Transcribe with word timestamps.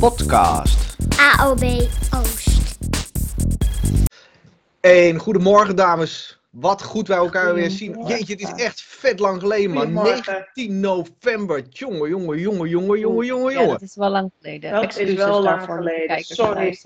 podcast. 0.00 0.96
AOB 1.38 1.62
Oost. 2.14 2.78
Een 4.80 5.18
goedemorgen 5.18 5.76
dames. 5.76 6.40
Wat 6.50 6.82
goed 6.82 7.08
wij 7.08 7.16
elkaar 7.16 7.54
weer 7.54 7.70
zien. 7.70 8.06
Jeetje, 8.06 8.32
het 8.32 8.42
is 8.42 8.64
echt 8.64 8.82
vet 8.82 9.18
lang 9.18 9.40
geleden 9.40 9.70
man. 9.70 9.82
Goedemorgen. 9.82 10.32
19 10.54 10.80
november. 10.80 11.62
Jongen, 11.68 12.08
jongen, 12.08 12.38
jongen, 12.38 12.68
jongen, 12.68 12.98
jongen, 12.98 13.26
jongen, 13.26 13.52
Ja, 13.52 13.58
jongen. 13.58 13.72
dat 13.72 13.82
is 13.82 13.94
wel 13.96 14.10
lang 14.10 14.30
geleden. 14.40 14.72
Dat 14.72 14.98
is 14.98 15.14
wel 15.14 15.42
lang 15.42 15.62
geleden, 15.62 16.06
kijkers 16.06 16.34
sorry. 16.34 16.78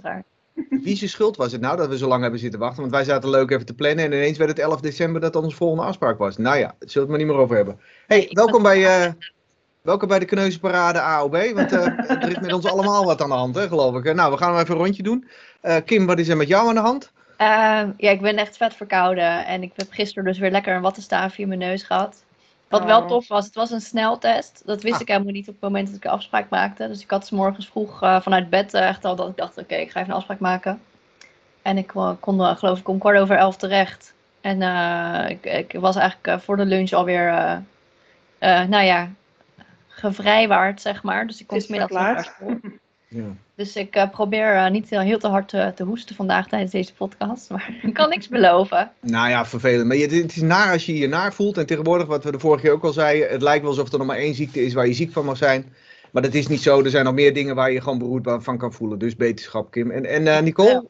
Wie 0.68 0.96
zijn 0.96 1.10
schuld 1.10 1.36
was 1.36 1.52
het 1.52 1.60
nou 1.60 1.76
dat 1.76 1.88
we 1.88 1.98
zo 1.98 2.08
lang 2.08 2.22
hebben 2.22 2.40
zitten 2.40 2.60
wachten? 2.60 2.80
Want 2.80 2.92
wij 2.92 3.04
zaten 3.04 3.30
leuk 3.30 3.50
even 3.50 3.66
te 3.66 3.74
plannen 3.74 4.04
en 4.04 4.12
ineens 4.12 4.38
werd 4.38 4.50
het 4.50 4.58
11 4.58 4.80
december 4.80 5.20
dat 5.20 5.36
onze 5.36 5.56
volgende 5.56 5.84
afspraak 5.84 6.18
was. 6.18 6.36
Nou 6.36 6.56
ja, 6.56 6.66
daar 6.66 6.74
zullen 6.78 6.92
we 6.92 7.00
het 7.00 7.08
maar 7.08 7.18
niet 7.18 7.26
meer 7.26 7.36
over 7.36 7.56
hebben. 7.56 7.80
Hey, 8.06 8.28
welkom 8.30 8.62
bij, 8.62 8.86
eh, 8.86 9.12
welkom 9.84 10.08
bij 10.08 10.18
de 10.18 10.24
Kneuzenparade 10.24 11.00
AOB. 11.00 11.36
Want 11.54 11.72
eh, 11.72 11.86
er 12.10 12.28
is 12.28 12.38
met 12.38 12.52
ons 12.52 12.66
allemaal 12.66 13.04
wat 13.04 13.22
aan 13.22 13.28
de 13.28 13.34
hand, 13.34 13.54
hè, 13.54 13.68
geloof 13.68 13.96
ik. 13.96 14.14
Nou, 14.14 14.32
we 14.32 14.38
gaan 14.38 14.58
even 14.58 14.74
een 14.74 14.80
rondje 14.80 15.02
doen. 15.02 15.28
Eh, 15.60 15.76
Kim, 15.84 16.06
wat 16.06 16.18
is 16.18 16.28
er 16.28 16.36
met 16.36 16.48
jou 16.48 16.68
aan 16.68 16.74
de 16.74 16.80
hand? 16.80 17.12
Ehm, 17.36 17.90
ja, 17.96 18.10
ik 18.10 18.20
ben 18.20 18.36
echt 18.36 18.56
vet 18.56 18.74
verkouden. 18.74 19.46
En 19.46 19.62
ik 19.62 19.72
heb 19.76 19.86
gisteren 19.90 20.24
dus 20.24 20.38
weer 20.38 20.50
lekker 20.50 20.74
een 20.74 20.82
wattenstaafje 20.82 21.42
in 21.42 21.48
mijn 21.48 21.60
neus 21.60 21.82
gehad. 21.82 22.24
Wat 22.68 22.84
wel 22.84 23.00
Oh. 23.00 23.06
tof 23.08 23.28
was, 23.28 23.44
het 23.44 23.54
was 23.54 23.70
een 23.70 23.80
sneltest. 23.80 24.62
Dat 24.66 24.82
wist 24.82 24.94
Ah. 24.94 25.00
ik 25.00 25.08
helemaal 25.08 25.32
niet 25.32 25.48
op 25.48 25.54
het 25.54 25.62
moment 25.62 25.86
dat 25.86 25.96
ik 25.96 26.02
de 26.02 26.08
afspraak 26.08 26.48
maakte. 26.48 26.88
Dus 26.88 27.02
ik 27.02 27.10
had 27.10 27.26
's 27.26 27.30
morgens 27.30 27.68
vroeg 27.68 28.02
eh, 28.02 28.20
vanuit 28.20 28.50
bed 28.50 28.74
eh, 28.74 28.88
echt 28.88 29.04
al 29.04 29.16
dat 29.16 29.28
ik 29.28 29.36
dacht, 29.36 29.58
oké, 29.58 29.74
ik 29.74 29.90
ga 29.90 30.00
even 30.00 30.10
een 30.10 30.16
afspraak 30.18 30.38
maken. 30.40 30.80
En 31.62 31.78
ik 31.78 31.86
kon, 32.20 32.56
geloof 32.56 32.78
ik, 32.78 32.88
om 32.88 32.98
kwart 32.98 33.18
over 33.18 33.36
elf 33.36 33.56
terecht. 33.56 34.14
En 34.40 34.62
eh, 34.62 35.30
ik, 35.30 35.44
ik 35.46 35.80
was 35.80 35.96
eigenlijk 35.96 36.42
voor 36.42 36.56
de 36.56 36.64
lunch 36.64 36.92
alweer, 36.92 37.28
eh 37.28 37.56
eh, 38.38 38.68
nou 38.68 38.84
ja, 38.84 39.10
gevrijwaard, 40.04 40.80
zeg 40.80 41.02
maar. 41.02 41.26
Dus 41.26 41.40
ik 41.40 41.46
kon 41.46 41.56
is 41.58 41.64
smiddags 41.64 41.92
naar 41.92 42.24
school. 42.24 42.56
Ja. 43.08 43.24
Dus 43.54 43.76
ik 43.76 43.94
eh, 43.94 44.10
probeer 44.10 44.54
eh, 44.54 44.70
niet 44.70 44.90
heel, 44.90 45.00
heel 45.00 45.18
te 45.18 45.26
hard 45.28 45.52
eh, 45.52 45.68
te 45.68 45.84
hoesten 45.84 46.14
vandaag 46.16 46.48
tijdens 46.48 46.72
deze 46.72 46.94
podcast. 46.94 47.48
Maar 47.50 47.78
ik 47.82 47.94
kan 47.94 48.08
niks 48.08 48.28
beloven. 48.28 48.90
Nou 49.00 49.28
ja, 49.28 49.46
vervelend. 49.46 49.86
Maar 49.86 49.96
je- 49.96 50.02
het 50.22 50.36
is 50.36 50.42
naar 50.42 50.72
als 50.72 50.86
je 50.86 50.98
je 50.98 51.08
naar 51.08 51.32
voelt. 51.34 51.58
En 51.58 51.66
tegenwoordig, 51.66 52.06
wat 52.06 52.24
we 52.24 52.30
de 52.32 52.38
vorige 52.38 52.62
keer 52.62 52.72
ook 52.72 52.84
al 52.84 52.92
zeiden, 52.92 53.28
het 53.28 53.42
lijkt 53.42 53.60
wel 53.62 53.70
alsof 53.70 53.92
er 53.92 53.98
nog 53.98 54.06
maar 54.06 54.16
één 54.16 54.34
ziekte 54.34 54.64
is 54.64 54.74
waar 54.74 54.86
je 54.86 54.92
ziek 54.94 55.12
van 55.12 55.24
mag 55.24 55.36
zijn. 55.36 55.72
Maar 56.10 56.22
dat 56.22 56.34
is 56.34 56.46
niet 56.46 56.62
zo. 56.62 56.82
Er 56.82 56.90
zijn 56.90 57.04
nog 57.04 57.14
meer 57.14 57.34
dingen 57.34 57.54
waar 57.54 57.72
je 57.72 57.80
gewoon 57.80 57.98
beroerd 57.98 58.28
van 58.44 58.58
kan 58.58 58.72
voelen. 58.72 58.98
Dus 58.98 59.16
beterschap, 59.16 59.70
Kim. 59.70 59.90
En, 59.90 60.04
en 60.06 60.26
eh, 60.26 60.42
Nicole, 60.42 60.68
Ja. 60.70 60.82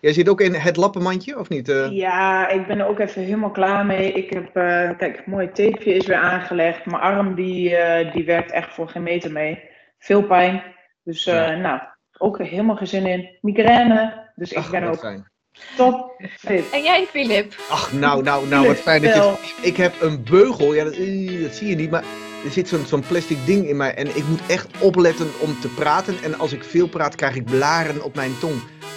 Jij 0.00 0.12
zit 0.12 0.28
ook 0.28 0.40
in 0.40 0.54
het 0.54 0.76
lappenmandje, 0.76 1.38
of 1.38 1.48
niet? 1.48 1.68
Eh, 1.68 1.90
Ja, 1.90 2.48
ik 2.48 2.66
ben 2.66 2.78
er 2.78 2.86
ook 2.86 2.98
even 2.98 3.22
helemaal 3.22 3.50
klaar 3.50 3.86
mee. 3.86 4.12
Ik 4.12 4.32
heb, 4.32 4.56
eh, 4.56 4.90
kijk, 4.98 5.16
een 5.16 5.22
mooi 5.32 5.46
tapeje 5.52 5.94
is 5.94 6.06
weer 6.06 6.16
aangelegd. 6.16 6.86
Mijn 6.86 7.02
arm 7.02 7.34
die, 7.34 7.76
eh, 7.76 8.12
die 8.12 8.24
werkt 8.24 8.50
echt 8.50 8.74
voor 8.74 8.88
geen 8.88 9.02
meter 9.02 9.32
mee. 9.32 9.62
Veel 9.98 10.22
pijn. 10.22 10.62
Dus 11.04 11.26
eh, 11.26 11.34
Ja. 11.34 11.54
nou, 11.56 11.80
ook 12.18 12.38
helemaal 12.38 12.76
geen 12.76 12.86
zin 12.86 13.06
in. 13.06 13.38
Migraine. 13.40 14.24
Dus 14.34 14.52
ik 14.52 14.68
ben 14.70 14.82
ook 14.84 14.98
fijn. 14.98 15.30
top 15.76 16.22
fit. 16.38 16.70
En 16.72 16.82
jij, 16.82 17.06
Filip? 17.06 17.54
Ach, 17.70 17.92
nou, 17.92 18.22
nou, 18.22 18.48
nou, 18.48 18.66
wat 18.66 18.76
fijn 18.80 19.02
dat 19.02 19.14
je. 19.14 19.34
Ik 19.62 19.76
heb 19.76 19.92
een 20.00 20.24
beugel. 20.30 20.74
Ja, 20.74 20.84
dat, 20.84 20.94
dat 21.42 21.54
zie 21.54 21.68
je 21.68 21.74
niet, 21.76 21.90
maar 21.90 22.04
er 22.44 22.50
zit 22.50 22.68
zo'n 22.68 22.84
zo'n 22.86 23.04
plastic 23.08 23.38
ding 23.46 23.68
in 23.68 23.76
mij. 23.76 23.94
En 23.94 24.06
ik 24.06 24.26
moet 24.28 24.46
echt 24.48 24.68
opletten 24.82 25.26
om 25.40 25.60
te 25.60 25.68
praten. 25.68 26.14
En 26.24 26.38
als 26.38 26.52
ik 26.52 26.64
veel 26.64 26.88
praat, 26.88 27.14
krijg 27.14 27.34
ik 27.36 27.44
blaren 27.44 28.04
op 28.04 28.14
mijn 28.14 28.38
tong. 28.38 28.54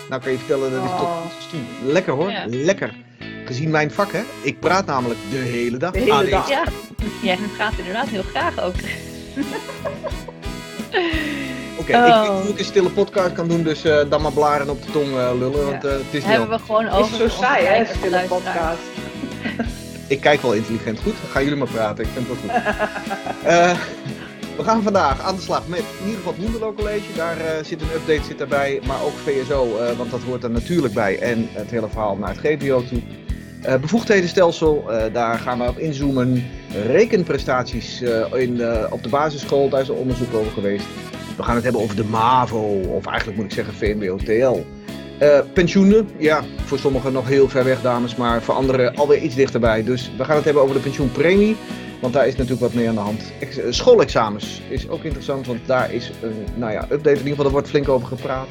Nou 0.09 0.21
kan 0.21 0.31
je 0.31 0.37
vertellen, 0.37 0.71
dat 0.71 0.83
is 0.83 0.89
tot 0.89 0.99
Oh. 1.01 1.21
toe. 1.49 1.59
Lekker 1.91 2.13
hoor, 2.13 2.31
Ja. 2.31 2.43
lekker. 2.47 2.93
Gezien 3.45 3.69
mijn 3.69 3.91
vak, 3.91 4.11
hè. 4.11 4.21
Ik 4.41 4.59
praat 4.59 4.85
namelijk 4.85 5.19
de 5.29 5.37
hele 5.37 5.77
dag. 5.77 5.91
De 5.91 5.99
hele 5.99 6.11
Ah, 6.13 6.19
nee, 6.21 6.29
dag. 6.29 6.49
Ja, 6.49 6.63
jij 7.21 7.37
gaat 7.57 7.73
inderdaad 7.77 8.07
heel 8.07 8.23
graag 8.23 8.59
ook. 8.63 8.73
Oké, 11.77 11.91
ik 11.91 11.95
Oh. 11.95 12.25
dat 12.43 12.49
ik 12.49 12.59
een 12.59 12.65
stille 12.65 12.89
podcast 12.89 13.33
kan 13.33 13.47
doen, 13.47 13.63
dus 13.63 13.83
eh, 13.83 13.99
dan 14.09 14.21
maar 14.21 14.31
blaren 14.31 14.69
op 14.69 14.85
de 14.85 14.91
tong 14.91 15.07
eh, 15.07 15.29
lullen, 15.39 15.65
want 15.65 15.85
eh, 15.85 15.91
het 15.91 16.01
is 16.11 16.23
Hebben 16.23 16.49
we 16.49 16.59
gewoon 16.65 16.85
Het 16.85 16.93
over. 16.93 17.11
is 17.11 17.17
zo 17.33 17.41
saai, 17.41 17.65
hè, 17.65 17.85
stille 17.85 18.23
podcast. 18.27 18.79
Ik 20.07 20.21
kijk 20.21 20.41
wel 20.41 20.53
intelligent. 20.53 20.99
Goed, 20.99 21.13
gaan 21.31 21.43
jullie 21.43 21.57
maar 21.57 21.67
praten. 21.67 22.03
Ik 22.03 22.09
vind 22.13 22.27
het 22.27 22.37
wel 22.41 22.61
goed. 22.61 23.77
We 24.59 24.65
gaan 24.65 24.83
vandaag 24.83 25.21
aan 25.21 25.35
de 25.35 25.41
slag 25.41 25.67
met 25.67 25.79
in 25.79 26.05
ieder 26.05 26.15
geval 26.15 26.33
het 26.33 26.41
Hoenderloo 26.41 26.73
College. 26.73 27.13
Daar 27.15 27.37
eh, 27.37 27.63
zit 27.63 27.81
een 27.81 27.91
update 27.95 28.23
zit 28.23 28.37
daarbij, 28.37 28.81
maar 28.87 29.03
ook 29.03 29.13
VSO, 29.23 29.77
eh, 29.77 29.97
want 29.97 30.11
dat 30.11 30.21
hoort 30.21 30.43
er 30.43 30.49
natuurlijk 30.49 30.93
bij. 30.93 31.19
En 31.19 31.47
het 31.51 31.71
hele 31.71 31.89
verhaal 31.89 32.15
naar 32.15 32.29
het 32.29 32.39
GVO 32.39 32.83
toe. 32.83 32.99
Eh, 33.61 33.75
bevoegdhedenstelsel, 33.75 34.83
daar 35.13 35.37
gaan 35.39 35.59
we 35.59 35.67
op 35.67 35.77
inzoomen. 35.77 36.43
Rekenprestaties 36.87 38.01
in, 38.33 38.61
op 38.89 39.03
de 39.03 39.09
basisschool, 39.09 39.69
daar 39.69 39.81
is 39.81 39.87
een 39.87 39.95
onderzoek 39.95 40.33
over 40.33 40.51
geweest. 40.51 40.85
We 41.37 41.43
gaan 41.43 41.55
het 41.55 41.63
hebben 41.63 41.81
over 41.81 41.95
de 41.95 42.05
MAVO, 42.05 42.81
of 42.95 43.05
eigenlijk 43.05 43.37
moet 43.37 43.45
ik 43.45 43.53
zeggen 43.53 43.73
VMBO-TL. 43.73 44.65
Pensioenen, 45.53 46.09
ja, 46.17 46.43
voor 46.65 46.79
sommigen 46.79 47.13
nog 47.13 47.27
heel 47.27 47.49
ver 47.49 47.63
weg, 47.63 47.81
dames, 47.81 48.15
maar 48.15 48.41
voor 48.41 48.53
anderen 48.53 48.95
alweer 48.95 49.21
iets 49.21 49.35
dichterbij. 49.35 49.83
Dus 49.83 50.11
we 50.17 50.23
gaan 50.23 50.35
het 50.35 50.45
hebben 50.45 50.63
over 50.63 50.75
de 50.75 50.81
pensioenpremie, 50.81 51.55
want 51.99 52.13
daar 52.13 52.27
is 52.27 52.33
natuurlijk 52.33 52.61
wat 52.61 52.73
mee 52.73 52.87
aan 52.87 52.95
de 52.95 53.01
hand. 53.01 53.31
Eh, 53.39 53.47
schoolexamens 53.69 54.61
is 54.69 54.89
ook 54.89 55.03
interessant, 55.03 55.47
want 55.47 55.59
daar 55.65 55.93
is 55.93 56.11
een 56.21 56.45
nou 56.55 56.71
ja, 56.71 56.81
update. 56.81 57.09
In 57.09 57.17
ieder 57.17 57.29
geval, 57.29 57.45
er 57.45 57.51
wordt 57.51 57.69
flink 57.69 57.89
over 57.89 58.07
gepraat. 58.07 58.47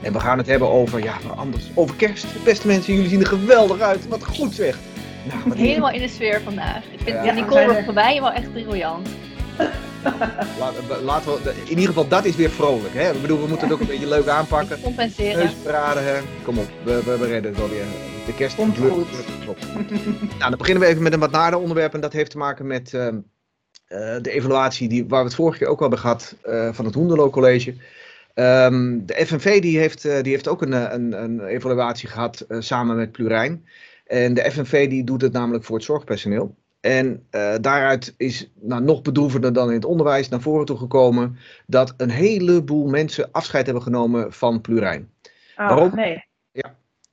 En 0.00 0.12
we 0.12 0.20
gaan 0.20 0.38
het 0.38 0.46
hebben 0.46 0.68
over, 0.68 1.02
ja, 1.02 1.14
waar 1.26 1.36
anders, 1.36 1.70
over 1.74 1.96
kerst. 1.96 2.26
Beste 2.44 2.66
mensen, 2.66 2.94
jullie 2.94 3.08
zien 3.08 3.20
er 3.20 3.26
geweldig 3.26 3.80
uit. 3.80 4.08
Wat 4.08 4.24
goed 4.24 4.54
zeg. 4.54 4.78
Nou, 5.28 5.40
wat 5.46 5.56
Helemaal 5.56 5.90
in 5.90 6.00
de 6.00 6.08
sfeer 6.08 6.40
vandaag. 6.44 6.84
Ik 6.92 7.00
vind 7.04 7.24
Ja. 7.24 7.32
Nicole 7.32 7.74
er. 7.74 7.84
voorbij 7.84 8.20
wel 8.20 8.32
echt 8.32 8.52
briljant. 8.52 9.08
Laat- 10.58 10.86
we- 10.88 11.00
laten 11.02 11.32
we, 11.32 11.52
in 11.64 11.68
ieder 11.68 11.84
geval, 11.86 12.08
dat 12.08 12.24
is 12.24 12.36
weer 12.36 12.50
vrolijk. 12.50 12.94
Hè? 12.94 13.12
Ik 13.12 13.20
bedoel, 13.20 13.40
we 13.40 13.46
moeten 13.48 13.66
het 13.66 13.74
ook 13.76 13.80
een 13.82 13.86
beetje 13.86 14.08
leuk 14.08 14.26
aanpakken. 14.26 14.80
Compenseren. 14.80 15.48
Hè. 16.04 16.20
Kom 16.44 16.58
op, 16.58 16.68
we, 16.84 17.02
we, 17.04 17.18
we 17.18 17.26
redden 17.26 17.50
het 17.50 17.60
wel 17.60 17.68
weer. 17.68 17.84
De 18.26 18.34
kerst 18.34 18.56
Komt 18.56 18.78
goed. 18.78 19.06
nou, 20.38 20.50
dan 20.50 20.58
beginnen 20.58 20.82
we 20.82 20.88
even 20.90 21.02
met 21.02 21.12
een 21.12 21.18
wat 21.20 21.30
nader 21.30 21.58
onderwerp. 21.58 21.94
En 21.94 22.00
dat 22.00 22.12
heeft 22.12 22.30
te 22.30 22.38
maken 22.38 22.66
met 22.66 22.94
ehm, 22.94 23.18
eh, 23.86 24.16
de 24.22 24.30
evaluatie 24.30 24.88
die, 24.88 25.06
waar 25.08 25.20
we 25.20 25.26
het 25.26 25.34
vorige 25.34 25.58
keer 25.58 25.66
ook 25.66 25.76
al 25.76 25.80
hebben 25.80 25.98
gehad 25.98 26.34
eh, 26.42 26.68
van 26.72 26.84
het 26.84 26.94
Hoenderloo 26.94 27.30
College. 27.30 27.74
Ehm, 28.34 28.98
de 29.06 29.26
FNV 29.26 29.60
die 29.60 29.78
heeft, 29.78 30.04
eh, 30.04 30.22
die 30.22 30.32
heeft 30.32 30.48
ook 30.48 30.62
een, 30.62 30.72
eh, 30.72 30.92
een, 30.92 31.22
een 31.22 31.44
evaluatie 31.44 32.08
gehad 32.08 32.40
eh, 32.40 32.60
samen 32.60 32.96
met 32.96 33.12
Plurijn. 33.12 33.64
En 34.06 34.34
de 34.34 34.50
FNV 34.50 34.88
die 34.88 35.04
doet 35.04 35.22
het 35.22 35.32
namelijk 35.32 35.64
voor 35.64 35.76
het 35.76 35.84
zorgpersoneel. 35.84 36.56
En 36.88 37.26
eh, 37.30 37.54
daaruit 37.60 38.14
is 38.16 38.50
nou, 38.54 38.82
nog 38.82 39.02
bedroevender 39.02 39.52
dan 39.52 39.68
in 39.68 39.74
het 39.74 39.84
onderwijs 39.84 40.28
naar 40.28 40.40
voren 40.40 40.66
toe 40.66 40.76
gekomen 40.76 41.36
dat 41.66 41.94
een 41.96 42.10
heleboel 42.10 42.86
mensen 42.86 43.28
afscheid 43.32 43.64
hebben 43.64 43.82
genomen 43.82 44.32
van 44.32 44.60
Plurijn. 44.60 45.10
Ah, 45.56 45.68
Waarom? 45.68 45.94
Nee. 45.94 46.26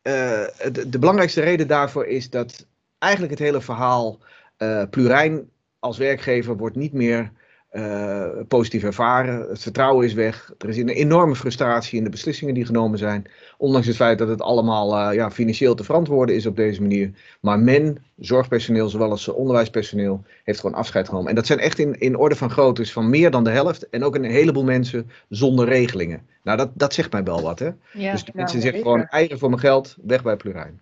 Eh, 0.01 0.43
de, 0.71 0.89
de 0.89 0.99
belangrijkste 0.99 1.41
reden 1.41 1.67
daarvoor 1.67 2.05
is 2.05 2.29
dat 2.29 2.67
eigenlijk 2.97 3.33
het 3.33 3.41
hele 3.41 3.61
verhaal 3.61 4.19
eh, 4.57 4.83
Plurijn 4.89 5.49
als 5.79 5.97
werkgever 5.97 6.57
wordt 6.57 6.75
niet 6.75 6.93
meer 6.93 7.31
eh, 7.75 8.25
positief 8.47 8.83
ervaren. 8.83 9.49
Het 9.49 9.61
vertrouwen 9.61 10.05
is 10.05 10.13
weg. 10.13 10.53
Er 10.57 10.69
is 10.69 10.77
een 10.77 10.89
enorme 10.89 11.35
frustratie 11.35 11.97
in 11.97 12.03
de 12.03 12.09
beslissingen 12.09 12.53
die 12.53 12.65
genomen 12.65 12.97
zijn. 12.97 13.25
Ondanks 13.57 13.87
het 13.87 13.95
feit 13.95 14.17
dat 14.17 14.27
het 14.27 14.41
allemaal 14.41 14.97
eh, 14.97 15.15
ja, 15.15 15.31
financieel 15.31 15.75
te 15.75 15.83
verantwoorden 15.83 16.35
is 16.35 16.45
op 16.45 16.55
deze 16.55 16.81
manier. 16.81 17.11
Maar 17.39 17.59
men, 17.59 17.97
zorgpersoneel 18.19 18.89
zowel 18.89 19.09
als 19.09 19.27
onderwijspersoneel, 19.27 20.23
heeft 20.43 20.59
gewoon 20.59 20.75
afscheid 20.75 21.07
genomen. 21.07 21.29
En 21.29 21.35
dat 21.35 21.45
zijn 21.45 21.59
echt 21.59 21.79
in, 21.79 21.99
in 21.99 22.17
orde 22.17 22.35
van 22.35 22.49
groottes 22.49 22.91
van 22.91 23.09
meer 23.09 23.31
dan 23.31 23.43
de 23.43 23.49
helft. 23.49 23.89
En 23.89 24.03
ook 24.03 24.15
een 24.15 24.23
heleboel 24.23 24.63
mensen 24.63 25.09
zonder 25.29 25.67
regelingen. 25.67 26.27
Nou, 26.43 26.57
dat, 26.57 26.69
dat 26.73 26.93
zegt 26.93 27.11
mij 27.11 27.23
wel 27.23 27.41
wat, 27.41 27.59
hè? 27.59 27.69
Ja, 27.93 28.11
dus 28.11 28.25
de 28.25 28.31
mensen 28.35 28.61
zeggen 28.61 28.81
gewoon 28.81 29.05
eigen 29.05 29.39
voor 29.39 29.49
mijn 29.49 29.61
geld, 29.61 29.95
weg 30.03 30.23
bij 30.23 30.35
Plurijn. 30.35 30.81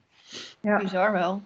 Ja. 0.61 0.77
bizar 0.77 1.11
wel. 1.11 1.41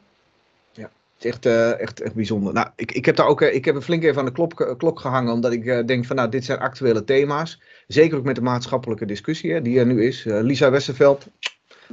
Het 1.18 1.26
is 1.26 1.32
echt, 1.32 1.46
eh, 1.46 1.80
echt, 1.80 2.02
echt 2.02 2.14
bijzonder. 2.14 2.54
Nou, 2.54 2.68
ik, 2.76 2.92
ik 2.92 3.06
heb 3.06 3.16
daar 3.16 3.28
ook, 3.28 3.42
eh, 3.42 3.54
ik 3.56 3.66
heb 3.66 3.76
een 3.76 3.82
flink 3.82 4.04
even 4.04 4.20
aan 4.20 4.26
de 4.26 4.32
klok, 4.32 4.76
klok 4.78 5.00
gehangen, 5.00 5.34
omdat 5.34 5.52
ik 5.52 5.66
eh, 5.66 5.86
denk 5.86 6.06
van, 6.06 6.16
nou, 6.16 6.30
dit 6.30 6.46
zijn 6.46 6.60
actuele 6.60 7.04
thema's. 7.04 7.62
Zeker 7.88 8.18
ook 8.18 8.24
met 8.24 8.36
de 8.36 8.42
maatschappelijke 8.42 9.06
discussie 9.06 9.54
hè, 9.54 9.62
die 9.62 9.80
er 9.80 9.86
nu 9.86 10.04
is. 10.06 10.26
Eh, 10.26 10.40
Lisa 10.42 10.70
Westerveld, 10.72 11.28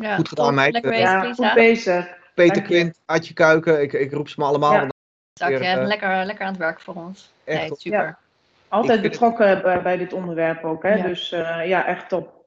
Ja, 0.01 0.17
Goed 0.17 0.29
gedaan, 0.29 0.47
top. 0.47 0.55
meid. 0.55 0.73
Lekker 0.73 0.93
Ja, 0.95 0.99
bezig, 0.99 1.23
Ja, 1.23 1.29
Lisa. 1.29 1.47
goed 1.47 1.55
bezig. 1.55 2.07
Peter 2.35 2.55
Dank. 2.55 2.67
Quint, 2.67 2.99
Adje 3.07 3.35
Kuiken, 3.35 3.83
ik, 3.83 3.93
ik 3.93 4.13
roep 4.13 4.29
ze 4.29 4.35
maar 4.39 4.49
allemaal. 4.49 4.73
Ja. 4.73 4.89
je 5.49 5.59
lekker, 5.87 6.25
lekker 6.25 6.45
aan 6.45 6.51
het 6.53 6.61
werk 6.61 6.81
voor 6.81 6.95
ons. 6.95 7.33
echt 7.45 7.61
Nee, 7.61 7.71
super. 7.77 8.19
Altijd 8.69 9.03
betrokken 9.03 9.63
bij, 9.63 9.83
bij 9.83 9.97
dit 9.97 10.13
onderwerp 10.13 10.65
ook, 10.65 10.83
hè? 10.83 10.95
Ja. 10.95 11.07
Dus 11.07 11.33
eh, 11.33 11.67
ja, 11.67 11.87
echt 11.87 12.09
top. 12.09 12.44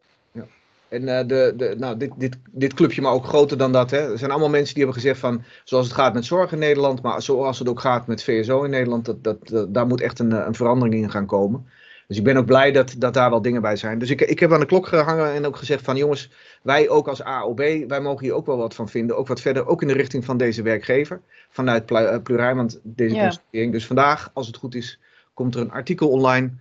En 0.89 1.07
eh, 1.17 1.27
de, 1.27 1.53
de, 1.57 1.75
nou, 1.77 1.97
dit, 1.97 2.11
dit, 2.17 2.37
dit 2.51 2.73
clubje, 2.73 3.01
maar 3.01 3.11
ook 3.11 3.25
groter 3.25 3.57
dan 3.57 3.71
dat. 3.71 3.91
Hè. 3.91 4.11
Er 4.11 4.17
zijn 4.17 4.31
allemaal 4.31 4.49
mensen 4.49 4.73
die 4.75 4.83
hebben 4.83 5.01
gezegd 5.01 5.19
van, 5.19 5.43
zoals 5.63 5.85
het 5.85 5.95
gaat 5.95 6.13
met 6.13 6.25
zorg 6.25 6.51
in 6.51 6.59
Nederland, 6.59 7.01
maar 7.01 7.21
zoals 7.21 7.59
het 7.59 7.69
ook 7.69 7.79
gaat 7.79 8.07
met 8.07 8.23
VSO 8.23 8.63
in 8.63 8.69
Nederland, 8.69 9.05
dat, 9.05 9.23
dat, 9.23 9.47
dat- 9.47 9.73
daar 9.73 9.87
moet 9.87 10.01
echt 10.01 10.19
een, 10.19 10.31
eh, 10.31 10.43
een 10.47 10.55
verandering 10.55 10.95
in 11.03 11.11
gaan 11.11 11.25
komen. 11.25 11.65
Dus 12.07 12.17
ik 12.17 12.23
ben 12.23 12.37
ook 12.37 12.45
blij 12.45 12.71
dat, 12.71 12.95
dat 12.97 13.13
daar 13.13 13.29
wel 13.29 13.41
dingen 13.41 13.61
bij 13.61 13.75
zijn. 13.75 13.99
Dus 13.99 14.09
ik, 14.09 14.21
ik 14.21 14.39
heb 14.39 14.51
aan 14.53 14.59
de 14.59 14.65
klok 14.65 14.87
gehangen 14.87 15.33
en 15.33 15.45
ook 15.45 15.55
gezegd 15.55 15.83
van, 15.83 15.95
jongens, 15.97 16.31
wij 16.61 16.89
ook 16.89 17.07
als 17.07 17.23
AOB, 17.23 17.57
wij 17.87 18.01
mogen 18.01 18.25
hier 18.25 18.33
ook 18.33 18.45
wel 18.45 18.57
wat 18.57 18.75
van 18.75 18.89
vinden. 18.89 19.17
Ook 19.17 19.27
wat 19.27 19.41
verder, 19.41 19.67
ook 19.67 19.81
in 19.81 19.87
de 19.87 19.93
richting 19.93 20.25
van 20.25 20.37
deze 20.37 20.61
werkgever, 20.61 21.21
vanuit 21.49 21.91
eh, 21.91 22.17
Plurijn, 22.23 22.55
want 22.55 22.79
deze 22.83 23.15
Ja. 23.15 23.21
constatering. 23.21 23.71
Dus 23.71 23.85
vandaag, 23.87 24.29
als 24.33 24.47
het 24.47 24.57
goed 24.57 24.75
is, 24.75 24.99
komt 25.33 25.55
er 25.55 25.61
een 25.61 25.71
artikel 25.71 26.09
online 26.09 26.51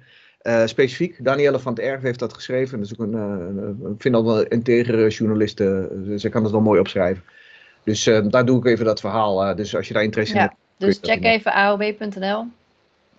eh, 0.47 0.67
specifiek. 0.67 1.25
Danielle 1.25 1.59
van 1.59 1.73
het 1.73 1.83
Erf 1.83 2.03
heeft 2.03 2.19
dat 2.19 2.33
geschreven. 2.35 2.79
Dat 2.79 2.87
is 2.91 2.99
ook 2.99 3.07
een, 3.07 3.15
eh, 3.15 3.21
een- 3.21 3.93
ik 3.95 4.03
vind 4.03 4.15
dat 4.15 4.25
wel 4.25 4.39
een 4.41 4.49
integere 4.49 5.09
journalist. 5.09 5.61
eh, 5.61 5.67
ze 6.17 6.29
kan 6.29 6.43
het 6.43 6.53
wel 6.53 6.61
mooi 6.61 6.81
opschrijven. 6.81 7.25
Dus 7.85 8.05
daar 8.05 8.45
doe 8.45 8.59
ik 8.59 8.65
even 8.65 8.85
dat 8.85 9.01
verhaal. 9.01 9.55
dus 9.57 9.77
als 9.77 9.89
je 9.89 9.95
daar 9.95 10.03
interesse 10.03 10.35
in 10.35 10.41
hebt. 10.41 10.55
Dus 10.77 10.99
check 11.03 11.25
even 11.25 11.53
aob.nl. 11.53 12.45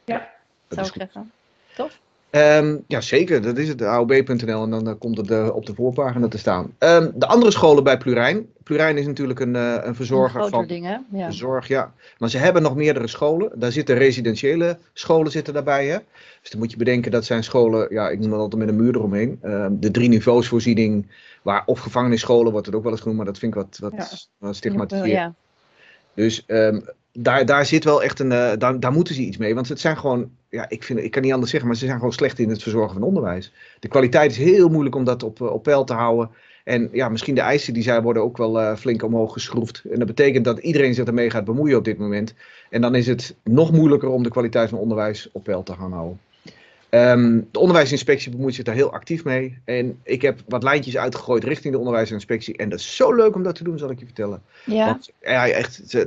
Ja, 0.05 0.29
Dat 0.67 0.77
zou 0.77 0.87
ik 0.87 0.93
zeggen. 0.97 1.31
Tof. 1.75 1.99
Ehm, 2.29 2.77
ja, 2.87 3.01
zeker. 3.01 3.41
Dat 3.41 3.57
is 3.57 3.67
het. 3.67 3.81
AOB.nl 3.81 4.63
en 4.63 4.69
dan 4.69 4.87
eh, 4.87 4.93
komt 4.99 5.17
het 5.17 5.31
eh, 5.31 5.49
op 5.55 5.65
de 5.65 5.73
voorpagina 5.73 6.27
te 6.27 6.37
staan. 6.37 6.73
Ehm, 6.77 7.11
de 7.15 7.27
andere 7.27 7.51
scholen 7.51 7.83
bij 7.83 7.97
Plurijn. 7.97 8.47
Plurijn 8.63 8.97
is 8.97 9.05
natuurlijk 9.05 9.39
een, 9.39 9.55
eh, 9.55 9.75
een 9.81 9.95
verzorger 9.95 10.49
van 10.49 10.67
ding, 10.67 10.85
hè? 10.85 10.97
Ja. 11.17 11.31
Zorg, 11.31 11.67
ja. 11.67 11.93
Maar 12.17 12.29
ze 12.29 12.37
hebben 12.37 12.61
nog 12.61 12.75
meerdere 12.75 13.07
scholen. 13.07 13.51
Daar 13.59 13.71
zitten 13.71 13.97
residentiële 13.97 14.77
scholen 14.93 15.31
zitten 15.31 15.53
daarbij. 15.53 15.87
Hè? 15.87 15.97
Dus 16.41 16.49
dan 16.49 16.59
moet 16.59 16.71
je 16.71 16.77
bedenken 16.77 17.11
dat 17.11 17.25
zijn 17.25 17.43
scholen, 17.43 17.87
ja, 17.89 18.09
ik 18.09 18.19
noem 18.19 18.29
dat 18.29 18.39
altijd 18.39 18.61
met 18.61 18.69
een 18.69 18.83
muur 18.83 18.95
eromheen. 18.95 19.39
Ehm, 19.41 19.71
de 19.79 19.91
drie 19.91 20.09
niveaus 20.09 20.47
voorziening, 20.47 21.07
waar, 21.41 21.63
of 21.65 21.79
gevangennisscholen 21.79 22.51
wordt 22.51 22.65
het 22.65 22.75
ook 22.75 22.83
wel 22.83 22.91
eens 22.91 23.01
genoemd, 23.01 23.17
maar 23.17 23.27
dat 23.27 23.39
vind 23.39 23.55
ik 23.55 23.61
wat, 23.61 23.77
wat, 23.81 23.93
Ja. 23.95 24.17
wat 24.37 24.55
stigmatiserend. 24.55 25.11
Ja. 25.11 25.33
Dus 26.13 26.45
daar, 27.19 27.45
daar 27.45 27.65
zit 27.65 27.83
wel 27.83 28.03
echt 28.03 28.19
een, 28.19 28.31
eh, 28.31 28.51
daar, 28.57 28.79
daar 28.79 28.91
moeten 28.91 29.15
ze 29.15 29.21
iets 29.21 29.37
mee. 29.37 29.55
Want 29.55 29.69
het 29.69 29.79
zijn 29.79 29.97
gewoon, 29.97 30.29
ja, 30.49 30.69
ik, 30.69 30.83
vind, 30.83 30.99
ik 30.99 31.11
kan 31.11 31.21
niet 31.21 31.33
anders 31.33 31.51
zeggen, 31.51 31.69
maar 31.69 31.77
ze 31.77 31.85
zijn 31.85 31.97
gewoon 31.97 32.13
slecht 32.13 32.39
in 32.39 32.49
het 32.49 32.61
verzorgen 32.61 32.93
van 32.93 33.03
onderwijs. 33.03 33.53
De 33.79 33.87
kwaliteit 33.87 34.31
is 34.31 34.37
heel 34.37 34.69
moeilijk 34.69 34.95
om 34.95 35.03
dat 35.03 35.23
op, 35.23 35.41
eh, 35.41 35.51
op 35.51 35.63
peil 35.63 35.83
te 35.83 35.93
houden. 35.93 36.29
En 36.63 36.89
ja, 36.91 37.09
misschien 37.09 37.35
de 37.35 37.41
eisen 37.41 37.73
die 37.73 37.83
zij 37.83 38.01
worden 38.01 38.23
ook 38.23 38.37
wel 38.37 38.59
eh, 38.59 38.75
flink 38.75 39.03
omhoog 39.03 39.33
geschroefd. 39.33 39.83
En 39.91 39.97
dat 39.97 40.07
betekent 40.07 40.45
dat 40.45 40.59
iedereen 40.59 40.93
zich 40.93 41.05
ermee 41.05 41.29
gaat 41.29 41.45
bemoeien 41.45 41.77
op 41.77 41.85
dit 41.85 41.97
moment. 41.97 42.33
En 42.69 42.81
dan 42.81 42.95
is 42.95 43.07
het 43.07 43.35
nog 43.43 43.71
moeilijker 43.71 44.09
om 44.09 44.23
de 44.23 44.29
kwaliteit 44.29 44.69
van 44.69 44.79
onderwijs 44.79 45.29
op 45.31 45.43
peil 45.43 45.63
te 45.63 45.73
gaan 45.73 45.91
houden. 45.91 46.19
Ehm, 46.89 47.41
de 47.51 47.59
onderwijsinspectie 47.59 48.31
bemoeit 48.31 48.55
zich 48.55 48.63
daar 48.63 48.75
heel 48.75 48.91
actief 48.91 49.23
mee. 49.23 49.59
En 49.65 49.99
ik 50.03 50.21
heb 50.21 50.39
wat 50.47 50.63
lijntjes 50.63 50.97
uitgegooid 50.97 51.43
richting 51.43 51.73
de 51.73 51.79
onderwijsinspectie. 51.79 52.57
En 52.57 52.69
dat 52.69 52.79
is 52.79 52.95
zo 52.95 53.13
leuk 53.13 53.35
om 53.35 53.43
dat 53.43 53.55
te 53.55 53.63
doen, 53.63 53.77
zal 53.77 53.89
ik 53.89 53.99
je 53.99 54.05
vertellen. 54.05 54.41
Ja. 54.65 54.85
Want 54.85 55.11
ja, 55.21 55.47
echt, 55.47 56.05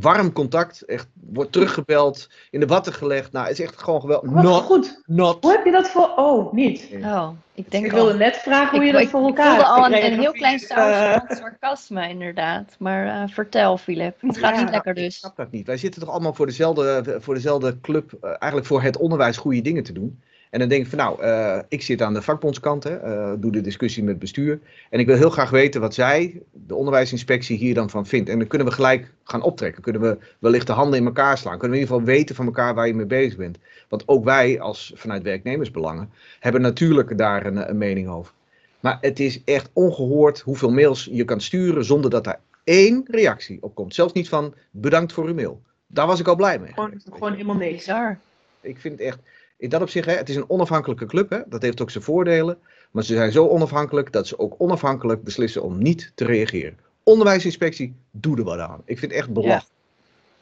warm 0.00 0.32
contact. 0.32 0.82
Echt, 0.82 1.08
wordt 1.30 1.52
teruggebeld, 1.52 2.28
in 2.50 2.60
de 2.60 2.66
watten 2.66 2.92
gelegd. 2.92 3.32
Nou, 3.32 3.46
het 3.46 3.58
is 3.58 3.64
echt 3.64 3.82
gewoon 3.82 4.00
geweldig. 4.00 4.30
Wat 4.30 4.42
Not, 4.42 4.62
goed. 4.62 5.02
not. 5.06 5.44
Hoe 5.44 5.52
heb 5.52 5.64
je 5.64 5.70
dat 5.70 5.88
voor... 5.88 6.12
Oh, 6.16 6.52
niet. 6.52 6.88
Oh, 7.02 7.28
ik 7.58 7.70
denk 7.70 7.84
Ik 7.84 7.92
al. 7.92 7.96
wilde 8.04 8.18
net 8.18 8.36
vragen 8.36 8.70
hoe 8.70 8.80
je 8.80 8.86
ik, 8.86 8.92
dat 8.92 9.02
ik- 9.02 9.08
voor 9.08 9.20
ik 9.20 9.26
elkaar 9.26 9.46
voelde 9.46 9.62
hebt 9.64 9.76
al 9.76 9.84
een, 9.84 9.92
gekregen. 9.92 10.12
een 10.12 10.20
heel 10.20 10.32
klein 10.32 10.58
sausje 10.58 11.04
Eh, 11.04 11.20
van 11.26 11.36
sarcasme, 11.36 12.08
inderdaad. 12.08 12.76
Maar 12.78 13.06
eh, 13.06 13.28
vertel, 13.28 13.78
Filip. 13.78 14.20
Het 14.20 14.38
gaat 14.38 14.54
Ja, 14.54 14.60
niet 14.62 14.70
lekker 14.70 14.96
Ik 14.96 15.02
dus. 15.04 15.16
snap 15.18 15.36
dat 15.36 15.50
niet. 15.50 15.66
Wij 15.66 15.76
zitten 15.76 16.00
toch 16.00 16.10
allemaal 16.10 16.34
voor 16.34 16.46
dezelfde, 16.46 17.16
voor 17.20 17.34
dezelfde 17.34 17.80
club, 17.80 18.12
eh, 18.20 18.28
eigenlijk 18.28 18.66
voor 18.66 18.82
het 18.82 18.96
onderwijs 18.96 19.36
goede 19.36 19.60
dingen 19.60 19.82
te 19.82 19.92
doen. 19.92 20.22
En 20.50 20.58
dan 20.58 20.68
denk 20.68 20.82
ik 20.82 20.88
van 20.88 20.98
nou, 20.98 21.22
eh, 21.22 21.58
ik 21.68 21.82
zit 21.82 22.02
aan 22.02 22.14
de 22.14 22.22
vakbondskant, 22.22 22.84
hè, 22.84 22.96
eh, 22.96 23.32
doe 23.38 23.52
de 23.52 23.60
discussie 23.60 24.02
met 24.02 24.10
het 24.10 24.20
bestuur. 24.20 24.60
En 24.90 25.00
ik 25.00 25.06
wil 25.06 25.16
heel 25.16 25.30
graag 25.30 25.50
weten 25.50 25.80
wat 25.80 25.94
zij, 25.94 26.42
de 26.52 26.74
onderwijsinspectie, 26.74 27.56
hier 27.56 27.74
dan 27.74 27.90
van 27.90 28.06
vindt. 28.06 28.28
En 28.28 28.38
dan 28.38 28.48
kunnen 28.48 28.66
we 28.66 28.72
gelijk 28.72 29.12
gaan 29.24 29.42
optrekken. 29.42 29.82
Kunnen 29.82 30.02
we 30.02 30.18
wellicht 30.38 30.66
de 30.66 30.72
handen 30.72 30.98
in 30.98 31.06
elkaar 31.06 31.38
slaan. 31.38 31.58
Kunnen 31.58 31.70
we 31.70 31.76
in 31.76 31.82
ieder 31.82 31.96
geval 31.96 32.14
weten 32.14 32.34
van 32.34 32.46
elkaar 32.46 32.74
waar 32.74 32.86
je 32.86 32.94
mee 32.94 33.06
bezig 33.06 33.36
bent. 33.36 33.58
Want 33.88 34.08
ook 34.08 34.24
wij, 34.24 34.60
als 34.60 34.92
vanuit 34.94 35.22
werknemersbelangen, 35.22 36.10
hebben 36.40 36.60
natuurlijk 36.60 37.18
daar 37.18 37.46
een, 37.46 37.68
een 37.68 37.78
mening 37.78 38.08
over. 38.08 38.32
Maar 38.80 38.98
het 39.00 39.20
is 39.20 39.44
echt 39.44 39.70
ongehoord 39.72 40.40
hoeveel 40.40 40.70
mails 40.70 41.08
je 41.10 41.24
kan 41.24 41.40
sturen 41.40 41.84
zonder 41.84 42.10
dat 42.10 42.24
daar 42.24 42.40
één 42.64 43.04
reactie 43.06 43.58
op 43.60 43.74
komt. 43.74 43.94
Zelfs 43.94 44.12
niet 44.12 44.28
van 44.28 44.54
bedankt 44.70 45.12
voor 45.12 45.26
uw 45.26 45.34
mail. 45.34 45.62
Daar 45.86 46.06
was 46.06 46.20
ik 46.20 46.28
al 46.28 46.36
blij 46.36 46.58
mee. 46.58 46.72
Gewoon, 46.72 47.00
gewoon 47.12 47.32
helemaal 47.32 47.56
niks. 47.56 47.72
Bizar. 47.72 48.18
Ik 48.60 48.78
vind 48.78 48.98
het 48.98 49.06
echt, 49.06 49.18
in 49.58 49.68
dat 49.68 49.82
opzicht, 49.82 50.06
hè, 50.06 50.12
het 50.12 50.28
is 50.28 50.36
een 50.36 50.50
onafhankelijke 50.50 51.06
club. 51.06 51.30
Hè, 51.30 51.38
dat 51.46 51.62
heeft 51.62 51.80
ook 51.80 51.90
zijn 51.90 52.04
voordelen. 52.04 52.58
Maar 52.90 53.04
ze 53.04 53.14
zijn 53.14 53.32
zo 53.32 53.46
onafhankelijk 53.48 54.12
dat 54.12 54.26
ze 54.26 54.38
ook 54.38 54.54
onafhankelijk 54.58 55.22
beslissen 55.22 55.62
om 55.62 55.82
niet 55.82 56.12
te 56.14 56.24
reageren. 56.24 56.78
Onderwijsinspectie, 57.02 57.94
doe 58.10 58.36
er 58.36 58.44
wat 58.44 58.58
aan. 58.58 58.82
Ik 58.84 58.98
vind 58.98 59.10
het 59.10 59.20
echt 59.20 59.32
belachelijk. 59.32 59.76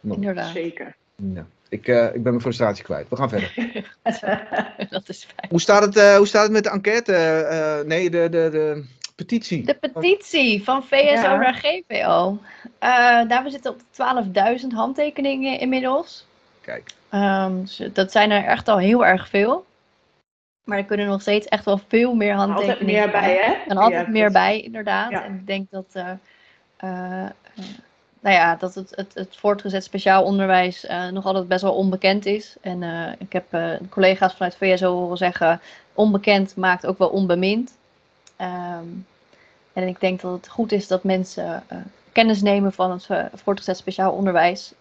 Nou, 0.00 0.16
Inderdaad. 0.20 0.52
Zeker. 0.52 0.96
nou, 1.16 1.46
ik, 1.68 1.88
eh, 1.88 2.04
ik 2.04 2.12
ben 2.12 2.22
mijn 2.22 2.40
frustratie 2.40 2.84
kwijt. 2.84 3.08
We 3.08 3.16
gaan 3.16 3.28
verder. 3.28 3.54
dat 4.90 5.08
is 5.08 5.24
fijn. 5.24 5.48
Hoe 5.50 5.60
staat 5.60 5.82
het, 5.82 5.96
eh, 5.96 6.16
hoe 6.16 6.26
staat 6.26 6.42
het 6.42 6.52
met 6.52 6.64
de 6.64 6.70
enquête? 6.70 7.12
Eh, 7.12 7.78
eh, 7.78 7.86
nee, 7.86 8.10
de, 8.10 8.28
de, 8.28 8.48
de 8.50 8.84
petitie. 9.14 9.64
De 9.64 9.78
petitie 9.92 10.64
van 10.64 10.84
VSO 10.84 10.96
Ja. 10.96 11.36
naar 11.36 11.54
GVO. 11.62 12.38
Eh 12.78 13.28
daar 13.28 13.42
we 13.44 13.50
zitten 13.50 13.70
op 13.72 13.78
de 13.78 13.84
12.000 14.60 14.66
handtekeningen 14.74 15.60
inmiddels. 15.60 16.25
Kijk. 16.66 16.90
Ehm, 17.08 17.60
dus 17.60 17.82
dat 17.92 18.12
zijn 18.12 18.30
er 18.30 18.44
echt 18.44 18.68
al 18.68 18.78
heel 18.78 19.06
erg 19.06 19.28
veel. 19.28 19.66
Maar 20.64 20.78
er 20.78 20.84
kunnen 20.84 21.06
nog 21.06 21.20
steeds 21.20 21.46
echt 21.46 21.64
wel 21.64 21.80
veel 21.88 22.14
meer 22.14 22.34
handtekeningen 22.34 23.02
Altijd 23.02 23.12
meer 23.12 23.20
bij, 23.20 23.34
hè? 23.34 23.52
En 23.68 23.76
altijd 23.76 24.06
Ja, 24.06 24.12
meer 24.12 24.30
bij, 24.32 24.60
inderdaad. 24.60 25.10
Ja. 25.10 25.24
En 25.24 25.34
ik 25.34 25.46
denk 25.46 25.70
dat, 25.70 25.86
eh, 25.92 26.10
eh, 26.76 27.24
eh, 27.24 27.32
nou 28.20 28.34
ja, 28.34 28.56
dat 28.56 28.74
het, 28.74 28.92
het, 28.94 29.14
het 29.14 29.36
voortgezet 29.36 29.84
speciaal 29.84 30.24
onderwijs 30.24 30.86
eh, 30.86 31.08
nog 31.08 31.24
altijd 31.24 31.48
best 31.48 31.62
wel 31.62 31.74
onbekend 31.74 32.26
is. 32.26 32.56
En 32.60 32.82
eh, 32.82 33.12
ik 33.18 33.32
heb 33.32 33.44
eh, 33.50 33.70
collega's 33.88 34.34
vanuit 34.34 34.56
VSO 34.56 34.92
horen 34.92 35.16
zeggen, 35.16 35.60
onbekend 35.94 36.56
maakt 36.56 36.86
ook 36.86 36.98
wel 36.98 37.08
onbemind. 37.08 37.76
Ehm, 38.36 38.86
en 39.72 39.88
ik 39.88 40.00
denk 40.00 40.20
dat 40.20 40.32
het 40.32 40.48
goed 40.48 40.72
is 40.72 40.86
dat 40.86 41.04
mensen 41.04 41.62
eh, 41.66 41.78
kennis 42.12 42.42
nemen 42.42 42.72
van 42.72 42.90
het 42.90 43.06
voortgezet 43.34 43.76
speciaal 43.76 44.12
onderwijs. 44.12 44.72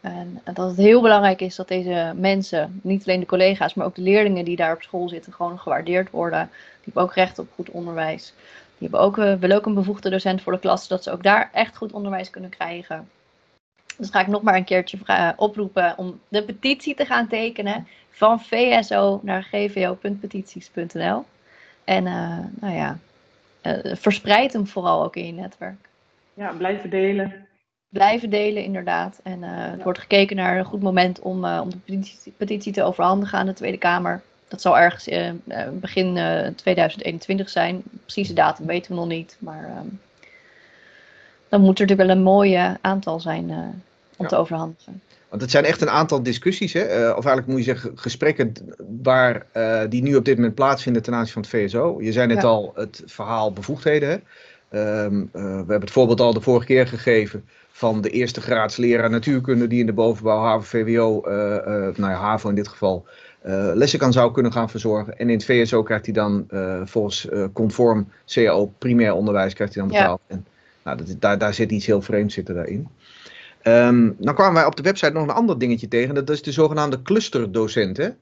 En 0.00 0.40
dat 0.44 0.56
het 0.56 0.76
heel 0.76 1.00
belangrijk 1.00 1.40
is 1.40 1.56
dat 1.56 1.68
deze 1.68 2.12
mensen, 2.16 2.80
niet 2.82 3.02
alleen 3.06 3.20
de 3.20 3.26
collega's, 3.26 3.74
maar 3.74 3.86
ook 3.86 3.94
de 3.94 4.02
leerlingen 4.02 4.44
die 4.44 4.56
daar 4.56 4.74
op 4.74 4.82
school 4.82 5.08
zitten, 5.08 5.32
gewoon 5.32 5.58
gewaardeerd 5.58 6.10
worden. 6.10 6.48
Die 6.50 6.84
hebben 6.84 7.02
ook 7.02 7.14
recht 7.14 7.38
op 7.38 7.48
goed 7.54 7.70
onderwijs. 7.70 8.34
Die 8.78 8.88
hebben 8.88 9.00
ook, 9.00 9.18
eh, 9.18 9.34
willen 9.34 9.56
ook 9.56 9.66
een 9.66 9.74
bevoegde 9.74 10.10
docent 10.10 10.42
voor 10.42 10.52
de 10.52 10.58
klas, 10.58 10.86
zodat 10.86 11.02
ze 11.02 11.10
ook 11.10 11.22
daar 11.22 11.50
echt 11.52 11.76
goed 11.76 11.92
onderwijs 11.92 12.30
kunnen 12.30 12.50
krijgen. 12.50 13.08
Dus 13.96 14.10
ga 14.10 14.20
ik 14.20 14.26
nog 14.26 14.42
maar 14.42 14.56
een 14.56 14.64
keertje 14.64 14.98
vra- 14.98 15.34
oproepen 15.36 15.94
om 15.96 16.20
de 16.28 16.42
petitie 16.42 16.94
te 16.94 17.04
gaan 17.04 17.28
tekenen 17.28 17.86
van 18.10 18.40
VSO 18.40 19.20
naar 19.22 19.42
gvo.petities.nl. 19.42 21.24
En 21.84 22.06
eh, 22.06 22.38
nou 22.60 22.74
ja, 22.74 22.98
eh, 23.60 23.94
verspreid 23.96 24.52
hem 24.52 24.66
vooral 24.66 25.04
ook 25.04 25.16
in 25.16 25.26
je 25.26 25.32
netwerk. 25.32 25.88
Ja, 26.34 26.52
blijven 26.52 26.90
delen. 26.90 27.48
Blijven 27.90 28.30
delen, 28.30 28.62
inderdaad. 28.64 29.20
En 29.22 29.42
eh, 29.42 29.50
het 29.52 29.76
Ja. 29.78 29.82
wordt 29.84 29.98
gekeken 29.98 30.36
naar 30.36 30.58
een 30.58 30.64
goed 30.64 30.82
moment 30.82 31.18
om, 31.18 31.44
eh, 31.44 31.60
om 31.62 31.70
de 31.70 31.76
petitie, 31.84 32.32
petitie 32.36 32.72
te 32.72 32.82
overhandigen 32.82 33.38
aan 33.38 33.46
de 33.46 33.52
Tweede 33.52 33.78
Kamer. 33.78 34.22
Dat 34.48 34.60
zal 34.60 34.78
ergens 34.78 35.08
eh, 35.08 35.30
begin 35.72 36.16
eh, 36.16 36.46
2021 36.54 37.48
zijn. 37.48 37.82
Precieze 38.02 38.32
datum 38.32 38.66
weten 38.66 38.90
we 38.92 38.96
nog 38.98 39.08
niet. 39.08 39.36
Maar 39.38 39.64
ehm, 39.64 39.86
dan 41.48 41.60
moet 41.60 41.78
er 41.78 41.86
natuurlijk 41.86 42.08
wel 42.08 42.10
een 42.10 42.22
mooi 42.22 42.76
aantal 42.80 43.20
zijn 43.20 43.50
eh, 43.50 43.56
om 44.16 44.24
Ja. 44.24 44.26
te 44.26 44.36
overhandigen. 44.36 45.02
Want 45.28 45.42
het 45.42 45.50
zijn 45.50 45.64
echt 45.64 45.80
een 45.80 45.90
aantal 45.90 46.22
discussies, 46.22 46.72
hè? 46.72 46.80
eh, 46.80 47.00
of 47.16 47.24
eigenlijk 47.24 47.46
moet 47.46 47.58
je 47.58 47.64
zeggen 47.64 47.90
gesprekken 47.94 48.52
waar, 49.02 49.46
eh, 49.52 49.82
die 49.88 50.02
nu 50.02 50.14
op 50.16 50.24
dit 50.24 50.36
moment 50.36 50.54
plaatsvinden 50.54 51.02
ten 51.02 51.14
aanzien 51.14 51.32
van 51.32 51.42
het 51.42 51.50
VSO. 51.50 51.96
Je 52.02 52.12
zei 52.12 52.26
net 52.26 52.42
Ja. 52.42 52.48
al 52.48 52.72
het 52.74 53.02
verhaal 53.06 53.52
bevoegdheden. 53.52 54.08
Hè? 54.08 54.16
Ehm, 54.70 55.24
eh, 55.32 55.42
we 55.42 55.48
hebben 55.56 55.80
het 55.80 55.90
voorbeeld 55.90 56.20
al 56.20 56.32
de 56.32 56.40
vorige 56.40 56.66
keer 56.66 56.86
gegeven 56.86 57.44
van 57.68 58.00
de 58.00 58.10
eerste 58.10 58.40
graads 58.40 58.76
leraar 58.76 59.10
natuurkunde 59.10 59.66
die 59.66 59.80
in 59.80 59.86
de 59.86 59.92
bovenbouw 59.92 60.38
HAVO, 60.42 60.60
VWO, 60.60 61.20
eh, 61.20 61.56
eh, 61.56 61.96
nou 61.96 62.12
ja, 62.12 62.18
HAVO 62.18 62.48
in 62.48 62.54
dit 62.54 62.68
geval, 62.68 63.06
lessen 63.74 63.98
kan 63.98 64.12
zou 64.12 64.32
kunnen 64.32 64.52
gaan 64.52 64.70
verzorgen. 64.70 65.18
En 65.18 65.28
in 65.28 65.36
het 65.36 65.44
VSO 65.44 65.82
krijgt 65.82 66.04
hij 66.04 66.14
dan 66.14 66.46
volgens 66.84 67.28
conform 67.52 68.08
CAO 68.26 68.72
primair 68.78 69.12
onderwijs 69.12 69.54
krijgt 69.54 69.74
hij 69.74 69.82
dan 69.82 69.92
Ja. 69.92 69.98
betaald. 70.00 70.20
En, 70.26 70.46
nou, 70.84 70.96
dat, 70.96 71.16
daar, 71.18 71.38
daar 71.38 71.54
zit 71.54 71.70
iets 71.70 71.86
heel 71.86 72.02
vreemds 72.02 72.34
zitten 72.34 72.54
daarin. 72.54 72.88
Ehm, 73.62 74.10
dan 74.18 74.34
kwamen 74.34 74.54
wij 74.54 74.64
op 74.64 74.76
de 74.76 74.82
website 74.82 75.12
nog 75.12 75.22
een 75.22 75.30
ander 75.30 75.58
dingetje 75.58 75.88
tegen. 75.88 76.14
Dat 76.14 76.30
is 76.30 76.42
de 76.42 76.52
zogenaamde 76.52 77.02
clusterdocent. 77.02 78.12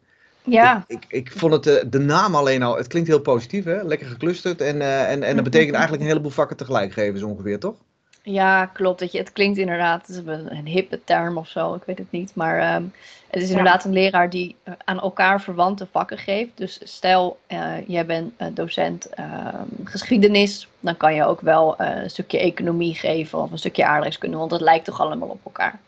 Ja, 0.51 0.85
Ik, 0.87 1.05
ik, 1.09 1.13
ik 1.13 1.33
vond 1.33 1.53
het, 1.53 1.67
eh, 1.67 1.85
de 1.91 1.99
naam 1.99 2.35
alleen 2.35 2.63
al, 2.63 2.77
het 2.77 2.87
klinkt 2.87 3.09
heel 3.09 3.21
positief, 3.21 3.65
hè? 3.65 3.83
lekker 3.83 4.07
geclusterd. 4.07 4.61
En, 4.61 4.81
eh, 4.81 5.11
en, 5.13 5.23
en 5.23 5.35
dat 5.35 5.45
betekent 5.45 5.75
eigenlijk 5.81 6.03
een 6.03 6.09
heleboel 6.09 6.31
vakken 6.31 6.57
tegelijk 6.57 6.93
geven, 6.93 7.19
zo 7.19 7.27
ongeveer, 7.29 7.59
toch? 7.59 7.75
ja 8.23 8.67
klopt. 8.67 8.99
Dat 9.01 9.13
je, 9.13 9.19
het 9.19 9.33
klinkt 9.33 9.59
inderdaad 9.59 10.07
het 10.07 10.17
is 10.17 10.23
een, 10.27 10.57
een 10.57 10.67
hippe 10.67 11.01
term 11.05 11.37
of 11.39 11.49
zo. 11.49 11.75
Ik 11.75 11.83
weet 11.87 11.99
het 11.99 12.11
niet. 12.11 12.35
Maar 12.35 12.59
ehm, 12.59 12.83
het 13.31 13.43
is 13.43 13.49
Ja. 13.51 13.57
inderdaad 13.57 13.85
een 13.85 13.93
leraar 13.93 14.31
die 14.31 14.57
eh, 14.63 14.73
aan 14.85 15.01
elkaar 15.01 15.41
verwante 15.41 15.87
vakken 15.91 16.19
geeft. 16.19 16.51
Dus 16.57 16.81
stel, 16.85 17.39
eh, 17.47 17.89
jij 17.89 18.07
bent 18.07 18.33
eh, 18.37 18.49
docent 18.55 19.09
ehm, 19.09 19.67
geschiedenis. 19.85 20.69
Dan 20.81 20.97
kan 20.97 21.15
je 21.15 21.25
ook 21.25 21.41
wel 21.41 21.77
eh, 21.77 22.03
een 22.03 22.11
stukje 22.11 22.39
economie 22.39 22.95
geven 22.95 23.39
of 23.39 23.51
een 23.51 23.59
stukje 23.59 23.87
aardrijkskunde. 23.87 24.37
Want 24.37 24.51
dat 24.51 24.61
lijkt 24.61 24.85
toch 24.85 25.01
allemaal 25.01 25.29
op 25.29 25.41
elkaar. 25.45 25.81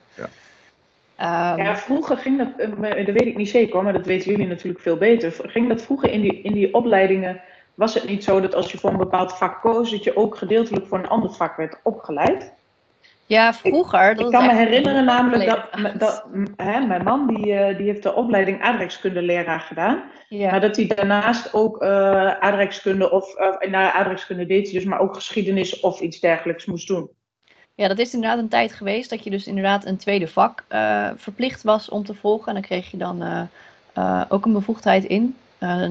Ja. 1.20 1.56
Ehm, 1.56 1.64
Ja, 1.64 1.76
vroeger 1.76 2.16
ging 2.16 2.38
dat, 2.38 2.48
eh, 2.56 3.06
dat 3.06 3.14
weet 3.14 3.26
ik 3.26 3.36
niet 3.36 3.48
zeker 3.48 3.74
hoor, 3.74 3.82
maar 3.82 3.92
dat 3.92 4.06
weten 4.06 4.30
jullie 4.30 4.46
natuurlijk 4.46 4.82
veel 4.82 4.96
beter. 4.96 5.32
Ging 5.42 5.68
dat 5.68 5.82
vroeger 5.82 6.10
in 6.10 6.20
die, 6.20 6.42
in 6.42 6.52
die 6.52 6.74
opleidingen, 6.74 7.40
was 7.74 7.94
het 7.94 8.08
niet 8.08 8.24
zo 8.24 8.40
dat 8.40 8.54
als 8.54 8.72
je 8.72 8.78
voor 8.78 8.90
een 8.90 8.96
bepaald 8.96 9.32
vak 9.32 9.60
koos, 9.60 9.90
dat 9.90 10.04
je 10.04 10.16
ook 10.16 10.36
gedeeltelijk 10.36 10.86
voor 10.86 10.98
een 10.98 11.08
ander 11.08 11.32
vak 11.32 11.56
werd 11.56 11.80
opgeleid? 11.82 12.52
Ja, 13.26 13.54
vroeger. 13.54 14.14
Dat 14.14 14.18
Ik 14.26 14.32
is 14.32 14.38
kan 14.38 14.46
me 14.46 14.54
herinneren 14.54 15.04
namelijk 15.04 15.50
dat, 15.50 16.00
dat 16.00 16.26
hè, 16.56 16.80
mijn 16.80 17.02
man 17.02 17.26
die, 17.26 17.54
eh, 17.54 17.76
die 17.76 17.86
heeft 17.86 18.02
de 18.02 18.14
opleiding 18.14 18.62
aardrijkskundeleraar 18.62 19.60
gedaan. 19.60 20.02
Ja. 20.28 20.50
Maar 20.50 20.60
dat 20.60 20.76
hij 20.76 20.86
daarnaast 20.86 21.54
ook 21.54 21.82
eh 21.82 22.30
aardrijkskunde 22.30 23.10
of 23.10 23.38
uh, 23.38 23.70
nou, 23.70 23.94
aardrijkskunde 23.94 24.46
deed 24.46 24.64
hij 24.70 24.72
dus, 24.72 24.84
maar 24.88 25.00
ook 25.00 25.14
geschiedenis 25.14 25.80
of 25.80 26.00
iets 26.00 26.20
dergelijks 26.20 26.64
moest 26.64 26.88
doen. 26.88 27.10
Ja, 27.80 27.88
dat 27.88 27.98
is 27.98 28.14
inderdaad 28.14 28.38
een 28.38 28.48
tijd 28.48 28.72
geweest 28.72 29.10
dat 29.10 29.24
je 29.24 29.30
dus 29.30 29.46
inderdaad 29.46 29.86
een 29.86 29.96
tweede 29.96 30.28
vak 30.28 30.64
eh, 30.68 31.08
verplicht 31.16 31.62
was 31.62 31.88
om 31.88 32.04
te 32.04 32.14
volgen. 32.14 32.46
En 32.48 32.52
dan 32.54 32.62
kreeg 32.62 32.90
je 32.90 32.96
dan 32.96 33.22
eh, 33.22 33.40
eh, 33.92 34.22
ook 34.28 34.44
een 34.44 34.52
bevoegdheid 34.52 35.04
in. 35.04 35.36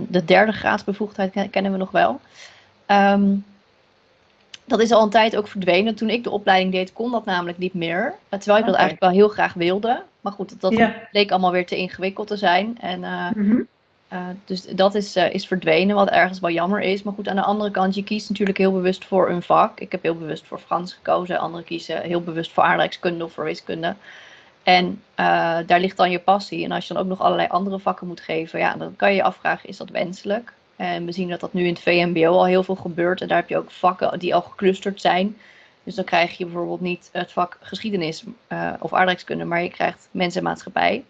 De 0.08 0.26
derde 0.26 0.52
graadsbevoegdheid 0.52 1.32
ken- 1.32 1.50
kennen 1.50 1.72
we 1.72 1.78
nog 1.78 1.92
wel. 1.92 2.20
Ehm, 2.86 3.36
dat 4.66 4.80
is 4.82 4.92
al 4.92 5.04
een 5.04 5.10
tijd 5.10 5.36
ook 5.36 5.48
verdwenen. 5.48 5.96
Toen 5.96 6.10
ik 6.10 6.24
de 6.24 6.30
opleiding 6.30 6.72
deed, 6.72 6.94
kon 6.94 7.12
dat 7.12 7.26
namelijk 7.26 7.58
niet 7.58 7.74
meer. 7.74 8.14
Terwijl 8.30 8.58
ik 8.60 8.66
dat 8.66 8.76
eigenlijk 8.76 9.00
wel 9.04 9.10
heel 9.14 9.28
graag 9.30 9.54
wilde. 9.54 10.04
Maar 10.22 10.32
goed, 10.34 10.50
dat, 10.50 10.60
dat 10.62 10.72
Ja. 10.74 10.94
bleek 11.12 11.32
allemaal 11.32 11.52
weer 11.52 11.66
te 11.66 11.76
ingewikkeld 11.78 12.28
te 12.28 12.38
zijn. 12.38 12.78
En 12.82 13.00
Mhm. 13.36 13.62
Eh, 14.10 14.28
dus 14.46 14.66
dat 14.66 14.96
is, 14.96 15.16
eh, 15.16 15.34
is 15.34 15.48
verdwenen, 15.48 15.96
wat 15.96 16.10
ergens 16.10 16.40
wel 16.40 16.50
jammer 16.50 16.82
is. 16.82 17.04
Maar 17.04 17.14
goed, 17.14 17.28
aan 17.28 17.36
de 17.36 17.42
andere 17.42 17.72
kant, 17.72 17.96
je 17.96 18.04
kiest 18.04 18.30
natuurlijk 18.30 18.58
heel 18.58 18.72
bewust 18.72 19.06
voor 19.06 19.30
een 19.30 19.42
vak. 19.42 19.80
Ik 19.80 19.92
heb 19.92 20.04
heel 20.04 20.18
bewust 20.18 20.48
voor 20.48 20.60
Frans 20.60 20.94
gekozen. 20.94 21.40
Anderen 21.40 21.66
kiezen 21.66 22.02
heel 22.02 22.22
bewust 22.22 22.52
voor 22.52 22.64
aardrijkskunde 22.64 23.24
of 23.24 23.34
voor 23.34 23.44
wiskunde. 23.44 23.96
En 24.64 25.02
eh, 25.16 25.58
daar 25.66 25.80
ligt 25.80 25.98
dan 25.98 26.12
je 26.12 26.20
passie. 26.20 26.64
En 26.64 26.72
als 26.72 26.88
je 26.88 26.94
dan 26.94 27.04
ook 27.04 27.10
nog 27.10 27.22
allerlei 27.22 27.48
andere 27.48 27.80
vakken 27.80 28.08
moet 28.08 28.20
geven, 28.20 28.60
ja, 28.60 28.76
dan 28.76 28.96
kan 28.96 29.10
je 29.10 29.16
je 29.16 29.24
afvragen, 29.24 29.70
is 29.70 29.78
dat 29.78 29.90
wenselijk? 29.90 30.54
En 30.76 31.06
we 31.06 31.12
zien 31.12 31.30
dat 31.30 31.40
dat 31.40 31.54
nu 31.54 31.64
in 31.64 31.74
het 31.74 31.82
VMBO 31.82 32.32
al 32.32 32.46
heel 32.46 32.64
veel 32.64 32.76
gebeurt. 32.76 33.22
En 33.22 33.28
daar 33.28 33.38
heb 33.38 33.50
je 33.50 33.58
ook 33.58 33.72
vakken 33.72 34.20
die 34.20 34.36
al 34.36 34.42
geclusterd 34.42 35.02
zijn. 35.02 35.38
Dus 35.84 35.96
dan 35.96 36.06
krijg 36.06 36.38
je 36.38 36.46
bijvoorbeeld 36.46 36.82
niet 36.82 37.10
het 37.12 37.32
vak 37.32 37.58
geschiedenis 37.62 38.24
of 38.80 38.94
aardrijkskunde, 38.94 39.46
maar 39.46 39.62
je 39.64 39.70
krijgt 39.70 40.08
mensen 40.12 40.40
en 40.40 40.48
maatschappij. 40.48 41.04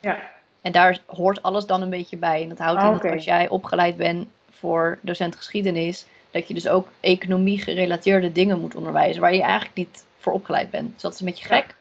Ja. 0.00 0.34
En 0.66 0.72
daar 0.72 0.98
hoort 1.06 1.42
alles 1.42 1.66
dan 1.66 1.82
een 1.82 1.90
beetje 1.90 2.16
bij. 2.16 2.42
En 2.42 2.48
dat 2.48 2.58
houdt 2.58 2.82
in 2.82 2.88
Ah, 2.88 3.00
dat 3.02 3.12
als 3.12 3.24
jij 3.24 3.48
opgeleid 3.48 3.96
bent 3.96 4.26
voor 4.50 4.98
docent 5.00 5.36
geschiedenis, 5.36 6.06
dat 6.30 6.48
je 6.48 6.54
dus 6.54 6.68
ook 6.68 6.88
economie 7.00 7.58
gerelateerde 7.58 8.32
dingen 8.32 8.60
moet 8.60 8.74
onderwijzen, 8.74 9.20
waar 9.20 9.34
je 9.34 9.42
eigenlijk 9.42 9.74
niet 9.74 10.04
voor 10.18 10.32
opgeleid 10.32 10.70
bent. 10.70 10.92
Dus 10.92 11.02
dat 11.02 11.12
is 11.14 11.20
een 11.20 11.26
beetje 11.26 11.44
gek. 11.44 11.74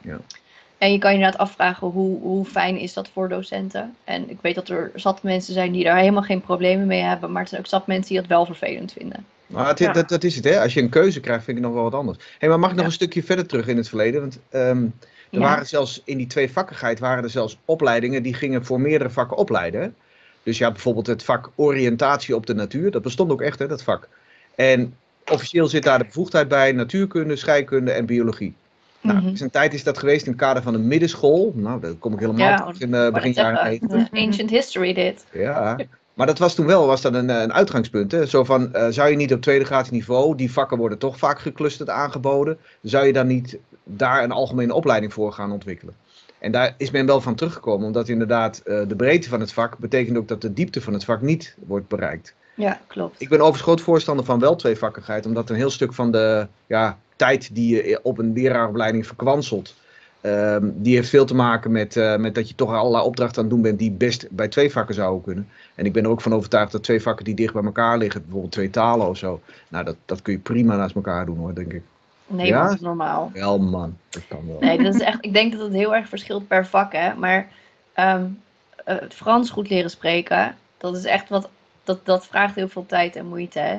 Ja. 0.00 0.20
En 0.78 0.92
je 0.92 0.98
kan 0.98 1.10
je 1.10 1.16
inderdaad 1.16 1.40
afvragen 1.40 1.86
hoe, 1.86 2.20
hoe 2.20 2.44
fijn 2.44 2.78
is 2.78 2.92
dat 2.92 3.08
voor 3.08 3.28
docenten. 3.28 3.96
En 4.04 4.30
ik 4.30 4.38
weet 4.40 4.54
dat 4.54 4.68
er 4.68 4.90
zat 4.94 5.22
mensen 5.22 5.54
zijn 5.54 5.72
die 5.72 5.84
daar 5.84 5.98
helemaal 5.98 6.22
geen 6.22 6.40
problemen 6.40 6.86
mee 6.86 7.02
hebben, 7.02 7.32
maar 7.32 7.42
er 7.42 7.48
zijn 7.48 7.60
ook 7.60 7.66
zat 7.66 7.86
mensen 7.86 8.08
die 8.12 8.20
dat 8.20 8.28
wel 8.28 8.46
vervelend 8.46 8.92
vinden. 8.92 9.26
Maar 9.46 9.68
het, 9.68 9.78
Ja. 9.78 9.92
dat, 9.92 10.08
dat 10.08 10.24
is 10.24 10.34
het, 10.36 10.44
hè. 10.44 10.60
Als 10.60 10.74
je 10.74 10.80
een 10.82 10.88
keuze 10.88 11.20
krijgt, 11.20 11.44
vind 11.44 11.56
ik 11.56 11.62
nog 11.62 11.72
wel 11.72 11.82
wat 11.82 11.94
anders. 11.94 12.18
Hey, 12.38 12.48
maar 12.48 12.58
mag 12.58 12.68
ik 12.70 12.74
nog 12.76 12.84
Ja. 12.84 12.90
een 12.90 12.96
stukje 12.96 13.22
verder 13.22 13.46
terug 13.46 13.66
in 13.66 13.76
het 13.76 13.88
verleden? 13.88 14.20
Want 14.20 14.38
ehm, 14.50 14.86
er 15.34 15.40
Ja. 15.40 15.46
waren 15.46 15.66
zelfs 15.66 16.02
in 16.04 16.16
die 16.16 16.26
tweevakkigheid 16.26 16.98
waren 16.98 17.24
er 17.24 17.30
zelfs 17.30 17.58
opleidingen 17.64 18.22
die 18.22 18.34
gingen 18.34 18.64
voor 18.64 18.80
meerdere 18.80 19.10
vakken 19.10 19.36
opleiden. 19.36 19.94
Dus 20.42 20.58
ja, 20.58 20.70
bijvoorbeeld 20.70 21.06
het 21.06 21.24
vak 21.24 21.50
oriëntatie 21.54 22.36
op 22.36 22.46
de 22.46 22.54
natuur. 22.54 22.90
Dat 22.90 23.02
bestond 23.02 23.30
ook 23.30 23.42
echt, 23.42 23.58
hè, 23.58 23.68
dat 23.68 23.82
vak. 23.82 24.08
En 24.54 24.96
officieel 25.30 25.66
zit 25.66 25.82
daar 25.82 25.98
de 25.98 26.04
bevoegdheid 26.04 26.48
bij 26.48 26.72
natuurkunde, 26.72 27.36
scheikunde 27.36 27.90
en 27.90 28.06
biologie. 28.06 28.54
Nou, 29.00 29.34
een 29.38 29.50
tijd 29.50 29.74
is 29.74 29.82
dat 29.84 29.98
geweest 29.98 30.26
in 30.26 30.32
het 30.32 30.40
kader 30.40 30.62
van 30.62 30.74
een 30.74 30.86
middenschool. 30.86 31.52
Nou, 31.54 31.80
daar 31.80 31.92
kom 31.94 32.12
ik 32.12 32.18
helemaal 32.18 32.48
Ja, 32.48 32.56
terug 32.56 32.80
in 32.80 32.88
uh, 32.94 33.10
begin 33.10 33.28
net 33.28 33.36
jaren 33.36 33.56
zeggen, 33.56 33.88
90. 33.90 34.20
Ancient 34.26 34.50
history 34.50 34.92
dit. 34.92 35.24
Ja, 35.32 35.76
maar 36.14 36.26
dat 36.26 36.38
was 36.38 36.54
toen 36.54 36.66
wel 36.66 36.86
was 36.86 37.00
dat 37.00 37.14
een, 37.14 37.30
eh, 37.30 37.40
een 37.40 37.52
uitgangspunt. 37.52 38.12
Hè? 38.12 38.26
Zo 38.26 38.44
van, 38.44 38.74
eh, 38.74 38.86
zou 38.90 39.10
je 39.10 39.16
niet 39.16 39.32
op 39.32 39.40
tweede 39.40 39.64
graadsniveau, 39.64 40.36
die 40.36 40.52
vakken 40.52 40.78
worden 40.78 40.98
toch 40.98 41.18
vaak 41.18 41.38
geclusterd 41.38 41.88
aangeboden, 41.88 42.58
zou 42.82 43.06
je 43.06 43.12
dan 43.12 43.26
niet 43.26 43.58
daar 43.84 44.22
een 44.22 44.32
algemene 44.32 44.74
opleiding 44.74 45.12
voor 45.12 45.32
gaan 45.32 45.52
ontwikkelen? 45.52 45.94
En 46.38 46.52
daar 46.52 46.74
is 46.76 46.90
men 46.90 47.06
wel 47.06 47.20
van 47.20 47.34
teruggekomen, 47.34 47.86
omdat 47.86 48.08
inderdaad 48.08 48.58
eh, 48.58 48.80
de 48.88 48.96
breedte 48.96 49.28
van 49.28 49.40
het 49.40 49.52
vak 49.52 49.78
betekent 49.78 50.16
ook 50.16 50.28
dat 50.28 50.40
de 50.40 50.52
diepte 50.52 50.80
van 50.80 50.92
het 50.92 51.04
vak 51.04 51.20
niet 51.20 51.56
wordt 51.66 51.88
bereikt. 51.88 52.34
Ja, 52.56 52.80
klopt. 52.86 53.20
Ik 53.20 53.28
ben 53.28 53.38
overigens 53.38 53.62
groot 53.62 53.80
voorstander 53.80 54.24
van 54.24 54.38
wel 54.38 54.56
tweevakkigheid, 54.56 55.26
omdat 55.26 55.50
een 55.50 55.56
heel 55.56 55.70
stuk 55.70 55.92
van 55.92 56.10
de 56.10 56.46
ja, 56.66 56.98
tijd 57.16 57.54
die 57.54 57.74
je 57.74 58.00
op 58.02 58.18
een 58.18 58.32
leraaropleiding 58.32 59.06
verkwanselt, 59.06 59.74
ehm, 60.24 60.70
die 60.74 60.94
heeft 60.94 61.08
veel 61.08 61.24
te 61.24 61.34
maken 61.34 61.72
met, 61.72 61.96
eh, 61.96 62.16
met 62.16 62.34
dat 62.34 62.48
je 62.48 62.54
toch 62.54 62.72
allerlei 62.72 63.04
opdrachten 63.04 63.36
aan 63.36 63.44
het 63.44 63.54
doen 63.54 63.62
bent 63.62 63.78
die 63.78 63.90
best 63.90 64.26
bij 64.30 64.48
twee 64.48 64.72
vakken 64.72 64.94
zouden 64.94 65.22
kunnen. 65.22 65.48
En 65.74 65.86
ik 65.86 65.92
ben 65.92 66.04
er 66.04 66.10
ook 66.10 66.20
van 66.20 66.34
overtuigd 66.34 66.72
dat 66.72 66.82
twee 66.82 67.02
vakken 67.02 67.24
die 67.24 67.34
dicht 67.34 67.52
bij 67.52 67.62
elkaar 67.62 67.98
liggen, 67.98 68.20
bijvoorbeeld 68.22 68.52
twee 68.52 68.70
talen 68.70 69.08
of 69.08 69.16
zo, 69.16 69.40
nou 69.68 69.84
dat, 69.84 69.96
dat 70.04 70.22
kun 70.22 70.32
je 70.32 70.38
prima 70.38 70.76
naast 70.76 70.94
elkaar 70.94 71.26
doen 71.26 71.38
hoor, 71.38 71.54
denk 71.54 71.72
ik. 71.72 71.82
Nee, 72.26 72.46
Ja? 72.46 72.62
dat 72.62 72.74
is 72.74 72.80
normaal. 72.80 73.30
Wel 73.32 73.58
man, 73.58 73.96
dat 74.08 74.22
kan 74.28 74.46
wel. 74.46 74.56
Nee, 74.60 74.82
dat 74.82 74.94
is 74.94 75.00
echt, 75.00 75.18
ik 75.20 75.32
denk 75.32 75.52
dat 75.52 75.60
het 75.60 75.72
heel 75.72 75.94
erg 75.94 76.08
verschilt 76.08 76.48
per 76.48 76.66
vak, 76.66 76.92
hè. 76.92 77.14
Maar 77.14 77.48
het 78.84 79.14
Frans 79.14 79.50
goed 79.50 79.68
leren 79.70 79.90
spreken, 79.90 80.56
dat 80.78 80.96
is 80.96 81.04
echt 81.04 81.28
wat, 81.28 81.48
dat, 81.84 82.06
dat 82.06 82.26
vraagt 82.26 82.54
heel 82.54 82.68
veel 82.68 82.86
tijd 82.86 83.16
en 83.16 83.26
moeite, 83.26 83.58
hè. 83.58 83.78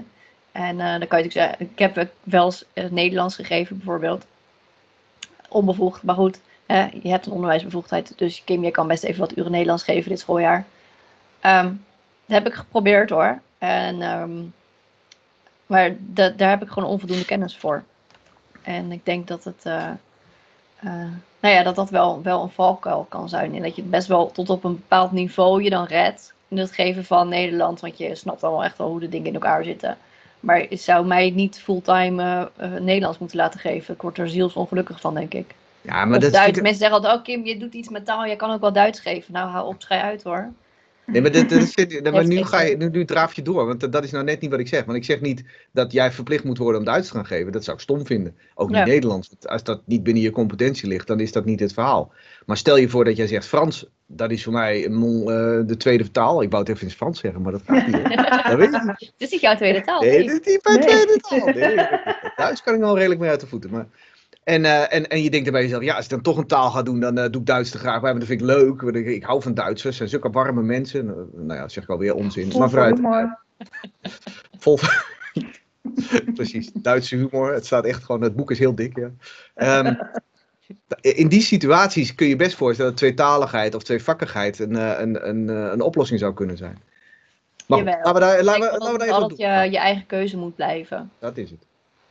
En 0.51 0.79
eh, 0.79 0.99
dan 0.99 1.07
kan 1.07 1.19
je 1.19 1.25
natuurlijk 1.25 1.31
zeggen, 1.31 1.59
ik 1.59 1.79
heb 1.79 2.09
wel 2.23 2.45
eens 2.45 2.65
Nederlands 2.91 3.35
gegeven 3.35 3.77
bijvoorbeeld. 3.77 4.25
Onbevoegd, 5.55 6.03
maar 6.03 6.15
goed, 6.15 6.39
je 7.01 7.09
hebt 7.09 7.25
een 7.25 7.31
onderwijsbevoegdheid, 7.31 8.13
dus 8.17 8.43
Kim, 8.43 8.63
je 8.63 8.71
kan 8.71 8.87
best 8.87 9.03
even 9.03 9.19
wat 9.19 9.37
uren 9.37 9.51
Nederlands 9.51 9.83
geven 9.83 10.09
dit 10.09 10.19
schooljaar. 10.19 10.65
Ehm, 11.39 11.65
dat 12.25 12.37
heb 12.37 12.47
ik 12.47 12.53
geprobeerd 12.53 13.09
hoor. 13.09 13.41
En, 13.57 14.01
ehm, 14.01 14.31
maar 15.65 15.95
da- 15.99 16.29
daar 16.29 16.49
heb 16.49 16.61
ik 16.61 16.69
gewoon 16.69 16.89
onvoldoende 16.89 17.25
kennis 17.25 17.57
voor. 17.57 17.83
En 18.61 18.91
ik 18.91 19.05
denk 19.05 19.27
dat 19.27 19.43
het, 19.43 19.61
eh, 19.65 19.89
eh, 20.79 21.11
nou 21.39 21.53
ja, 21.55 21.63
dat 21.63 21.75
dat 21.75 21.89
wel, 21.89 22.21
wel 22.21 22.41
een 22.43 22.49
valkuil 22.49 23.05
kan 23.09 23.29
zijn. 23.29 23.55
En 23.55 23.61
dat 23.61 23.75
je 23.75 23.81
het 23.81 23.91
best 23.91 24.07
wel 24.07 24.31
tot 24.31 24.49
op 24.49 24.63
een 24.63 24.75
bepaald 24.75 25.11
niveau 25.11 25.63
je 25.63 25.69
dan 25.69 25.85
redt 25.85 26.33
in 26.47 26.57
het 26.57 26.71
geven 26.71 27.05
van 27.05 27.29
Nederland. 27.29 27.79
Want 27.79 27.97
je 27.97 28.15
snapt 28.15 28.41
dan 28.41 28.51
wel 28.51 28.63
echt 28.63 28.77
wel 28.77 28.87
hoe 28.87 28.99
de 28.99 29.09
dingen 29.09 29.27
in 29.27 29.33
elkaar 29.33 29.63
zitten. 29.63 29.97
Maar 30.45 30.65
zou 30.69 31.05
mij 31.07 31.29
niet 31.29 31.59
fulltime 31.59 32.51
eh, 32.57 32.75
eh, 32.75 32.81
Nederlands 32.81 33.17
moeten 33.17 33.37
laten 33.37 33.59
geven. 33.59 33.93
Ik 33.93 34.01
word 34.01 34.17
er 34.17 34.29
zielsongelukkig 34.29 34.99
van, 35.01 35.13
denk 35.13 35.33
ik. 35.33 35.55
Ja, 35.81 36.05
maar 36.05 36.17
of 36.17 36.23
dat 36.23 36.31
Duits. 36.33 36.61
Mensen 36.61 36.79
zeggen 36.79 36.97
altijd, 36.97 37.15
oh 37.17 37.23
Kim, 37.23 37.45
je 37.45 37.57
doet 37.57 37.73
iets 37.73 37.89
met 37.89 38.05
taal. 38.05 38.25
Je 38.25 38.35
kan 38.35 38.51
ook 38.51 38.61
wel 38.61 38.73
Duits 38.73 38.99
geven. 38.99 39.33
Nou, 39.33 39.49
hou 39.49 39.67
op, 39.67 39.81
schij 39.81 40.01
uit 40.01 40.23
hoor. 40.23 40.51
Nee, 41.05 41.21
maar, 41.21 41.31
dit, 41.31 41.49
dit 41.49 41.77
is- 41.77 42.01
maar 42.11 42.27
nu, 42.27 42.43
ga 42.43 42.61
je, 42.61 42.77
nu, 42.77 42.89
nu 42.89 43.05
draaf 43.05 43.33
je 43.33 43.41
door, 43.41 43.65
want 43.65 43.91
dat 43.91 44.03
is 44.03 44.11
nou 44.11 44.23
net 44.23 44.41
niet 44.41 44.49
wat 44.51 44.59
ik 44.59 44.67
zeg. 44.67 44.85
Want 44.85 44.97
ik 44.97 45.03
zeg 45.03 45.21
niet 45.21 45.43
dat 45.71 45.91
jij 45.91 46.11
verplicht 46.11 46.43
moet 46.43 46.57
worden 46.57 46.79
om 46.79 46.85
Duits 46.85 47.07
te 47.07 47.13
gaan 47.13 47.25
geven. 47.25 47.51
Dat 47.51 47.63
zou 47.63 47.77
ik 47.77 47.83
stom 47.83 48.05
vinden. 48.05 48.35
Ook 48.53 48.67
niet 48.67 48.77
Ja. 48.77 48.85
Nederlands. 48.85 49.29
Als 49.41 49.63
dat 49.63 49.81
niet 49.85 50.03
binnen 50.03 50.23
je 50.23 50.31
competentie 50.31 50.87
ligt, 50.87 51.07
dan 51.07 51.19
is 51.19 51.31
dat 51.31 51.45
niet 51.45 51.59
het 51.59 51.73
verhaal. 51.73 52.11
Maar 52.45 52.57
stel 52.57 52.77
je 52.77 52.89
voor 52.89 53.05
dat 53.05 53.17
jij 53.17 53.27
zegt 53.27 53.45
Frans, 53.47 53.85
dat 54.07 54.31
is 54.31 54.43
voor 54.43 54.53
mij 54.53 54.89
mon- 54.89 55.31
eh, 55.31 55.67
de 55.67 55.77
tweede 55.77 56.11
taal. 56.11 56.41
Ik 56.41 56.49
wou 56.49 56.61
het 56.61 56.71
even 56.71 56.81
in 56.81 56.87
het 56.87 56.97
Frans 56.97 57.19
zeggen, 57.19 57.41
maar 57.41 57.51
dat 57.51 57.61
gaat 57.65 57.87
niet. 57.87 57.93
dat 58.49 58.57
weet 58.57 58.73
ik 58.73 58.81
niet. 58.83 58.99
Het 58.99 59.13
is 59.17 59.29
niet 59.29 59.41
jouw 59.41 59.55
tweede 59.55 59.81
taal. 59.81 60.01
Nee, 60.01 60.17
nee. 60.17 60.27
dat 60.27 60.45
is 60.45 60.53
niet 60.53 60.63
mijn 60.63 60.79
Nee. 60.79 60.87
tweede 60.87 61.17
taal. 61.17 61.45
Nee, 61.45 61.75
Duits 62.35 62.61
kan 62.63 62.73
ik 62.73 62.79
wel 62.79 62.95
redelijk 62.97 63.19
mee 63.19 63.29
uit 63.29 63.39
de 63.39 63.47
voeten. 63.47 63.69
Maar... 63.69 63.87
En, 64.43 64.65
eh, 64.65 64.93
en, 64.93 65.07
en 65.07 65.23
je 65.23 65.29
denkt 65.29 65.51
bij 65.51 65.61
jezelf, 65.61 65.83
ja, 65.83 65.95
als 65.95 66.03
ik 66.03 66.09
dan 66.09 66.21
toch 66.21 66.37
een 66.37 66.47
taal 66.47 66.71
ga 66.71 66.81
doen, 66.83 66.99
dan 66.99 67.17
eh, 67.17 67.29
doe 67.31 67.41
ik 67.41 67.47
Duits 67.47 67.69
te 67.69 67.77
graag 67.77 68.01
bij. 68.01 68.09
Want 68.13 68.19
dat 68.19 68.27
vind 68.29 68.41
ik 68.41 68.47
leuk. 68.47 68.81
want 68.81 68.95
Ik, 68.95 69.05
ik 69.05 69.23
hou 69.23 69.41
van 69.41 69.53
Duitsers. 69.53 69.91
Ze 69.91 69.97
zijn 69.97 70.09
zulke 70.09 70.29
warme 70.29 70.61
mensen. 70.61 71.05
Nou 71.05 71.27
nou 71.33 71.53
ja, 71.53 71.61
dat 71.61 71.71
zeg 71.71 71.83
ik 71.83 71.89
alweer 71.89 72.13
onzin. 72.15 72.51
Vol 72.51 72.59
maar 72.59 72.69
voor 72.69 72.77
vooruit. 72.79 72.95
humor. 72.95 73.39
Vol... 74.57 74.79
Precies, 76.35 76.71
Duitse 76.73 77.15
humor. 77.15 77.53
Het 77.53 77.65
staat 77.65 77.85
echt 77.85 78.03
gewoon, 78.03 78.21
het 78.21 78.35
boek 78.35 78.51
is 78.51 78.59
heel 78.59 78.75
dik, 78.75 78.95
ja. 78.97 79.11
Ehm, 79.55 79.93
in 81.01 81.27
die 81.27 81.41
situaties 81.41 82.15
kun 82.15 82.27
je 82.27 82.35
best 82.35 82.55
voorstellen 82.55 82.91
dat 82.91 82.99
tweetaligheid 82.99 83.75
of 83.75 83.83
tweevakkigheid 83.83 84.59
een, 84.59 84.75
eh, 84.75 84.99
een, 84.99 85.27
een, 85.27 85.49
eh, 85.49 85.71
een 85.71 85.81
oplossing 85.81 86.19
zou 86.19 86.33
kunnen 86.33 86.57
zijn. 86.57 86.81
Maar 87.65 87.77
Jawel. 87.77 87.95
laten 87.95 88.13
we 88.13 88.19
daar, 88.19 88.43
laten 88.43 88.61
we, 88.61 88.67
laten 88.67 88.91
we 88.91 88.97
dat 88.97 88.99
daar 88.99 89.07
even 89.07 89.23
op 89.23 89.31
je, 89.31 89.71
je 89.71 89.77
eigen 89.77 90.05
keuze 90.05 90.37
moet 90.37 90.55
blijven. 90.55 91.11
Dat 91.19 91.37
is 91.37 91.49
het. 91.49 91.59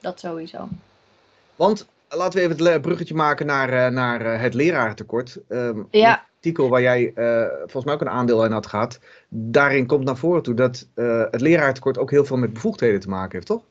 Dat 0.00 0.20
sowieso. 0.20 0.68
Want 1.56 1.86
laten 2.08 2.38
we 2.38 2.44
even 2.44 2.72
het 2.72 2.82
bruggetje 2.82 3.14
maken 3.14 3.46
naar, 3.46 3.68
eh, 3.68 3.92
naar 3.92 4.20
eh, 4.20 4.40
het 4.40 4.54
lerarentekort. 4.54 5.38
Ehm, 5.48 5.82
Ja. 5.90 6.10
Het 6.10 6.20
artikel 6.34 6.68
waar 6.68 6.82
jij 6.82 7.12
eh, 7.14 7.46
volgens 7.58 7.84
mij 7.84 7.94
ook 7.94 8.00
een 8.00 8.08
aandeel 8.08 8.44
in 8.44 8.52
had 8.52 8.66
gehad. 8.66 9.00
Daarin 9.28 9.86
komt 9.86 10.04
naar 10.04 10.16
voren 10.16 10.42
toe 10.42 10.54
dat 10.54 10.88
eh, 10.94 11.22
het 11.30 11.40
lerarentekort 11.40 11.98
ook 11.98 12.10
heel 12.10 12.24
veel 12.24 12.36
met 12.36 12.52
bevoegdheden 12.52 13.00
te 13.00 13.08
maken 13.08 13.32
heeft, 13.32 13.46
toch? 13.46 13.62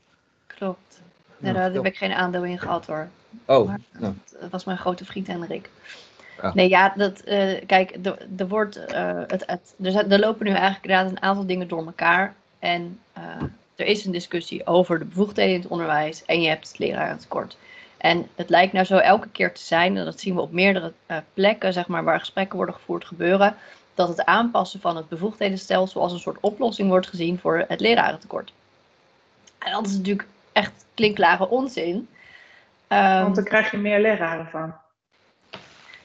Klopt. 0.48 1.02
Daar 1.38 1.72
heb 1.72 1.86
ik 1.86 1.98
geen 1.98 2.12
aandeel 2.12 2.46
in 2.46 2.60
gehad 2.60 2.86
hoor. 2.86 3.08
Oh, 3.46 3.66
Maar 3.68 3.80
dat 4.40 4.50
was 4.50 4.64
mijn 4.64 4.78
grote 4.78 5.06
vriend 5.06 5.28
Henrik. 5.28 5.70
Nee, 6.54 6.70
ja, 6.70 6.94
dat, 6.96 7.20
eh, 7.20 7.66
kijk, 7.66 7.98
er- 8.38 8.48
wordt, 8.48 8.76
eh, 8.86 9.22
het, 9.28 9.44
het, 9.46 9.76
er, 9.82 9.92
zijn- 9.92 10.12
er 10.12 10.20
lopen 10.20 10.46
nu 10.46 10.52
eigenlijk 10.52 10.84
inderdaad 10.86 11.12
een 11.12 11.22
aantal 11.22 11.46
dingen 11.46 11.68
door 11.68 11.86
elkaar. 11.86 12.36
En 12.60 13.00
eh, 13.14 13.24
er 13.76 13.86
is 13.86 14.06
een 14.06 14.12
discussie 14.12 14.66
over 14.68 15.00
de 15.00 15.06
bevoegdheden 15.06 15.56
in 15.56 15.62
het 15.62 15.70
onderwijs 15.72 16.26
en 16.26 16.42
je 16.42 16.48
hebt 16.50 16.68
het 16.68 16.78
lerarentekort. 16.80 17.58
En 17.98 18.28
het 18.36 18.50
lijkt 18.50 18.74
nou 18.74 18.86
zo 18.86 18.98
elke 18.98 19.30
keer 19.30 19.54
te 19.54 19.62
zijn, 19.62 19.98
en 19.98 20.06
dat 20.06 20.20
zien 20.20 20.36
we 20.36 20.42
op 20.42 20.52
meerdere 20.52 20.94
eh, 21.06 21.18
plekken, 21.34 21.74
zeg 21.74 21.88
maar, 21.88 22.04
waar 22.04 22.20
gesprekken 22.20 22.56
worden 22.56 22.76
gevoerd 22.76 23.06
gebeuren, 23.06 23.56
dat 23.94 24.08
het 24.08 24.26
aanpassen 24.26 24.80
van 24.82 24.96
het 24.96 25.10
bevoegdhedenstelsel 25.10 26.02
als 26.02 26.12
een 26.14 26.20
soort 26.20 26.38
oplossing 26.40 26.90
wordt 26.90 27.08
gezien 27.08 27.40
voor 27.40 27.66
het 27.68 27.80
lerarentekort. 27.80 28.54
En 29.60 29.72
dat 29.72 29.86
is 29.88 29.94
natuurlijk 29.98 30.28
echt 30.52 30.86
klinklare 30.94 31.50
onzin. 31.50 32.08
Ehm, 32.88 33.22
Want 33.22 33.36
dan 33.36 33.44
krijg 33.44 33.72
je 33.72 33.78
meer 33.78 34.00
leraren 34.00 34.48
van. 34.48 34.74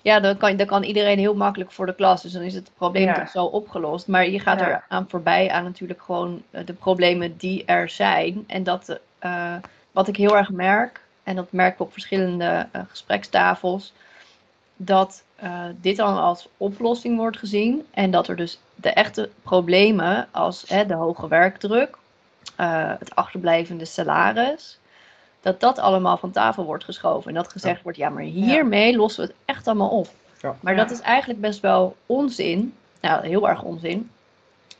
ja, 0.02 0.20
dan 0.20 0.36
kan, 0.36 0.56
dan 0.56 0.66
kan 0.66 0.82
iedereen 0.82 1.18
heel 1.18 1.34
makkelijk 1.34 1.72
voor 1.72 1.86
de 1.86 1.94
klas. 1.94 2.22
Dus 2.22 2.32
dan 2.32 2.42
is 2.42 2.54
het 2.54 2.70
probleem 2.76 3.04
Ja. 3.04 3.14
toch 3.14 3.28
zo 3.30 3.44
opgelost. 3.44 4.06
Maar 4.06 4.28
je 4.28 4.40
gaat 4.40 4.60
Ja. 4.60 4.68
er 4.68 4.84
aan 4.88 5.06
voorbij 5.08 5.50
aan 5.50 5.64
natuurlijk 5.64 6.02
gewoon 6.02 6.42
eh, 6.50 6.66
de 6.66 6.72
problemen 6.72 7.36
die 7.36 7.64
er 7.64 7.88
zijn. 7.88 8.44
En 8.46 8.62
dat, 8.62 8.98
eh, 9.18 9.54
wat 9.92 10.08
ik 10.08 10.16
heel 10.16 10.36
erg 10.36 10.50
merk, 10.50 11.00
en 11.22 11.36
dat 11.36 11.52
merk 11.52 11.72
ik 11.74 11.80
op 11.80 11.92
verschillende 11.92 12.66
eh, 12.72 12.82
gesprekstafels, 12.88 13.92
dat 14.76 15.22
dit 15.80 15.96
dan 15.96 16.18
als 16.18 16.48
oplossing 16.56 17.16
wordt 17.16 17.36
gezien. 17.38 17.86
En 17.90 18.10
dat 18.10 18.28
er 18.28 18.36
dus 18.36 18.60
de 18.74 18.90
echte 18.92 19.30
problemen 19.42 20.28
als 20.30 20.64
hè, 20.68 20.86
de 20.86 20.94
hoge 20.94 21.28
werkdruk, 21.28 21.96
het 22.56 23.14
achterblijvende 23.14 23.84
salaris, 23.84 24.78
dat 25.48 25.60
dat 25.60 25.78
allemaal 25.78 26.16
van 26.16 26.30
tafel 26.30 26.64
wordt 26.64 26.84
geschoven. 26.84 27.28
En 27.28 27.34
dat 27.34 27.52
gezegd 27.52 27.82
wordt, 27.82 27.98
ja, 27.98 28.08
maar 28.08 28.22
hiermee 28.22 28.96
lossen 28.96 29.22
we 29.24 29.28
het 29.28 29.38
echt 29.44 29.66
allemaal 29.66 29.88
op. 29.88 30.08
Ja. 30.42 30.56
Maar 30.60 30.72
Ja. 30.76 30.78
dat 30.78 30.90
is 30.90 31.00
eigenlijk 31.00 31.40
best 31.40 31.60
wel 31.60 31.96
onzin. 32.06 32.74
Nou, 33.00 33.26
heel 33.26 33.48
erg 33.48 33.62
onzin. 33.62 34.10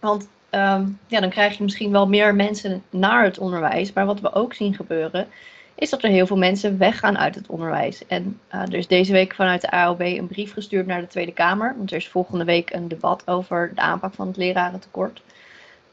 Want 0.00 0.28
ehm, 0.50 0.86
ja, 1.06 1.20
dan 1.20 1.30
krijg 1.30 1.56
je 1.56 1.62
misschien 1.62 1.90
wel 1.90 2.08
meer 2.08 2.34
mensen 2.34 2.82
naar 2.90 3.24
het 3.24 3.38
onderwijs. 3.38 3.92
Maar 3.92 4.06
wat 4.06 4.20
we 4.20 4.32
ook 4.34 4.54
zien 4.54 4.74
gebeuren, 4.74 5.26
is 5.74 5.90
dat 5.90 6.02
er 6.02 6.10
heel 6.10 6.26
veel 6.26 6.36
mensen 6.36 6.78
weggaan 6.78 7.18
uit 7.18 7.34
het 7.34 7.46
onderwijs. 7.46 8.06
En 8.06 8.40
eh, 8.48 8.60
er 8.60 8.74
is 8.74 8.86
deze 8.86 9.12
week 9.12 9.34
vanuit 9.34 9.60
de 9.60 9.70
AOB 9.70 10.00
een 10.00 10.26
brief 10.26 10.52
gestuurd 10.52 10.86
naar 10.86 11.00
de 11.00 11.06
Tweede 11.06 11.32
Kamer. 11.32 11.74
Want 11.76 11.90
er 11.90 11.96
is 11.96 12.08
volgende 12.08 12.44
week 12.44 12.70
een 12.72 12.88
debat 12.88 13.22
over 13.26 13.72
de 13.74 13.80
aanpak 13.80 14.14
van 14.14 14.26
het 14.26 14.36
lerarentekort. 14.36 15.22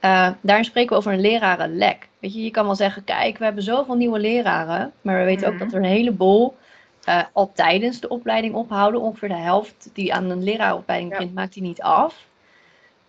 Eh, 0.06 0.30
daarin 0.42 0.66
spreken 0.66 0.90
we 0.92 0.96
over 0.96 1.14
een 1.14 1.20
lerarenlek. 1.22 2.08
Weet 2.20 2.34
je, 2.34 2.44
je 2.44 2.52
kan 2.52 2.66
wel 2.66 2.76
zeggen, 2.76 3.04
kijk, 3.04 3.38
we 3.38 3.44
hebben 3.46 3.64
zoveel 3.64 3.96
nieuwe 3.96 4.20
leraren. 4.20 4.92
Maar 5.02 5.18
we 5.20 5.24
weten 5.24 5.48
ook 5.48 5.54
Mhm. 5.54 5.64
dat 5.64 5.74
er 5.74 5.80
een 5.80 5.86
heleboel 5.90 6.56
eh, 7.04 7.22
al 7.34 7.52
tijdens 7.54 8.00
de 8.00 8.08
opleiding 8.08 8.54
ophouden. 8.54 9.02
Ongeveer 9.02 9.28
de 9.30 9.36
helft 9.36 9.90
die 9.94 10.14
aan 10.14 10.30
een 10.30 10.44
leraaropleiding 10.44 11.12
Ja. 11.12 11.18
begint, 11.18 11.36
maakt 11.36 11.54
die 11.54 11.64
niet 11.64 11.82
af. 11.82 12.26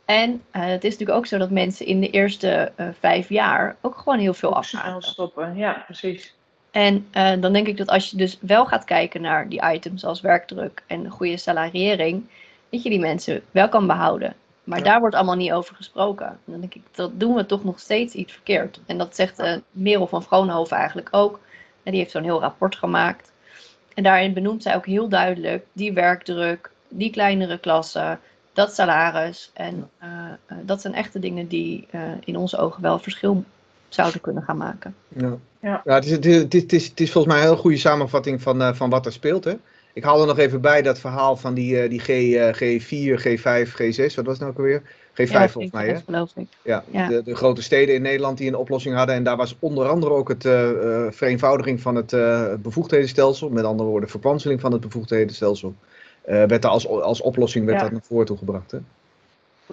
En 0.04 0.42
eh, 0.50 0.62
het 0.66 0.84
is 0.84 0.90
natuurlijk 0.90 1.18
ook 1.18 1.26
zo 1.26 1.38
dat 1.38 1.50
mensen 1.50 1.86
in 1.86 2.00
de 2.00 2.10
eerste 2.10 2.72
vijf 3.00 3.28
jaar 3.28 3.76
ook 3.80 3.96
gewoon 3.98 4.18
heel 4.18 4.34
veel 4.34 4.62
stoppen. 4.98 5.56
Ja, 5.56 5.82
precies. 5.86 6.34
En 6.70 7.06
dan 7.40 7.52
denk 7.52 7.66
ik 7.66 7.76
dat 7.76 7.88
als 7.88 8.10
je 8.10 8.16
dus 8.16 8.38
wel 8.40 8.66
gaat 8.66 8.84
kijken 8.84 9.20
naar 9.20 9.48
die 9.48 9.62
items 9.72 10.04
als 10.04 10.20
werkdruk 10.20 10.82
en 10.86 11.10
goede 11.10 11.36
salariering, 11.36 12.28
dat 12.70 12.82
je 12.82 12.90
die 12.90 13.00
mensen 13.00 13.42
wel 13.50 13.68
kan 13.68 13.86
behouden. 13.86 14.34
Maar 14.66 14.78
Ja. 14.78 14.84
daar 14.84 15.00
wordt 15.00 15.14
allemaal 15.14 15.36
niet 15.36 15.52
over 15.52 15.74
gesproken. 15.76 16.26
En 16.26 16.38
dan 16.44 16.60
denk 16.60 16.74
ik, 16.74 16.82
dat 16.94 17.20
doen 17.20 17.34
we 17.34 17.46
toch 17.46 17.64
nog 17.64 17.78
steeds 17.80 18.14
iets 18.14 18.32
verkeerd. 18.32 18.80
En 18.86 18.98
dat 18.98 19.16
zegt 19.16 19.38
eh 19.38 19.56
Merel 19.70 20.06
van 20.06 20.22
Vroonhoven 20.22 20.76
eigenlijk 20.76 21.08
ook. 21.10 21.40
En 21.82 21.90
die 21.92 22.00
heeft 22.00 22.12
zo'n 22.12 22.22
heel 22.22 22.40
rapport 22.40 22.76
gemaakt. 22.76 23.32
En 23.94 24.02
daarin 24.02 24.32
benoemt 24.34 24.62
zij 24.62 24.74
ook 24.76 24.86
heel 24.86 25.08
duidelijk 25.08 25.66
die 25.72 25.92
werkdruk, 25.92 26.70
die 26.88 27.10
kleinere 27.10 27.58
klassen, 27.58 28.20
dat 28.52 28.74
salaris. 28.74 29.50
En 29.54 29.90
eh, 29.98 30.08
eh, 30.46 30.56
dat 30.62 30.80
zijn 30.80 30.94
echte 30.94 31.18
dingen 31.18 31.46
die 31.48 31.86
eh, 31.90 32.00
in 32.24 32.36
onze 32.36 32.56
ogen 32.58 32.82
wel 32.82 32.98
verschil 32.98 33.44
zouden 33.88 34.20
kunnen 34.20 34.42
gaan 34.42 34.56
maken. 34.56 34.94
Ja, 35.08 35.36
Ja. 35.60 35.80
ja 35.84 35.94
het, 35.94 36.04
is, 36.04 36.10
het, 36.10 36.24
is, 36.26 36.36
het, 36.36 36.72
is, 36.72 36.88
het, 36.88 37.00
is, 37.00 37.12
volgens 37.12 37.34
mij 37.34 37.42
een 37.42 37.48
heel 37.48 37.60
goede 37.60 37.76
samenvatting 37.76 38.42
van, 38.42 38.62
eh, 38.62 38.72
van 38.74 38.90
wat 38.90 39.06
er 39.06 39.12
speelt. 39.12 39.44
Hè? 39.44 39.54
Ik 39.96 40.04
haal 40.04 40.20
er 40.20 40.26
nog 40.26 40.38
even 40.38 40.60
bij 40.60 40.82
dat 40.82 40.98
verhaal 40.98 41.36
van 41.36 41.54
die, 41.54 41.80
eh, 41.80 41.90
die 41.90 42.00
G, 42.00 42.08
eh, 42.08 42.52
G4, 42.52 43.18
G5, 43.18 43.72
G6. 43.72 44.14
Wat 44.14 44.24
was 44.24 44.38
het 44.38 44.40
nou 44.40 44.50
ook 44.50 44.58
alweer? 44.58 44.82
G5 45.12 45.32
Ja, 45.32 45.48
volgens 45.48 45.72
mij, 45.72 45.88
hè? 45.88 45.96
geloof 45.96 46.32
ik. 46.36 46.46
Ja, 46.62 46.84
Ja. 46.90 47.08
De, 47.08 47.22
de 47.22 47.34
grote 47.34 47.62
steden 47.62 47.94
in 47.94 48.02
Nederland 48.02 48.38
die 48.38 48.48
een 48.48 48.54
oplossing 48.56 48.94
hadden. 48.94 49.14
En 49.14 49.22
daar 49.24 49.36
was 49.36 49.56
onder 49.58 49.88
andere 49.88 50.12
ook 50.12 50.28
het 50.28 50.44
eh, 50.44 50.70
eh, 50.70 51.12
vereenvoudiging 51.12 51.80
van 51.80 51.94
het 51.94 52.10
bevoegdhedenstelsel. 52.62 53.48
Met 53.48 53.64
andere 53.64 53.88
woorden, 53.88 54.08
verkwanseling 54.08 54.60
van 54.60 54.72
het 54.72 54.80
bevoegdhedenstelsel. 54.80 55.74
werd 56.24 56.62
daar 56.62 56.70
als, 56.70 56.88
als 56.88 57.20
oplossing 57.20 57.64
werd 57.66 57.76
Ja. 57.76 57.82
dat 57.82 57.92
naar 57.92 58.02
voren 58.02 58.26
toe 58.26 58.36
gebracht. 58.38 58.70
Hè? 58.70 58.78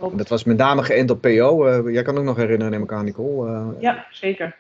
En 0.02 0.18
dat 0.18 0.28
was 0.28 0.44
met 0.44 0.58
name 0.58 0.84
geënt 0.84 1.12
op 1.12 1.22
PO. 1.22 1.90
jij 1.90 2.04
kan 2.04 2.18
ook 2.18 2.24
nog 2.24 2.36
herinneren, 2.38 2.72
neem 2.72 2.84
ik 2.84 2.92
aan, 2.92 3.06
Nicole. 3.06 3.74
Ja, 3.80 4.06
zeker. 4.12 4.56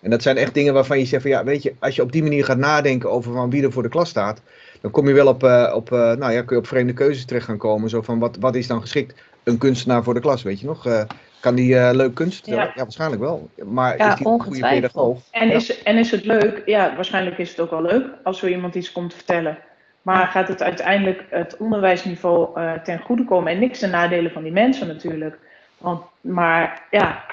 En 0.00 0.10
dat 0.10 0.22
zijn 0.22 0.36
echt 0.36 0.54
dingen 0.54 0.74
waarvan 0.74 0.98
je 0.98 1.04
zegt 1.04 1.22
van 1.22 1.30
ja, 1.30 1.44
weet 1.44 1.62
je, 1.62 1.74
als 1.78 1.96
je 1.96 2.02
op 2.02 2.12
die 2.12 2.22
manier 2.22 2.44
gaat 2.44 2.58
nadenken 2.58 3.10
over 3.10 3.32
van 3.32 3.50
wie 3.50 3.62
er 3.62 3.72
voor 3.72 3.82
de 3.82 3.88
klas 3.88 4.08
staat, 4.08 4.42
dan 4.80 4.90
kom 4.90 5.08
je 5.08 5.14
wel 5.14 5.26
op, 5.26 5.42
eh, 5.42 5.72
op 5.74 5.92
eh, 5.92 5.98
nou 5.98 6.32
ja, 6.32 6.42
kun 6.42 6.56
je 6.56 6.62
op 6.62 6.68
vreemde 6.68 6.92
keuzes 6.92 7.24
terecht 7.24 7.46
gaan 7.46 7.58
komen. 7.58 7.90
Zo 7.90 8.02
van 8.02 8.18
wat, 8.18 8.36
wat 8.40 8.54
is 8.54 8.66
dan 8.66 8.80
geschikt? 8.80 9.20
Een 9.42 9.58
kunstenaar 9.58 10.02
voor 10.02 10.14
de 10.14 10.20
klas, 10.20 10.42
weet 10.42 10.60
je 10.60 10.66
nog? 10.66 10.86
Eh, 10.86 11.02
kan 11.40 11.54
die 11.54 11.78
eh, 11.78 11.94
leuk 11.94 12.14
kunst? 12.14 12.46
Ja. 12.46 12.54
Ja. 12.54 12.72
waarschijnlijk 12.74 13.20
wel. 13.20 13.50
Maar 13.64 13.96
Ja, 13.96 14.12
is 14.12 14.18
die 14.18 14.26
een 14.26 14.40
goede 14.40 14.60
pedagoog? 14.60 15.18
En 15.30 15.48
Ja. 15.48 15.54
is, 15.54 15.82
en 15.82 15.96
is 15.96 16.10
het 16.10 16.24
leuk? 16.24 16.62
Ja, 16.64 16.94
waarschijnlijk 16.94 17.38
is 17.38 17.50
het 17.50 17.60
ook 17.60 17.70
wel 17.70 17.82
leuk 17.82 18.06
als 18.22 18.38
zo 18.38 18.46
iemand 18.46 18.74
iets 18.74 18.92
komt 18.92 19.14
vertellen. 19.14 19.58
Maar 20.02 20.26
gaat 20.26 20.48
het 20.48 20.62
uiteindelijk 20.62 21.24
het 21.30 21.56
onderwijsniveau 21.56 22.48
eh, 22.54 22.72
ten 22.72 22.98
goede 22.98 23.24
komen? 23.24 23.52
En 23.52 23.58
niks 23.58 23.78
ten 23.78 23.90
nadele 23.90 24.30
van 24.30 24.42
die 24.42 24.52
mensen 24.52 24.86
natuurlijk. 24.86 25.38
Want, 25.78 26.02
maar 26.20 26.86
ja, 26.90 27.24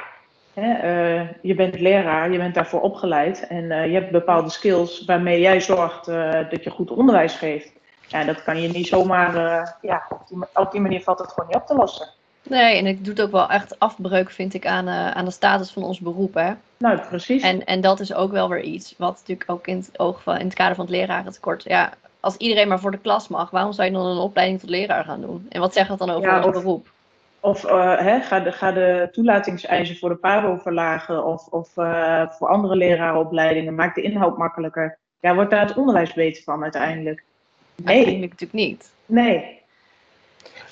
hè, 0.56 0.74
eh, 0.74 1.28
je 1.42 1.56
bent 1.56 1.80
leraar, 1.80 2.32
je 2.32 2.38
bent 2.38 2.56
daarvoor 2.56 2.82
opgeleid. 2.82 3.48
En 3.48 3.72
eh, 3.72 3.86
je 3.86 3.94
hebt 3.94 4.12
bepaalde 4.12 4.50
skills 4.50 5.06
waarmee 5.06 5.40
jij 5.40 5.62
zorgt 5.62 6.08
eh, 6.08 6.32
dat 6.50 6.64
je 6.64 6.70
goed 6.70 6.92
onderwijs 6.92 7.36
geeft. 7.36 7.72
Ja, 8.08 8.24
dat 8.24 8.44
kan 8.44 8.62
je 8.62 8.68
niet 8.68 8.88
zomaar, 8.88 9.34
ja, 9.82 10.06
op 10.10 10.28
die, 10.28 10.38
op 10.54 10.72
die 10.72 10.82
manier 10.82 11.02
valt 11.02 11.20
het 11.20 11.32
gewoon 11.32 11.48
niet 11.48 11.58
op 11.58 11.68
te 11.68 11.76
lossen. 11.76 12.08
Nee, 12.44 12.78
en 12.78 12.86
het 12.86 13.06
doet 13.06 13.22
ook 13.22 13.32
wel 13.32 13.50
echt 13.50 13.80
afbreuk, 13.80 14.32
vind 14.32 14.54
ik, 14.54 14.66
aan, 14.66 14.90
aan 14.90 15.26
de 15.26 15.32
status 15.32 15.72
van 15.72 15.84
ons 15.84 16.00
beroep. 16.00 16.34
Hè? 16.34 16.54
Nou, 16.78 17.00
precies. 17.10 17.44
En, 17.44 17.66
en 17.66 17.82
dat 17.82 18.00
is 18.00 18.14
ook 18.14 18.32
wel 18.32 18.50
weer 18.50 18.62
iets 18.62 18.96
wat 18.98 19.14
natuurlijk 19.14 19.50
ook 19.50 19.68
in 19.68 19.78
het, 19.78 20.00
oog 20.00 20.24
van, 20.24 20.38
in 20.38 20.46
het 20.46 20.56
kader 20.56 20.76
van 20.76 20.86
het 20.86 20.94
lerarentekort. 20.94 21.64
Ja, 21.64 21.94
als 22.20 22.38
iedereen 22.38 22.68
maar 22.68 22.80
voor 22.80 22.92
de 22.92 22.98
klas 22.98 23.28
mag, 23.28 23.50
waarom 23.50 23.74
zou 23.74 23.88
je 23.88 23.94
dan 23.94 24.06
een 24.06 24.18
opleiding 24.18 24.60
tot 24.60 24.70
leraar 24.70 25.04
gaan 25.04 25.22
doen? 25.22 25.46
En 25.50 25.60
wat 25.60 25.74
zegt 25.74 25.90
dat 25.90 26.00
dan 26.00 26.10
over 26.10 26.30
Ja, 26.30 26.44
ons 26.44 26.54
beroep? 26.54 26.88
Of 27.46 27.64
eh, 27.66 27.98
hè, 27.98 28.20
ga, 28.20 28.40
de, 28.40 28.52
ga 28.52 28.72
de 28.72 29.10
toelatingseisen 29.12 29.98
voor 29.98 30.10
de 30.10 30.16
PABO 30.16 30.58
verlagen 30.58 31.26
of, 31.26 31.48
of 31.48 31.78
eh, 31.78 32.22
voor 32.30 32.48
andere 32.48 32.76
lerarenopleidingen. 32.76 33.76
Maak 33.76 33.96
de 33.96 34.02
inhoud 34.02 34.38
makkelijker. 34.38 34.98
Ja, 35.20 35.36
wordt 35.36 35.52
daar 35.52 35.66
het 35.68 35.78
onderwijs 35.78 36.14
beter 36.14 36.44
van 36.44 36.64
uiteindelijk? 36.64 37.24
Uiteindelijk 37.76 38.16
Nee, 38.18 38.20
natuurlijk 38.30 38.54
niet. 38.54 38.92
nee. 39.06 39.64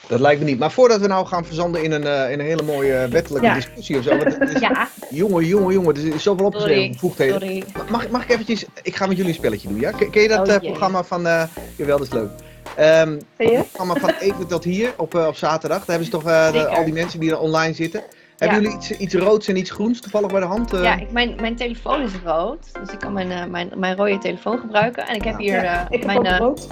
Dat 0.07 0.19
lijkt 0.19 0.39
me 0.39 0.45
niet. 0.45 0.59
Maar 0.59 0.71
voordat 0.71 1.01
we 1.01 1.07
nou 1.07 1.25
gaan 1.25 1.45
verzanden 1.45 1.83
in 1.83 1.91
een, 1.91 2.03
eh, 2.03 2.31
in 2.31 2.39
een 2.39 2.45
hele 2.45 2.63
mooie 2.63 3.07
wettelijke 3.09 3.47
Ja. 3.47 3.53
discussie 3.53 3.97
of 3.97 4.03
zo. 4.03 4.17
Want 4.17 4.37
het 4.39 4.49
is, 4.49 4.59
Ja, 4.69 4.87
Jongen, 5.09 5.45
jongen, 5.45 5.73
jongen, 5.73 5.95
er 5.95 6.13
is 6.13 6.23
zoveel 6.23 6.45
opgeschreven. 6.45 6.81
sorry. 6.83 6.91
bevoegdheden. 6.91 7.39
sorry. 7.39 7.63
Mag, 7.89 8.09
mag 8.09 8.23
ik 8.23 8.29
eventjes, 8.29 8.65
ik 8.83 8.95
ga 8.95 9.05
met 9.05 9.15
jullie 9.17 9.31
een 9.31 9.37
spelletje 9.37 9.67
doen, 9.67 9.79
ja? 9.79 9.91
Ken, 9.91 10.09
ken 10.09 10.21
je 10.21 10.27
dat 10.27 10.49
Oh, 10.49 10.57
programma 10.57 11.03
van, 11.03 11.27
eh 11.27 11.43
jawel, 11.75 11.97
dat 11.97 12.07
is 12.07 12.13
leuk. 12.13 12.29
Ehm, 12.75 13.19
Zie 13.37 13.51
je? 13.51 13.57
Het 13.57 13.71
programma 13.71 13.95
van 13.99 14.09
Even 14.19 14.47
tot 14.47 14.63
hier 14.63 14.93
op, 14.97 15.15
eh, 15.15 15.27
op 15.27 15.35
zaterdag. 15.35 15.77
Daar 15.77 15.87
hebben 15.87 16.05
ze 16.05 16.11
toch 16.11 16.25
eh, 16.25 16.51
de- 16.51 16.67
al 16.67 16.83
die 16.83 16.93
mensen 16.93 17.19
die 17.19 17.31
er 17.31 17.39
online 17.39 17.73
zitten. 17.73 18.03
Hebben 18.37 18.61
jullie 18.61 18.77
iets, 18.77 18.91
iets 18.91 19.13
roods 19.13 19.47
en 19.47 19.55
iets 19.57 19.69
groens 19.71 20.01
toevallig 20.01 20.31
bij 20.31 20.39
de 20.39 20.45
hand? 20.45 20.73
eh? 20.73 20.83
Ja, 20.83 20.99
ik, 20.99 21.11
mijn, 21.11 21.35
mijn 21.41 21.55
telefoon 21.55 22.01
is 22.01 22.11
rood, 22.25 22.69
dus 22.81 22.91
ik 22.93 22.99
kan 22.99 23.13
mijn, 23.13 23.31
eh, 23.31 23.45
mijn, 23.45 23.71
mijn 23.75 23.95
rode 23.95 24.17
telefoon 24.17 24.59
gebruiken. 24.59 25.07
En 25.07 25.15
ik 25.15 25.23
heb 25.23 25.37
hier 25.37 25.63
eh, 25.63 25.81
ik 25.89 25.97
heb 25.97 26.05
mijn, 26.05 26.25
eh, 26.25 26.37
rood. 26.37 26.67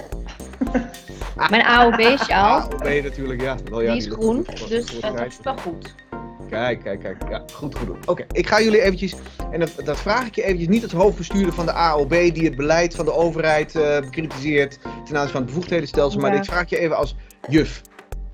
mijn 1.50 1.62
AOB-sjaal. 1.66 2.60
Ah, 2.84 2.94
je 2.94 3.02
natuurlijk, 3.04 3.42
ja. 3.42 3.56
Wel, 3.70 3.82
ja 3.82 3.92
Die 3.94 4.02
is 4.02 4.08
groen, 4.14 4.46
dus 4.70 5.00
dat 5.00 5.20
is 5.28 5.40
wel 5.44 5.58
goed. 5.58 5.96
Kijk, 6.52 6.84
kijk, 6.84 7.00
kijk. 7.00 7.18
Ja, 7.30 7.44
goed, 7.54 7.78
goed. 7.78 8.06
Oké, 8.06 8.26
ik 8.32 8.48
ga 8.48 8.62
jullie 8.62 8.82
eventjes, 8.82 9.16
en 9.52 9.60
dat, 9.60 9.72
dat 9.84 10.00
vraag 10.00 10.28
ik 10.28 10.36
je 10.36 10.44
eventjes, 10.44 10.68
niet 10.68 10.82
het 10.82 10.92
hoofdbestuurder 10.92 11.54
van 11.54 11.66
de 11.66 11.72
AOB 11.72 12.10
die 12.10 12.44
het 12.44 12.56
beleid 12.56 12.96
van 12.96 13.06
de 13.06 13.14
overheid 13.14 13.76
eh 13.76 14.00
bekritiseert 14.00 14.80
ten 15.06 15.16
aanzien 15.18 15.32
van 15.32 15.42
het 15.42 15.46
bevoegdhedenstelsel, 15.46 16.20
maar 16.20 16.36
ik 16.36 16.46
vraag 16.46 16.70
je 16.70 16.78
even 16.78 16.98
als 16.98 17.16
juf. 17.50 17.82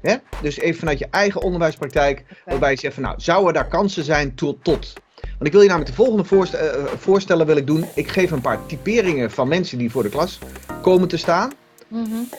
Hè? 0.01 0.15
Dus 0.41 0.59
even 0.59 0.79
vanuit 0.79 0.99
je 0.99 1.07
eigen 1.11 1.41
onderwijspraktijk, 1.41 2.23
waarbij 2.45 2.71
je 2.71 2.77
zegt 2.77 2.93
van 2.93 3.03
nou, 3.03 3.15
zouden 3.17 3.53
daar 3.53 3.67
kansen 3.67 4.03
zijn 4.03 4.35
tot, 4.35 4.63
tot? 4.63 4.93
Want 5.21 5.45
ik 5.45 5.51
wil 5.51 5.61
je 5.61 5.67
namelijk 5.67 5.89
de 5.89 6.03
volgende 6.03 6.23
voorst- 6.23 6.53
eh, 6.53 6.85
voorstellen 6.85 7.45
wil 7.45 7.57
ik 7.57 7.67
doen. 7.67 7.85
Ik 7.95 8.07
geef 8.07 8.31
een 8.31 8.41
paar 8.41 8.65
typeringen 8.65 9.31
van 9.31 9.47
mensen 9.47 9.77
die 9.77 9.91
voor 9.91 10.03
de 10.03 10.09
klas 10.09 10.39
komen 10.81 11.07
te 11.07 11.17
staan. 11.17 11.51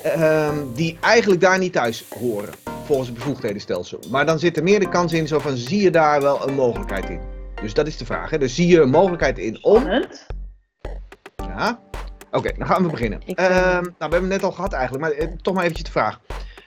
Ehm, 0.03 0.57
die 0.75 0.99
eigenlijk 1.01 1.41
daar 1.41 1.59
niet 1.59 1.73
thuis 1.73 2.05
horen, 2.19 2.55
volgens 2.85 3.09
het 3.09 3.17
bevoegdhedenstelsel. 3.19 3.99
Maar 4.11 4.27
dan 4.27 4.39
zit 4.39 4.57
er 4.57 4.63
meer 4.63 4.81
de 4.81 4.89
kans 4.89 5.13
in, 5.13 5.29
zo 5.29 5.39
van, 5.39 5.57
zie 5.57 5.83
je 5.83 5.91
daar 5.91 6.21
wel 6.23 6.49
een 6.49 6.55
mogelijkheid 6.55 7.09
in? 7.11 7.21
Dus 7.63 7.75
dat 7.75 7.87
is 7.87 7.97
de 7.97 8.05
vraag, 8.05 8.31
hè? 8.31 8.39
Dus 8.39 8.55
zie 8.55 8.67
je 8.67 8.81
een 8.81 8.91
mogelijkheid 8.91 9.39
in 9.39 9.65
om... 9.65 9.81
Spannend. 9.81 10.27
Ja. 11.37 11.81
Oké, 12.31 12.53
dan 12.59 12.67
gaan 12.67 12.83
we 12.83 12.91
beginnen. 12.91 13.21
Ik, 13.25 13.39
Ehm, 13.39 13.51
eh, 13.53 13.71
nou, 13.73 13.83
we 13.83 13.95
hebben 13.99 14.21
het 14.21 14.29
net 14.29 14.43
al 14.43 14.53
gehad 14.53 14.73
eigenlijk, 14.73 15.05
maar 15.05 15.13
eh, 15.13 15.29
toch 15.43 15.55
maar 15.55 15.63
eventjes 15.63 15.87
de 15.87 15.93
vraag. 15.93 16.21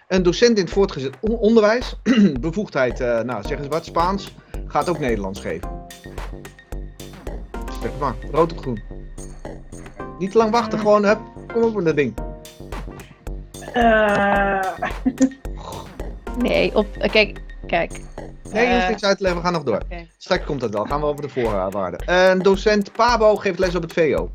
Een 0.07 0.23
docent 0.23 0.57
in 0.57 0.63
het 0.63 0.73
voortgezet 0.73 1.13
on- 1.19 1.37
onderwijs, 1.37 1.99
bevoegdheid, 2.39 2.99
eh, 2.99 3.19
nou 3.21 3.43
zeg 3.47 3.57
eens 3.57 3.67
wat, 3.67 3.85
Spaans, 3.85 4.33
gaat 4.67 4.89
ook 4.89 4.99
Nederlands 4.99 5.39
geven. 5.39 5.69
Zeg 7.81 7.91
maar, 7.99 8.15
rood 8.31 8.53
of 8.53 8.59
groen? 8.59 8.81
Niet 10.19 10.31
te 10.31 10.37
lang 10.37 10.51
wachten, 10.51 10.79
gewoon, 10.79 11.05
hup, 11.05 11.19
kom 11.53 11.63
op 11.63 11.75
met 11.75 11.85
dat 11.85 11.95
ding. 11.95 12.13
Eh, 13.73 14.59
Nee, 16.37 16.75
op, 16.75 16.87
eh, 16.99 17.11
kijk, 17.11 17.41
kijk. 17.67 17.91
Nee, 18.51 18.65
je 18.67 18.71
hoeft 18.71 18.83
Eh, 18.83 18.89
niks 18.89 19.03
uit 19.03 19.17
te 19.17 19.23
leggen, 19.23 19.41
we 19.41 19.45
gaan 19.47 19.53
nog 19.55 19.63
door. 19.63 19.81
oké. 19.83 20.07
Straks 20.17 20.45
komt 20.45 20.59
dat 20.61 20.73
wel. 20.73 20.85
Gaan 20.85 20.99
we 20.99 21.05
over 21.05 21.21
de 21.21 21.29
voorwaarden. 21.29 22.01
Een 22.05 22.41
docent 22.41 22.91
Pabo 22.91 23.35
geeft 23.35 23.59
les 23.59 23.75
op 23.75 23.81
het 23.81 23.93
VO. 23.93 24.29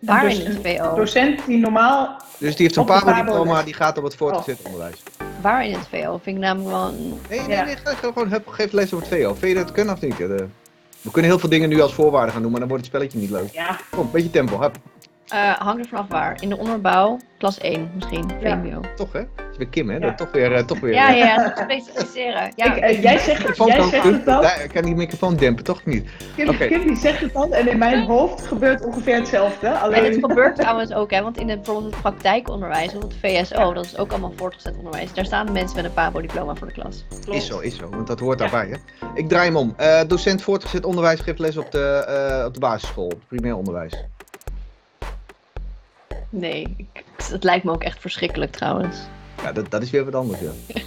Waar 0.00 0.22
Dus 0.22 0.38
in 0.38 0.46
het 0.46 0.64
een 0.64 0.76
VO? 0.78 0.94
docent 0.96 1.46
die 1.46 1.58
normaal... 1.58 2.16
Dus 2.38 2.56
die 2.56 2.62
heeft 2.66 2.74
de 2.74 2.84
PABO-diploma, 2.84 3.62
die 3.62 3.74
gaat 3.74 3.98
op 3.98 4.04
het 4.04 4.14
voortgezet 4.16 4.58
onderwijs. 4.62 5.02
Waar 5.40 5.64
in 5.66 5.72
het 5.72 5.88
VO? 5.90 6.18
Vind 6.22 6.36
ik 6.36 6.42
namelijk 6.42 6.70
wel 6.70 6.88
een... 6.88 7.20
Nee, 7.28 7.40
nee, 7.40 7.48
Ja. 7.56 7.64
nee, 7.64 7.76
ga, 7.76 7.94
gewoon, 7.94 8.28
hup, 8.30 8.46
geef 8.48 8.72
les 8.72 8.92
op 8.92 9.00
het 9.00 9.08
VO. 9.08 9.34
Vind 9.34 9.52
je 9.52 9.54
dat 9.64 9.72
kunnen 9.72 9.94
of 9.94 10.00
niet? 10.00 10.20
Eh, 10.20 10.26
we 11.02 11.10
kunnen 11.10 11.30
heel 11.30 11.40
veel 11.40 11.48
dingen 11.48 11.68
nu 11.68 11.80
als 11.80 11.94
voorwaarden 11.94 12.32
gaan 12.32 12.42
doen, 12.42 12.50
maar 12.50 12.60
dan 12.60 12.68
wordt 12.68 12.84
het 12.84 12.94
spelletje 12.94 13.18
niet 13.18 13.30
leuk. 13.30 13.48
Ja, 13.52 13.76
Kom, 13.90 14.04
een 14.04 14.10
beetje 14.10 14.30
tempo, 14.30 14.60
hup. 14.60 14.76
Eh, 15.28 15.52
hangt 15.52 15.80
er 15.84 15.88
vanaf 15.88 16.08
waar. 16.08 16.36
In 16.42 16.48
de 16.48 16.56
onderbouw, 16.58 17.18
klas 17.38 17.58
1 17.58 17.90
misschien, 17.94 18.30
Ja. 18.40 18.60
VMBO. 18.62 18.80
Toch 18.96 19.12
hè? 19.12 19.20
Dat 19.36 19.46
is 19.50 19.56
weer 19.56 19.68
Kim 19.68 19.88
hè? 19.88 19.94
Ja. 19.94 20.00
Dat 20.00 20.16
toch 20.18 20.30
weer, 20.32 20.54
eh, 20.54 20.64
toch 20.64 20.80
weer. 20.80 20.92
Ja, 20.92 21.08
eh, 21.10 21.18
ja, 21.18 21.50
toch 21.52 21.64
specificeren. 21.64 22.52
Ja, 22.56 22.74
ik, 22.74 22.82
eh, 22.82 23.02
jij 23.02 23.18
zegt, 23.18 23.42
jij 23.56 23.76
kan- 23.76 23.88
zegt 23.88 24.04
het 24.04 24.24
dan, 24.24 24.42
Daar, 24.42 24.62
ik 24.64 24.70
kan 24.72 24.82
die 24.82 24.94
microfoon 24.94 25.36
dempen, 25.36 25.64
toch 25.64 25.84
niet? 25.84 26.08
Kim. 26.36 26.56
Kim 26.56 26.86
die 26.86 26.96
zegt 26.96 27.20
het 27.20 27.32
dan 27.32 27.52
en 27.52 27.68
in 27.68 27.78
mijn 27.78 28.04
hoofd 28.04 28.46
gebeurt 28.46 28.84
ongeveer 28.84 29.14
hetzelfde. 29.14 29.66
En 29.66 29.72
het 29.72 29.82
Alleen, 29.82 30.12
gebeurt 30.20 30.56
trouwens 30.56 30.92
ook, 30.92 31.10
hè, 31.10 31.22
want 31.22 31.38
in 31.38 31.48
het, 31.48 31.62
bijvoorbeeld 31.62 31.92
het 31.92 32.02
praktijkonderwijs, 32.02 32.94
of 32.94 33.02
het 33.02 33.14
VSO, 33.20 33.72
dat 33.72 33.84
is 33.84 33.98
ook 33.98 34.10
allemaal 34.10 34.32
voortgezet 34.36 34.76
onderwijs. 34.76 35.12
Daar 35.14 35.24
staan 35.24 35.52
mensen 35.52 35.76
met 35.76 35.84
een 35.84 35.92
PABO-diploma 35.92 36.54
voor 36.54 36.66
de 36.66 36.72
klas. 36.72 37.04
Is 37.30 37.46
zo, 37.46 37.58
is 37.58 37.76
zo, 37.76 37.88
want 37.88 38.06
dat 38.06 38.20
hoort 38.20 38.38
Ja. 38.38 38.46
daarbij 38.48 38.68
hè. 38.70 39.06
Ik 39.14 39.28
draai 39.28 39.46
hem 39.46 39.56
om. 39.56 39.74
Eh, 39.76 40.00
docent 40.06 40.42
voortgezet 40.42 40.84
onderwijs 40.84 41.20
geeft 41.20 41.38
les 41.38 41.56
op 41.56 41.70
de, 41.70 42.04
eh, 42.38 42.44
op 42.46 42.54
de 42.54 42.60
basisschool, 42.60 43.12
primair 43.28 43.56
onderwijs. 43.56 43.92
Nee, 46.30 46.88
het 47.30 47.44
lijkt 47.44 47.64
me 47.64 47.70
ook 47.70 47.82
echt 47.82 48.00
verschrikkelijk 48.00 48.52
trouwens. 48.52 48.96
Ja, 49.42 49.52
dat, 49.52 49.70
dat 49.70 49.82
is 49.82 49.90
weer 49.90 50.04
wat 50.04 50.14
anders 50.14 50.40
ja. 50.40 50.50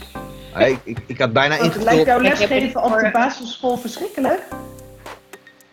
Ah, 0.53 0.67
ik, 0.67 0.77
ik, 0.83 0.97
ik 1.05 1.17
had 1.19 1.33
bijna 1.33 1.55
lijkt 1.57 1.75
ingevuld. 1.75 2.05
jouw 2.05 2.19
Ik 2.21 2.25
heb 2.27 2.49
lesgeven 2.49 2.83
op 2.83 2.91
de 2.99 3.09
basisschool 3.13 3.77
verschrikkelijk? 3.77 4.41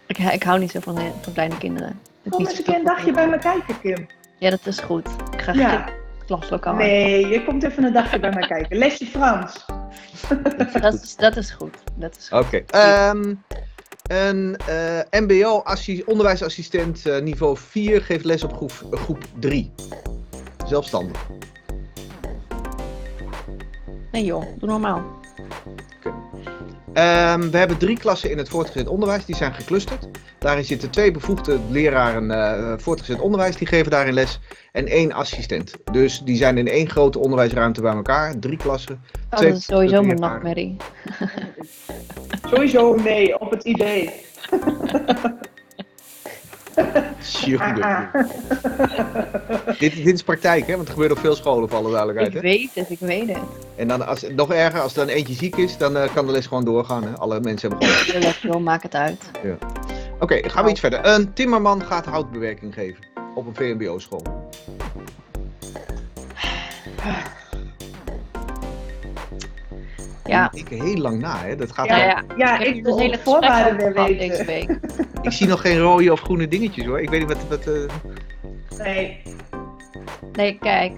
Ik, 0.07 0.19
ik 0.19 0.43
hou 0.43 0.59
niet 0.59 0.71
zo 0.71 0.81
van, 0.81 0.99
van 1.23 1.33
kleine 1.33 1.59
kinderen. 1.59 2.01
Ik 2.23 2.31
Kom 2.31 2.41
niet 2.41 2.49
eens 2.49 2.59
een 2.59 2.65
keer 2.65 2.75
een 2.75 2.85
dagje 2.85 3.13
bij 3.13 3.29
me 3.29 3.39
kijken, 3.39 3.81
Kim. 3.81 4.07
Ja, 4.39 4.51
dat 4.51 4.67
is 4.67 4.79
goed. 4.79 5.09
Ik 5.31 5.41
ga 5.43 5.53
Ja. 5.53 5.69
geen 5.69 5.95
klaslokaal. 6.27 6.75
Nee, 6.75 7.27
je 7.27 7.45
komt 7.45 7.63
even 7.63 7.85
een 7.85 7.93
dagje 7.93 8.19
bij 8.19 8.31
me 8.31 8.47
kijken. 8.47 8.79
Lesje 8.79 9.07
Frans. 9.07 9.65
Dat 10.81 10.95
is, 10.95 11.17
dat 11.17 11.37
is 11.37 11.51
goed. 11.51 11.77
Dat 11.95 12.17
is 12.17 12.29
goed. 12.29 12.39
Oké. 12.47 12.57
ehm, 12.71 13.35
een 14.09 14.57
eh, 14.57 15.21
MBO 15.21 15.61
assi- 15.65 16.03
onderwijsassistent 16.07 17.07
eh, 17.07 17.23
niveau 17.23 17.57
4 17.57 18.03
geeft 18.03 18.25
les 18.25 18.45
op 18.45 18.53
groep, 18.57 18.73
groep 18.91 19.25
3. 19.39 19.73
Zelfstandig. 20.67 21.27
Nee 24.13 24.25
joh, 24.25 24.43
doe 24.59 24.69
normaal. 24.69 25.03
Ehm, 26.99 27.51
we 27.51 27.59
hebben 27.59 27.79
drie 27.79 27.99
klassen 27.99 28.31
in 28.31 28.39
het 28.39 28.49
voortgezet 28.49 28.89
onderwijs, 28.89 29.25
die 29.25 29.37
zijn 29.37 29.55
geclusterd. 29.55 30.09
Daarin 30.39 30.65
zitten 30.65 30.91
twee 30.91 31.11
bevoegde 31.11 31.59
leraren 31.71 32.31
eh, 32.31 32.73
voortgezet 32.77 33.21
onderwijs, 33.21 33.57
die 33.57 33.67
geven 33.67 33.91
daarin 33.91 34.15
les. 34.15 34.41
En 34.73 34.87
één 34.87 35.13
assistent. 35.13 35.73
Dus 35.93 36.21
die 36.21 36.37
zijn 36.37 36.59
in 36.59 36.69
één 36.69 36.91
grote 36.91 37.19
onderwijsruimte 37.19 37.81
bij 37.81 37.93
elkaar, 37.93 38.39
drie 38.39 38.57
klassen. 38.57 39.03
Oh, 39.31 39.41
dat 39.41 39.43
is 39.43 39.65
sowieso 39.65 40.03
mijn 40.03 40.21
nachtmerrie. 40.21 40.77
Sowieso 42.51 42.95
nee, 42.95 43.41
op 43.41 43.51
het 43.51 43.65
idee. 43.65 44.13
Jongen. 47.45 48.11
dit, 49.79 49.97
dit 49.97 50.15
is 50.15 50.23
praktijk, 50.23 50.67
hè? 50.67 50.73
Want 50.73 50.81
het 50.81 50.91
gebeurt 50.91 51.13
op 51.13 51.19
veel 51.19 51.35
scholen, 51.35 51.69
voor 51.69 51.79
alle 51.79 51.91
duidelijkheid. 51.91 52.35
Ik 52.35 52.35
Hè? 52.35 52.41
weet 52.49 52.71
het, 52.75 52.91
ik 52.91 52.99
weet 52.99 53.29
het. 53.29 53.39
En 53.77 53.89
dan, 53.89 54.07
als, 54.07 54.25
nog 54.37 54.53
erger, 54.53 54.81
als 54.81 54.97
er 54.97 55.07
dan 55.07 55.15
eentje 55.15 55.35
ziek 55.35 55.57
is, 55.57 55.77
dan 55.77 55.97
eh, 55.97 56.15
kan 56.15 56.27
de 56.27 56.33
les 56.33 56.47
gewoon 56.47 56.65
doorgaan. 56.65 57.03
Hè? 57.03 57.11
Alle 57.11 57.41
mensen 57.41 57.71
hebben 57.71 57.89
gewoon... 57.89 58.23
Lekker, 58.23 58.49
joh, 58.51 58.61
maak 58.61 58.83
het 58.83 58.95
uit. 58.95 59.31
Oké, 60.19 60.41
dan 60.41 60.51
gaan 60.51 60.65
we 60.65 60.71
iets 60.71 60.81
verder. 60.81 61.07
Een 61.07 61.33
timmerman 61.33 61.83
gaat 61.83 62.07
houtbewerking 62.07 62.75
geven 62.75 63.05
op 63.35 63.47
een 63.47 63.55
VMBO-school. 63.55 64.23
Ja, 70.29 70.51
Ik 70.53 70.69
heel 70.69 70.97
lang 70.97 71.21
na, 71.21 71.39
hè? 71.39 71.57
Dat 71.57 71.73
gaat 71.73 71.87
Ja, 71.87 71.97
ja. 71.97 72.23
ja, 72.37 72.59
ik 72.59 72.75
heb 72.75 72.85
wil 72.85 72.97
dus 72.97 73.03
hele 73.03 73.17
de 73.17 73.23
voorwaarden 73.23 73.77
weer 73.77 73.93
weten. 73.93 74.29
deze 74.29 74.45
week. 74.45 74.71
Ik 75.23 75.33
zie 75.33 75.47
nog 75.47 75.61
geen 75.61 75.79
rode 75.79 76.13
of 76.13 76.21
groene 76.21 76.49
dingetjes 76.49 76.87
hoor. 76.87 77.01
Ik 77.01 77.11
weet 77.11 77.21
niet 77.21 77.29
wat. 77.29 77.49
wat 77.49 77.67
eh, 77.67 78.79
Nee, 78.79 79.23
Nee, 80.33 80.59
kijk. 80.59 80.93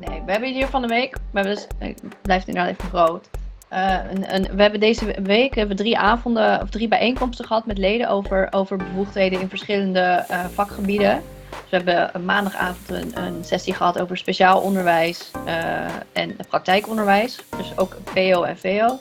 Nee, 0.00 0.22
we 0.26 0.32
hebben 0.32 0.52
hier 0.52 0.66
van 0.66 0.82
de 0.82 0.88
week. 0.88 1.14
We 1.14 1.40
hebben 1.40 1.54
dus, 1.54 1.66
het 1.78 2.02
blijft 2.22 2.48
inderdaad 2.48 2.72
even 2.72 2.88
groot. 2.88 3.28
Eh, 3.68 3.98
een, 4.10 4.34
een, 4.34 4.56
we 4.56 4.62
hebben 4.62 4.80
deze 4.80 5.16
week 5.22 5.54
hebben 5.54 5.76
we 5.76 5.82
drie 5.82 5.98
avonden 5.98 6.62
of 6.62 6.70
drie 6.70 6.88
bijeenkomsten 6.88 7.44
gehad 7.44 7.66
met 7.66 7.78
leden 7.78 8.08
over, 8.08 8.48
over 8.50 8.76
bevoegdheden 8.76 9.40
in 9.40 9.48
verschillende 9.48 10.24
eh, 10.28 10.44
vakgebieden. 10.44 11.22
We 11.70 11.76
hebben 11.76 12.24
maandagavond 12.24 12.88
een, 12.88 13.22
een 13.24 13.44
sessie 13.44 13.74
gehad 13.74 14.00
over 14.00 14.16
speciaal 14.16 14.60
onderwijs 14.60 15.30
eh, 15.46 15.84
en 16.12 16.36
praktijkonderwijs. 16.48 17.38
Dus 17.56 17.78
ook 17.78 17.96
PO 18.14 18.42
en 18.42 18.58
VO. 18.58 18.98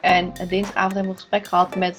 En 0.00 0.32
dinsdagavond 0.48 0.94
hebben 0.94 1.02
we 1.02 1.08
een 1.08 1.14
gesprek 1.14 1.46
gehad 1.46 1.76
met 1.76 1.96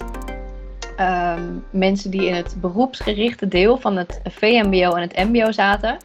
ehm, 0.98 1.44
mensen 1.70 2.12
die 2.12 2.26
in 2.26 2.34
het 2.34 2.56
beroepsgerichte 2.62 3.48
deel 3.48 3.78
van 3.78 3.98
het 3.98 4.20
VMBO 4.24 4.94
en 4.94 5.02
het 5.02 5.16
MBO 5.16 5.52
zaten. 5.52 5.98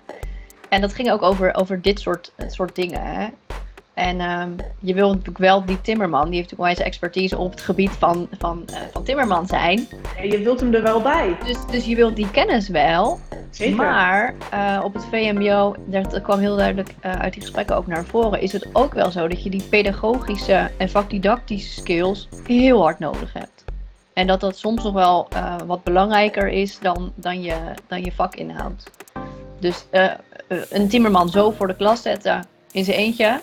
En 0.68 0.80
dat 0.80 0.94
ging 0.94 1.10
ook 1.10 1.22
over, 1.22 1.54
over 1.54 1.82
dit 1.82 2.00
soort, 2.00 2.32
soort 2.46 2.74
dingen. 2.74 3.02
Hè? 3.02 3.28
En 3.98 4.20
ehm, 4.20 4.50
je 4.80 4.94
wil 4.94 5.08
natuurlijk 5.08 5.38
wel 5.38 5.64
die 5.64 5.80
timmerman, 5.80 6.24
die 6.28 6.34
heeft 6.34 6.50
natuurlijk 6.50 6.76
wel 6.76 6.86
eens 6.86 6.94
expertise 6.94 7.38
op 7.38 7.50
het 7.50 7.60
gebied 7.60 7.90
van, 7.90 8.28
van, 8.38 8.62
eh, 8.66 8.80
van 8.92 9.04
timmerman 9.04 9.46
zijn. 9.46 9.88
je 10.22 10.42
wilt 10.42 10.60
hem 10.60 10.74
er 10.74 10.82
wel 10.82 11.02
bij. 11.02 11.36
Dus, 11.44 11.56
dus 11.70 11.84
je 11.84 11.96
wilt 11.96 12.16
die 12.16 12.30
kennis 12.30 12.68
wel. 12.68 13.20
Zeker. 13.50 13.76
Maar 13.76 14.34
eh, 14.50 14.80
op 14.84 14.94
het 14.94 15.04
VMBO, 15.04 15.74
dat 15.86 16.20
kwam 16.22 16.38
heel 16.38 16.56
duidelijk 16.56 16.94
eh, 17.00 17.12
uit 17.12 17.32
die 17.32 17.42
gesprekken 17.42 17.76
ook 17.76 17.86
naar 17.86 18.04
voren, 18.04 18.40
is 18.40 18.52
het 18.52 18.68
ook 18.72 18.94
wel 18.94 19.10
zo 19.10 19.28
dat 19.28 19.42
je 19.42 19.50
die 19.50 19.62
pedagogische 19.62 20.70
en 20.76 20.90
vakdidactische 20.90 21.80
skills 21.80 22.28
heel 22.46 22.82
hard 22.82 22.98
nodig 22.98 23.32
hebt. 23.32 23.64
En 24.12 24.26
dat 24.26 24.40
dat 24.40 24.58
soms 24.58 24.82
nog 24.82 24.92
wel 24.92 25.28
wat 25.66 25.84
belangrijker 25.84 26.48
is 26.48 26.78
dan, 26.78 27.12
dan, 27.14 27.42
je, 27.42 27.56
dan 27.86 28.04
je 28.04 28.12
vakinhoud. 28.12 28.90
Dus 29.60 29.84
een 30.68 30.88
timmerman 30.88 31.28
zo 31.28 31.50
voor 31.50 31.66
de 31.66 31.76
klas 31.76 32.02
zetten 32.02 32.46
in 32.72 32.84
zijn 32.84 32.96
eentje. 32.96 33.40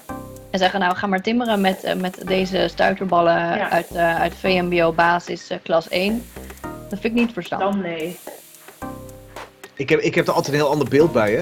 En 0.56 0.62
zeggen, 0.62 0.80
nou 0.80 0.96
ga 0.96 1.08
maar 1.08 1.22
timmeren 1.22 1.62
met, 1.62 1.84
eh, 1.84 1.96
met 1.96 2.22
deze 2.28 2.68
stuiterballen 2.70 3.34
Ja. 3.34 3.70
uit, 3.70 3.88
eh, 3.92 4.20
uit 4.20 4.34
VMBO 4.36 4.92
basis 4.94 5.50
eh, 5.50 5.58
klas 5.64 5.88
1. 5.90 6.24
Dat 6.62 7.00
vind 7.00 7.04
ik 7.04 7.14
niet 7.14 7.34
verstandig. 7.34 7.70
Dan 7.70 7.82
nee. 7.82 8.18
ik, 9.76 9.90
heb, 9.90 10.00
ik 10.00 10.16
heb 10.16 10.28
er 10.28 10.34
altijd 10.34 10.54
een 10.54 10.60
heel 10.62 10.70
ander 10.70 10.88
beeld 10.90 11.12
bij, 11.12 11.32
hè? 11.32 11.42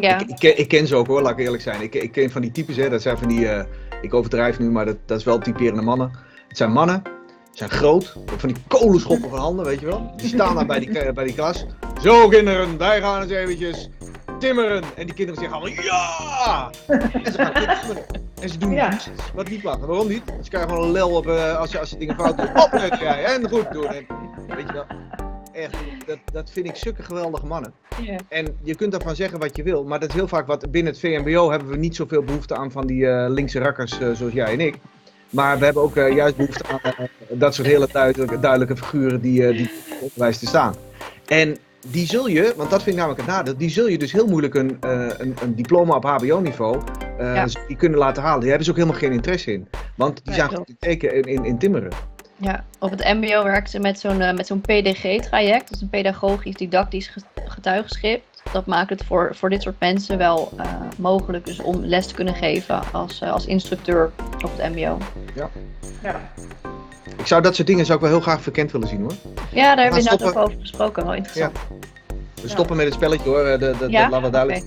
Ja. 0.00 0.18
Ik, 0.18 0.28
ik, 0.28 0.36
ken, 0.38 0.58
ik 0.58 0.68
ken 0.68 0.86
ze 0.86 0.96
ook 0.96 1.06
hoor, 1.06 1.22
laat 1.22 1.32
ik 1.32 1.38
eerlijk 1.44 1.62
zijn. 1.62 1.80
Ik, 1.82 1.94
ik 1.94 2.12
ken 2.12 2.30
van 2.30 2.40
die 2.42 2.50
types, 2.52 2.76
hè? 2.76 2.88
Dat 2.90 3.02
zijn 3.02 3.18
van 3.18 3.28
die. 3.28 3.48
eh, 3.48 3.64
ik 4.02 4.14
overdrijf 4.14 4.58
nu, 4.58 4.70
maar 4.70 4.84
dat, 4.84 4.96
dat 5.06 5.18
is 5.18 5.24
wel 5.24 5.38
typerende 5.38 5.82
mannen. 5.82 6.10
Het 6.48 6.56
zijn 6.56 6.72
mannen, 6.72 7.02
ze 7.04 7.10
zijn 7.52 7.70
groot, 7.70 8.16
van 8.36 8.48
die 8.48 8.62
kolenschoppen 8.68 9.30
van 9.30 9.38
handen, 9.38 9.64
weet 9.64 9.80
je 9.80 9.86
wel. 9.86 10.12
Die 10.16 10.28
staan 10.28 10.54
daar 10.54 10.66
bij 10.66 10.78
die, 10.78 11.12
bij 11.12 11.24
die 11.24 11.34
klas. 11.34 11.66
Zo 12.02 12.28
kinderen, 12.28 12.78
wij 12.78 13.00
gaan 13.00 13.22
eens 13.22 13.30
eventjes 13.30 13.88
timmeren. 14.38 14.82
En 14.96 15.06
die 15.06 15.14
kinderen 15.14 15.40
zeggen 15.40 15.60
allemaal 15.60 15.84
ja! 15.84 16.70
En 17.22 17.32
ze 17.32 17.38
gaan 17.38 17.52
timmeren. 17.78 18.04
En 18.40 18.48
ze 18.48 18.58
doen 18.58 18.72
Ja. 18.72 18.88
niets 18.90 19.08
wat 19.34 19.48
niet 19.48 19.62
mag. 19.62 19.78
Waarom 19.78 20.08
niet? 20.08 20.22
Ze 20.42 20.48
krijgen 20.48 20.70
gewoon 20.70 20.84
een 20.86 20.92
lel 20.92 21.10
op 21.10 21.26
eh, 21.26 21.58
als, 21.58 21.72
je, 21.72 21.78
als 21.78 21.90
je 21.90 21.96
dingen 21.96 22.14
fout 22.14 22.36
doet. 22.36 22.64
Opletten 22.64 22.98
jij 22.98 23.24
en 23.24 23.48
goed 23.48 23.72
doen. 23.72 23.86
En, 23.86 24.06
weet 24.48 24.66
je 24.66 24.72
wel. 24.72 24.84
Echt, 25.52 25.74
dat, 26.06 26.18
dat 26.32 26.50
vind 26.50 26.66
ik 26.66 26.76
zulke 26.76 27.02
geweldige 27.02 27.46
mannen. 27.46 27.72
En 28.28 28.56
je 28.62 28.74
kunt 28.74 28.92
daarvan 28.92 29.16
zeggen 29.16 29.38
wat 29.38 29.56
je 29.56 29.62
wil, 29.62 29.84
maar 29.84 30.00
dat 30.00 30.08
is 30.08 30.14
heel 30.14 30.28
vaak 30.28 30.46
wat 30.46 30.70
binnen 30.70 30.92
het 30.92 31.00
VMBO 31.00 31.50
hebben 31.50 31.68
we 31.68 31.76
niet 31.76 31.96
zoveel 31.96 32.22
behoefte 32.22 32.56
aan 32.56 32.70
van 32.70 32.86
die 32.86 33.06
eh, 33.08 33.30
linkse 33.30 33.58
rakkers 33.58 33.98
eh, 34.00 34.10
zoals 34.12 34.32
jij 34.32 34.52
en 34.52 34.60
ik. 34.60 34.76
Maar 35.30 35.58
we 35.58 35.64
hebben 35.64 35.82
ook 35.82 35.94
juist 35.94 36.36
behoefte 36.36 36.64
aan 36.68 37.08
dat 37.28 37.54
soort 37.54 37.66
hele 37.66 37.88
duidelijke, 37.92 38.40
duidelijke 38.40 38.76
figuren 38.76 39.20
die, 39.20 39.52
die 39.52 39.60
het 39.84 40.00
onderwijs 40.00 40.38
te 40.38 40.46
staan. 40.46 40.74
En 41.26 41.58
die 41.90 42.06
zul 42.06 42.28
je, 42.28 42.54
want 42.56 42.70
dat 42.70 42.82
vind 42.82 42.96
ik 42.96 43.00
namelijk 43.02 43.20
het 43.20 43.30
nadeel, 43.30 43.56
die 43.56 43.70
zul 43.70 43.88
je 43.88 43.98
dus 43.98 44.12
heel 44.12 44.26
moeilijk 44.26 44.54
een, 44.54 44.76
eh, 44.80 45.08
een, 45.18 45.34
een 45.42 45.54
diploma 45.54 45.94
op 45.94 46.04
HBO-niveau 46.04 46.80
eh, 47.18 47.34
Ja. 47.34 47.46
die 47.66 47.76
kunnen 47.76 47.98
laten 47.98 48.22
halen. 48.22 48.38
Die 48.40 48.48
hebben 48.48 48.64
ze 48.66 48.70
ook 48.72 48.76
helemaal 48.78 48.98
geen 49.00 49.12
interesse 49.12 49.52
in. 49.52 49.68
Want 49.94 50.24
die 50.24 50.34
zijn 50.34 50.54
goed 50.54 50.66
te 50.66 50.76
teken 50.78 51.14
in, 51.14 51.22
in, 51.24 51.44
in 51.44 51.58
timmeren. 51.58 51.90
Ja, 52.36 52.64
op 52.78 52.90
het 52.90 53.04
MBO 53.04 53.42
werken 53.44 53.70
ze 53.70 53.78
met 53.78 54.00
zo'n 54.00 54.20
eh, 54.20 54.34
met 54.34 54.46
zo'n 54.46 54.60
PDG-traject, 54.60 55.68
dus 55.70 55.80
een 55.80 55.88
pedagogisch-didactisch 55.88 57.06
ge- 57.08 57.20
getuigenschrift. 57.46 58.42
Dat 58.52 58.66
maakt 58.66 58.90
het 58.90 59.04
voor, 59.04 59.30
voor 59.34 59.50
dit 59.50 59.62
soort 59.62 59.80
mensen 59.80 60.18
wel 60.18 60.52
eh, 60.56 60.64
mogelijk 60.98 61.44
dus 61.46 61.60
om 61.62 61.84
les 61.84 62.06
te 62.06 62.14
kunnen 62.14 62.34
geven 62.34 62.80
als, 62.92 63.22
als 63.22 63.46
instructeur 63.46 64.10
op 64.44 64.50
het 64.56 64.74
MBO. 64.74 64.98
Ja. 65.34 65.50
Ik 67.18 67.26
zou 67.26 67.42
dat 67.42 67.54
soort 67.54 67.66
dingen 67.66 67.84
zou 67.84 67.98
ik 67.98 68.04
wel 68.04 68.12
heel 68.12 68.22
graag 68.22 68.42
verkend 68.42 68.72
willen 68.72 68.88
zien 68.88 69.00
hoor. 69.00 69.14
Ja, 69.52 69.74
daar 69.74 69.84
hebben 69.84 70.02
we 70.04 70.10
inderdaad 70.10 70.36
ook 70.36 70.42
over 70.44 70.60
gesproken. 70.60 71.04
Wel 71.04 71.14
interessant. 71.14 71.58
We 72.42 72.48
stoppen 72.52 72.76
met 72.76 72.84
het 72.84 72.94
spelletje 72.94 73.28
hoor, 73.28 73.44
eh, 73.44 73.60
dat, 73.60 73.78
dat, 73.78 73.90
Ja, 73.90 74.02
dat 74.02 74.10
laten 74.10 74.26
we 74.26 74.30
duidelijk. 74.30 74.64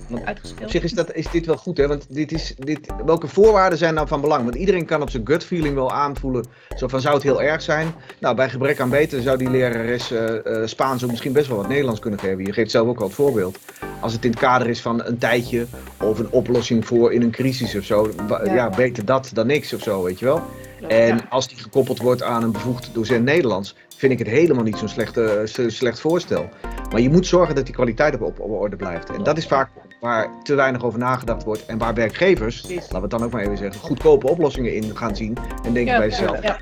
Op 0.62 0.70
zich 0.70 0.82
is, 0.82 0.92
dat, 0.92 1.14
is 1.14 1.30
dit 1.30 1.46
wel 1.46 1.56
goed, 1.56 1.76
hè? 1.76 1.88
Want 1.88 2.06
dit 2.08 2.32
is, 2.32 2.54
dit, 2.58 2.86
welke 3.04 3.28
voorwaarden 3.28 3.78
zijn 3.78 3.94
nou 3.94 4.08
van 4.08 4.20
belang? 4.20 4.44
Want 4.44 4.54
iedereen 4.54 4.86
kan 4.86 5.02
op 5.02 5.10
zijn 5.10 5.26
gut 5.26 5.44
feeling 5.44 5.74
wel 5.74 5.92
aanvoelen. 5.92 6.44
Zo 6.76 6.88
van, 6.88 7.00
zou 7.00 7.14
het 7.14 7.22
heel 7.22 7.42
erg 7.42 7.62
zijn? 7.62 7.94
Nou, 8.18 8.36
bij 8.36 8.50
gebrek 8.50 8.80
aan 8.80 8.90
beter 8.90 9.22
zou 9.22 9.38
die 9.38 9.50
lerares 9.50 10.10
eh, 10.10 10.46
eh, 10.46 10.66
Spaans 10.66 11.04
ook 11.04 11.10
misschien 11.10 11.32
best 11.32 11.48
wel 11.48 11.56
wat 11.56 11.68
Nederlands 11.68 12.00
kunnen 12.00 12.20
geven. 12.20 12.44
Je 12.44 12.52
geeft 12.52 12.70
zelf 12.70 12.88
ook 12.88 13.00
al 13.00 13.06
het 13.06 13.14
voorbeeld. 13.14 13.58
als 14.00 14.12
het 14.12 14.24
in 14.24 14.30
het 14.30 14.40
kader 14.40 14.68
is 14.68 14.80
van 14.80 15.04
een 15.04 15.18
tijdje 15.18 15.66
of 15.98 16.18
een 16.18 16.30
oplossing 16.30 16.86
voor 16.86 17.12
in 17.12 17.22
een 17.22 17.30
crisis 17.30 17.74
of 17.74 17.84
zo. 17.84 18.10
Ja. 18.28 18.54
Ja, 18.54 18.70
beter 18.70 19.04
dat 19.04 19.30
dan 19.32 19.46
niks 19.46 19.72
of 19.72 19.82
zo, 19.82 20.02
weet 20.02 20.18
je 20.18 20.24
wel. 20.24 20.42
En 20.90 21.16
Ja. 21.16 21.26
als 21.28 21.48
die 21.48 21.58
gekoppeld 21.58 21.98
wordt 21.98 22.22
aan 22.22 22.42
een 22.42 22.52
bevoegd 22.52 22.90
docent 22.94 23.24
Nederlands, 23.24 23.76
vind 23.96 24.12
ik 24.12 24.18
het 24.18 24.28
helemaal 24.28 24.64
niet 24.64 24.76
zo'n 24.76 24.88
slechte, 24.88 25.42
zo 25.46 25.68
slecht 25.68 26.00
voorstel. 26.00 26.48
Maar 26.90 27.00
je 27.00 27.10
moet 27.10 27.26
zorgen 27.26 27.54
dat 27.54 27.64
die 27.64 27.74
kwaliteit 27.74 28.14
op, 28.14 28.22
op, 28.22 28.40
op 28.40 28.50
orde 28.50 28.76
blijft. 28.76 29.10
En 29.10 29.22
dat 29.22 29.36
is 29.38 29.46
vaak 29.46 29.70
waar 30.00 30.28
te 30.42 30.54
weinig 30.54 30.84
over 30.84 30.98
nagedacht 30.98 31.44
wordt. 31.44 31.66
En 31.66 31.78
waar 31.78 31.94
werkgevers, 31.94 32.60
Precies. 32.60 32.76
laten 32.80 32.94
we 32.96 33.00
het 33.00 33.10
dan 33.10 33.22
ook 33.22 33.30
maar 33.30 33.42
even 33.42 33.56
zeggen, 33.58 33.80
goedkope 33.80 34.28
oplossingen 34.30 34.74
in 34.74 34.96
gaan 34.96 35.16
zien. 35.16 35.36
En 35.64 35.72
denken 35.72 35.92
Ja, 35.92 35.98
bij 35.98 36.10
zichzelf. 36.10 36.42
Ja, 36.42 36.56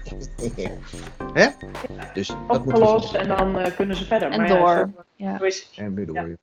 Hè? 1.33 1.47
Dus 2.15 2.27
dat 2.49 2.65
moet 2.65 2.75
opgelost 2.75 3.15
en 3.15 3.29
dan 3.29 3.59
eh, 3.59 3.77
kunnen 3.77 3.97
ze 3.97 4.05
verder. 4.05 4.31
En 4.31 4.39
Maar 4.39 4.49
ja, 4.49 4.59
door. 4.59 4.69
zo- 4.97 5.03
Ja. 5.17 5.39
zo 5.39 5.45
is 5.45 5.59
het. 5.71 5.79
En 5.85 5.95
weer 5.95 6.07
door. 6.07 6.37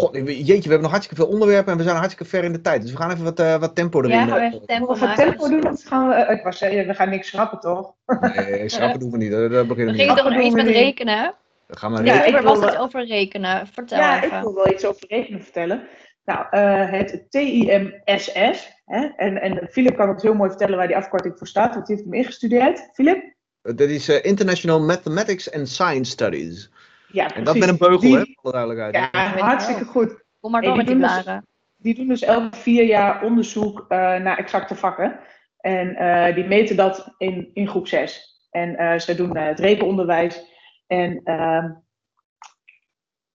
Ja. 0.00 0.04
God, 0.04 0.16
jeetje, 0.26 0.46
we 0.46 0.60
hebben 0.62 0.80
nog 0.80 0.90
hartstikke 0.90 1.22
veel 1.22 1.32
onderwerpen 1.32 1.72
en 1.72 1.78
we 1.78 1.84
zijn 1.84 1.96
hartstikke 1.96 2.24
ver 2.30 2.44
in 2.44 2.52
de 2.52 2.60
tijd. 2.60 2.82
Dus 2.82 2.90
we 2.90 2.96
gaan 2.96 3.10
even 3.10 3.24
wat, 3.24 3.40
eh, 3.40 3.56
wat 3.60 3.74
tempo 3.74 3.98
erin. 4.02 4.10
Ja, 4.10 4.26
gaan 4.26 4.34
we 4.34 4.40
eh, 4.40 4.46
even 4.46 4.66
tempo 4.66 4.86
Of 4.86 5.00
we 5.00 5.06
maken. 5.06 5.24
tempo 5.24 5.48
doen, 5.48 5.68
of 5.72 5.82
gaan 5.84 6.08
we... 6.08 6.14
eh, 6.14 6.36
Ik 6.36 6.42
was 6.44 6.58
zeggen, 6.58 6.86
we 6.86 6.94
gaan 6.94 7.08
niks 7.08 7.28
schrappen, 7.28 7.60
toch? 7.60 7.94
Nee, 8.20 8.68
schrappen 8.68 9.00
doen 9.00 9.10
we 9.10 9.16
niet. 9.16 9.30
Daar 9.30 9.48
daar 9.48 9.66
beginnen 9.66 9.94
We 9.94 10.00
we 10.00 10.06
niet. 10.06 10.16
toch 10.16 10.30
nog 10.32 10.42
we 10.48 10.50
met 10.62 10.66
rekenen? 10.66 11.34
Dan 11.66 11.76
gaan 11.78 11.92
we 11.94 12.02
Ja, 12.04 12.12
rekenen. 12.12 12.28
ik 12.28 12.36
er 12.36 12.42
was 12.42 12.58
wil- 12.58 12.68
iets 12.68 12.78
over 12.78 13.06
rekenen. 13.06 13.66
Vertel 13.66 13.98
Ja, 13.98 14.22
ik 14.22 14.30
wil 14.42 14.54
wel 14.54 14.70
iets 14.72 14.84
over 14.86 15.04
rekenen 15.08 15.42
vertellen. 15.42 15.82
Nou, 16.24 16.46
eh, 16.50 16.90
het 16.90 17.26
TIMSS, 17.30 18.72
hè, 18.84 19.00
en, 19.16 19.40
en 19.40 19.68
Philip 19.70 19.96
kan 19.96 20.08
het 20.08 20.22
heel 20.22 20.34
mooi 20.34 20.48
vertellen 20.50 20.76
waar 20.76 20.86
die 20.86 20.96
afkorting 20.96 21.34
voor 21.38 21.46
staat, 21.46 21.74
want 21.74 21.86
die 21.86 21.96
heeft 21.96 22.08
hem 22.08 22.18
ingestudeerd. 22.18 22.88
Philip? 22.92 23.34
Dat 23.62 23.80
is 23.80 24.08
eh, 24.08 24.24
International 24.24 24.80
Mathematics 24.80 25.52
and 25.52 25.68
Science 25.68 26.10
Studies. 26.10 26.70
Ja, 27.12 27.34
En 27.34 27.44
dat 27.44 27.58
met 27.58 27.68
een 27.68 27.78
beugel, 27.78 27.98
Die- 27.98 28.16
hè? 28.16 28.24
Voor 28.40 28.52
alle 28.52 28.74
duidelijkheid. 28.74 29.34
Ja, 29.36 29.44
hartstikke 29.44 29.84
wel. 29.84 29.92
goed. 29.92 30.24
Kom 30.40 30.50
maar 30.50 30.62
door 30.62 30.74
die 30.74 30.84
met 30.84 30.86
die 30.86 30.96
doen 30.98 31.08
dus- 31.08 31.22
blaren. 31.22 31.46
Die 31.76 31.94
doen 31.94 32.08
dus 32.08 32.22
elke 32.22 32.56
vier 32.56 32.84
jaar 32.84 33.22
onderzoek 33.22 33.84
eh, 33.88 33.98
naar 33.98 34.38
exacte 34.38 34.74
vakken. 34.74 35.20
En 35.58 35.94
eh, 35.96 36.34
die 36.34 36.44
meten 36.44 36.76
dat 36.76 37.14
in, 37.18 37.50
in 37.54 37.68
groep 37.68 37.86
6. 37.88 38.38
En 38.50 38.76
eh, 38.76 38.98
ze 38.98 39.14
doen 39.14 39.36
eh, 39.36 39.46
het 39.46 39.58
rekenonderwijs. 39.60 40.44
En, 40.86 41.20
ehm, 41.24 41.70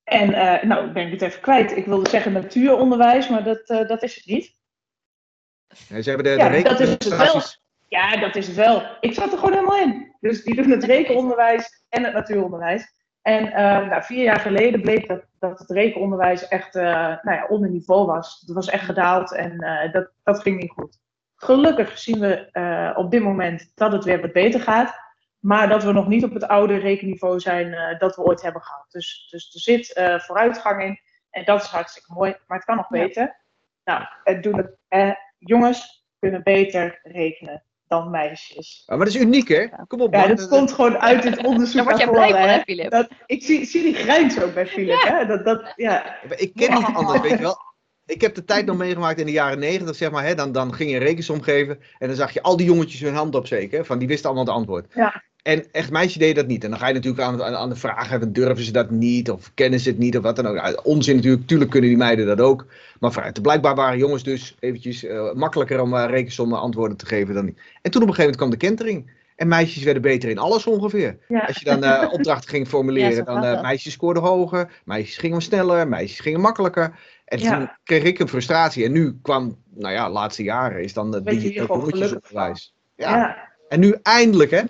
en 0.03 0.33
eh, 0.33 0.63
nou, 0.63 0.91
ben 0.91 1.05
ik 1.05 1.11
het 1.11 1.21
even 1.21 1.41
kwijt. 1.41 1.77
Ik 1.77 1.85
wilde 1.85 2.09
zeggen 2.09 2.31
natuuronderwijs, 2.31 3.29
maar 3.29 3.43
dat, 3.43 3.69
eh, 3.69 3.87
dat 3.87 4.03
is 4.03 4.15
het 4.15 4.25
niet. 4.25 4.55
Ja, 5.87 6.01
ze 6.01 6.09
hebben 6.09 6.23
de, 6.25 6.43
Ja, 6.43 6.49
de 6.49 6.61
dat 6.61 6.79
is 6.79 6.89
het 6.89 7.07
wel. 7.17 7.41
Ja, 7.87 8.17
dat 8.17 8.35
is 8.35 8.47
het 8.47 8.55
wel. 8.55 8.83
Ik 8.99 9.13
zat 9.13 9.31
er 9.31 9.37
gewoon 9.37 9.53
helemaal 9.53 9.79
in. 9.79 10.15
Dus 10.19 10.43
die 10.43 10.55
doen 10.55 10.69
het 10.71 10.83
rekenonderwijs 10.95 11.83
en 11.89 12.03
het 12.03 12.13
natuuronderwijs. 12.13 12.93
En 13.23 13.51
eh, 13.51 13.87
nou, 13.87 14.03
vier 14.03 14.23
jaar 14.23 14.39
geleden 14.39 14.81
bleek 14.81 15.07
dat, 15.07 15.25
dat 15.39 15.59
het 15.59 15.69
rekenonderwijs 15.69 16.47
echt 16.47 16.75
eh, 16.75 16.83
nou 17.21 17.37
ja, 17.37 17.45
onder 17.49 17.69
niveau 17.69 18.05
was. 18.05 18.43
Het 18.45 18.55
was 18.55 18.69
echt 18.69 18.85
gedaald 18.85 19.33
en 19.33 19.59
eh, 19.59 19.91
dat, 19.91 20.11
dat 20.23 20.41
ging 20.41 20.59
niet 20.59 20.71
goed. 20.71 20.99
Gelukkig 21.35 21.97
zien 21.97 22.19
we 22.19 22.51
eh, 22.51 22.97
op 22.97 23.11
dit 23.11 23.21
moment 23.21 23.71
dat 23.75 23.91
het 23.91 24.03
weer 24.03 24.21
wat 24.21 24.31
beter 24.33 24.59
gaat. 24.61 25.01
Maar 25.39 25.69
dat 25.69 25.83
we 25.83 25.91
nog 25.91 26.07
niet 26.07 26.23
op 26.23 26.33
het 26.33 26.47
oude 26.47 26.77
rekenniveau 26.77 27.39
zijn 27.39 27.97
dat 27.99 28.15
we 28.15 28.23
ooit 28.23 28.41
hebben 28.41 28.61
gehad. 28.61 28.85
Dus, 28.91 29.27
dus 29.31 29.53
er 29.53 29.59
zit 29.59 30.01
vooruitgang 30.25 30.83
in. 30.83 30.99
En 31.29 31.45
dat 31.45 31.61
is 31.61 31.67
hartstikke 31.67 32.13
mooi. 32.13 32.37
Maar 32.47 32.57
het 32.57 32.65
kan 32.65 32.75
nog 32.75 32.87
Ja. 32.89 32.99
beter. 33.05 33.43
Nou, 33.83 34.03
het 34.23 34.43
doen 34.43 34.57
het, 34.57 34.77
eh, 34.87 35.11
jongens 35.37 36.05
kunnen 36.19 36.43
beter 36.43 36.99
rekenen 37.03 37.63
dan 37.93 38.09
meisjes. 38.09 38.83
Ja, 38.85 38.95
maar 38.95 39.05
dat 39.05 39.15
is 39.15 39.21
uniek, 39.21 39.47
hè? 39.47 39.67
Kom 39.87 40.01
op, 40.01 40.13
Ja, 40.13 40.27
man. 40.27 40.35
dat 40.35 40.47
komt 40.47 40.71
gewoon 40.71 40.97
uit 40.97 41.23
dit 41.23 41.45
onderzoek 41.45 41.75
Daar 41.75 41.83
word 41.83 41.97
jij 41.97 42.05
naar 42.05 42.15
blij 42.15 42.29
van, 42.29 42.49
hè. 42.49 42.59
Filip? 42.61 42.91
Dat, 42.91 43.07
ik 43.25 43.43
zie, 43.43 43.65
zie 43.65 43.83
die 43.83 43.93
grijns 43.93 44.41
ook 44.41 44.53
bij 44.53 44.67
Philip. 44.67 45.01
Hè? 45.01 45.25
Dat, 45.25 45.45
dat, 45.45 45.73
ja. 45.75 46.15
Ik 46.35 46.53
ken 46.53 46.73
niet 46.73 46.85
anders, 46.93 47.21
weet 47.21 47.31
je 47.31 47.37
wel. 47.37 47.57
Ik 48.05 48.21
heb 48.21 48.35
de 48.35 48.43
tijd 48.43 48.65
nog 48.65 48.77
meegemaakt 48.77 49.19
in 49.19 49.25
de 49.25 49.31
jaren 49.31 49.59
negentig, 49.59 49.95
zeg 49.95 50.11
maar. 50.11 50.23
Hè, 50.23 50.35
dan, 50.35 50.51
dan 50.51 50.73
ging 50.73 50.89
je 50.89 50.95
een 50.95 51.03
rekensom 51.03 51.41
geven 51.41 51.79
en 51.97 52.07
dan 52.07 52.15
zag 52.15 52.31
je 52.31 52.41
al 52.41 52.57
die 52.57 52.65
jongetjes 52.65 53.01
hun 53.01 53.15
hand 53.15 53.35
opsteken. 53.35 53.85
Van 53.85 53.97
die 53.99 54.07
wisten 54.07 54.25
allemaal 54.25 54.45
het 54.45 54.55
antwoord. 54.55 54.93
Ja. 54.93 55.23
En 55.43 55.71
echt 55.71 55.91
meisjes 55.91 56.17
deden 56.17 56.35
dat 56.35 56.47
niet. 56.47 56.63
En 56.63 56.69
dan 56.69 56.79
ga 56.79 56.87
je 56.87 56.93
natuurlijk 56.93 57.23
aan, 57.23 57.43
aan, 57.43 57.55
aan 57.55 57.69
de 57.69 57.75
vraag 57.75 58.09
hebben, 58.09 58.33
durven 58.33 58.63
ze 58.63 58.71
dat 58.71 58.89
niet? 58.91 59.31
Of 59.31 59.51
kennen 59.53 59.79
ze 59.79 59.89
het 59.89 59.97
niet? 59.97 60.17
Of 60.17 60.23
wat 60.23 60.35
dan 60.35 60.47
ook. 60.47 60.85
Onzin 60.85 61.15
natuurlijk, 61.15 61.47
tuurlijk 61.47 61.71
kunnen 61.71 61.89
die 61.89 61.97
meiden 61.97 62.25
dat 62.25 62.41
ook. 62.41 62.65
Maar 62.99 63.11
vooruit, 63.11 63.41
blijkbaar 63.41 63.75
waren 63.75 63.97
jongens 63.97 64.23
dus 64.23 64.55
eventjes 64.59 65.03
eh, 65.03 65.33
makkelijker 65.33 65.81
om 65.81 65.93
uh, 65.93 66.05
rekensommen 66.07 66.59
antwoorden 66.59 66.97
te 66.97 67.05
geven 67.05 67.33
dan 67.33 67.45
niet. 67.45 67.57
En 67.81 67.91
toen 67.91 68.01
op 68.01 68.07
een 68.07 68.13
gegeven 68.13 68.37
moment 68.37 68.37
kwam 68.37 68.49
de 68.49 68.57
kentering. 68.57 69.21
En 69.35 69.47
meisjes 69.47 69.83
werden 69.83 70.01
beter 70.01 70.29
in 70.29 70.37
alles 70.37 70.67
ongeveer. 70.67 71.17
Ja. 71.27 71.39
Als 71.39 71.57
je 71.57 71.65
dan 71.65 71.83
eh, 71.83 72.07
opdrachten 72.13 72.49
ging 72.49 72.67
formuleren, 72.67 73.25
dan 73.25 73.61
meisjes 73.61 73.93
scoorden 73.93 74.23
hoger, 74.23 74.81
meisjes 74.85 75.17
gingen 75.17 75.41
sneller, 75.41 75.87
meisjes 75.87 76.19
gingen 76.19 76.41
makkelijker. 76.41 76.99
En 77.25 77.39
Ja. 77.39 77.57
toen 77.57 77.69
kreeg 77.83 78.03
ik 78.03 78.19
een 78.19 78.27
frustratie. 78.27 78.85
En 78.85 78.91
nu 78.91 79.19
kwam, 79.21 79.57
nou 79.75 79.93
ja, 79.93 80.05
de 80.05 80.11
laatste 80.11 80.43
jaren 80.43 80.83
is 80.83 80.93
dan 80.93 81.13
hier 81.13 81.23
digitale. 81.23 82.15
Ja. 82.31 82.53
Ja. 82.95 83.37
En 83.69 83.79
nu 83.79 83.95
eindelijk, 84.01 84.51
hè? 84.51 84.61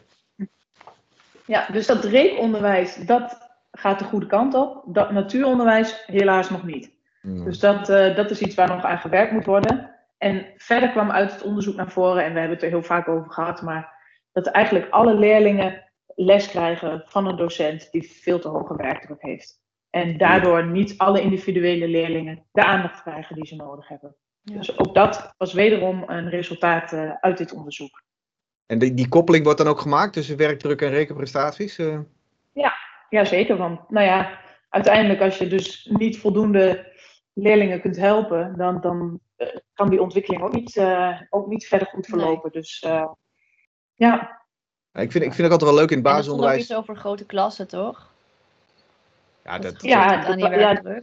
Ja, 1.45 1.67
dus 1.71 1.87
dat 1.87 2.03
rekenonderwijs, 2.03 2.95
dat 2.95 3.37
gaat 3.71 3.99
de 3.99 4.05
goede 4.05 4.25
kant 4.25 4.53
op. 4.53 4.83
Dat 4.85 5.11
natuuronderwijs 5.11 6.03
helaas 6.05 6.49
nog 6.49 6.63
niet. 6.63 6.91
Dus 7.21 7.59
dat, 7.59 7.89
eh, 7.89 8.15
dat 8.15 8.31
is 8.31 8.41
iets 8.41 8.55
waar 8.55 8.67
nog 8.67 8.83
aan 8.83 8.97
gewerkt 8.97 9.31
moet 9.31 9.45
worden. 9.45 9.91
En 10.17 10.45
verder 10.57 10.89
kwam 10.89 11.11
uit 11.11 11.31
het 11.31 11.41
onderzoek 11.41 11.75
naar 11.75 11.91
voren, 11.91 12.23
en 12.23 12.33
we 12.33 12.39
hebben 12.39 12.55
het 12.55 12.65
er 12.65 12.71
heel 12.71 12.83
vaak 12.83 13.07
over 13.07 13.31
gehad, 13.31 13.61
maar 13.61 13.93
dat 14.31 14.47
eigenlijk 14.47 14.89
alle 14.89 15.13
leerlingen 15.13 15.91
les 16.15 16.47
krijgen 16.47 17.03
van 17.05 17.27
een 17.27 17.35
docent 17.35 17.91
die 17.91 18.03
veel 18.03 18.39
te 18.39 18.47
hoge 18.47 18.75
werkdruk 18.75 19.21
heeft. 19.21 19.61
En 19.89 20.17
daardoor 20.17 20.67
niet 20.67 20.97
alle 20.97 21.21
individuele 21.21 21.87
leerlingen 21.87 22.45
de 22.51 22.63
aandacht 22.63 23.01
krijgen 23.01 23.35
die 23.35 23.47
ze 23.47 23.55
nodig 23.55 23.87
hebben. 23.87 24.15
Ja. 24.41 24.57
Dus 24.57 24.79
ook 24.79 24.95
dat 24.95 25.33
was 25.37 25.53
wederom 25.53 26.03
een 26.07 26.29
resultaat 26.29 26.93
eh, 26.93 27.11
uit 27.19 27.37
dit 27.37 27.53
onderzoek. 27.53 28.03
En 28.73 28.79
die, 28.79 28.93
die 28.93 29.07
koppeling 29.07 29.43
wordt 29.43 29.59
dan 29.59 29.67
ook 29.67 29.79
gemaakt 29.79 30.13
tussen 30.13 30.37
werkdruk 30.37 30.81
en 30.81 30.89
rekenprestaties? 30.89 31.77
eh? 31.77 31.99
Jazeker, 33.09 33.57
want 33.57 33.89
nou 33.89 34.05
ja, 34.05 34.39
uiteindelijk 34.69 35.21
als 35.21 35.37
je 35.37 35.47
dus 35.47 35.89
niet 35.91 36.19
voldoende 36.19 36.91
leerlingen 37.33 37.81
kunt 37.81 37.95
helpen, 37.97 38.53
dan, 38.57 38.81
dan 38.81 39.19
eh, 39.35 39.47
kan 39.73 39.89
die 39.89 40.01
ontwikkeling 40.01 40.43
ook 40.43 40.53
niet, 40.53 40.77
eh, 40.77 41.21
ook 41.29 41.47
niet 41.47 41.67
verder 41.67 41.87
goed 41.87 42.05
verlopen. 42.05 42.51
Dus 42.51 42.79
eh, 42.79 43.05
ja, 43.93 44.41
Ja, 44.91 45.01
ik, 45.01 45.11
vind, 45.11 45.23
ik 45.23 45.33
vind 45.33 45.37
het 45.37 45.51
altijd 45.51 45.69
wel 45.71 45.79
leuk 45.79 45.89
in 45.91 45.97
het 45.97 46.05
er 46.07 46.13
basisonderwijs. 46.13 46.61
iets 46.61 46.73
over 46.73 46.95
grote 46.95 47.25
klassen, 47.25 47.67
toch? 47.67 48.11
Ja, 49.43 49.59
dat, 49.59 49.81
Ja, 49.81 50.11
Ja, 50.11 50.25
aan 50.25 50.37
die 50.37 50.49
dat- 50.49 50.59
ja. 50.59 51.01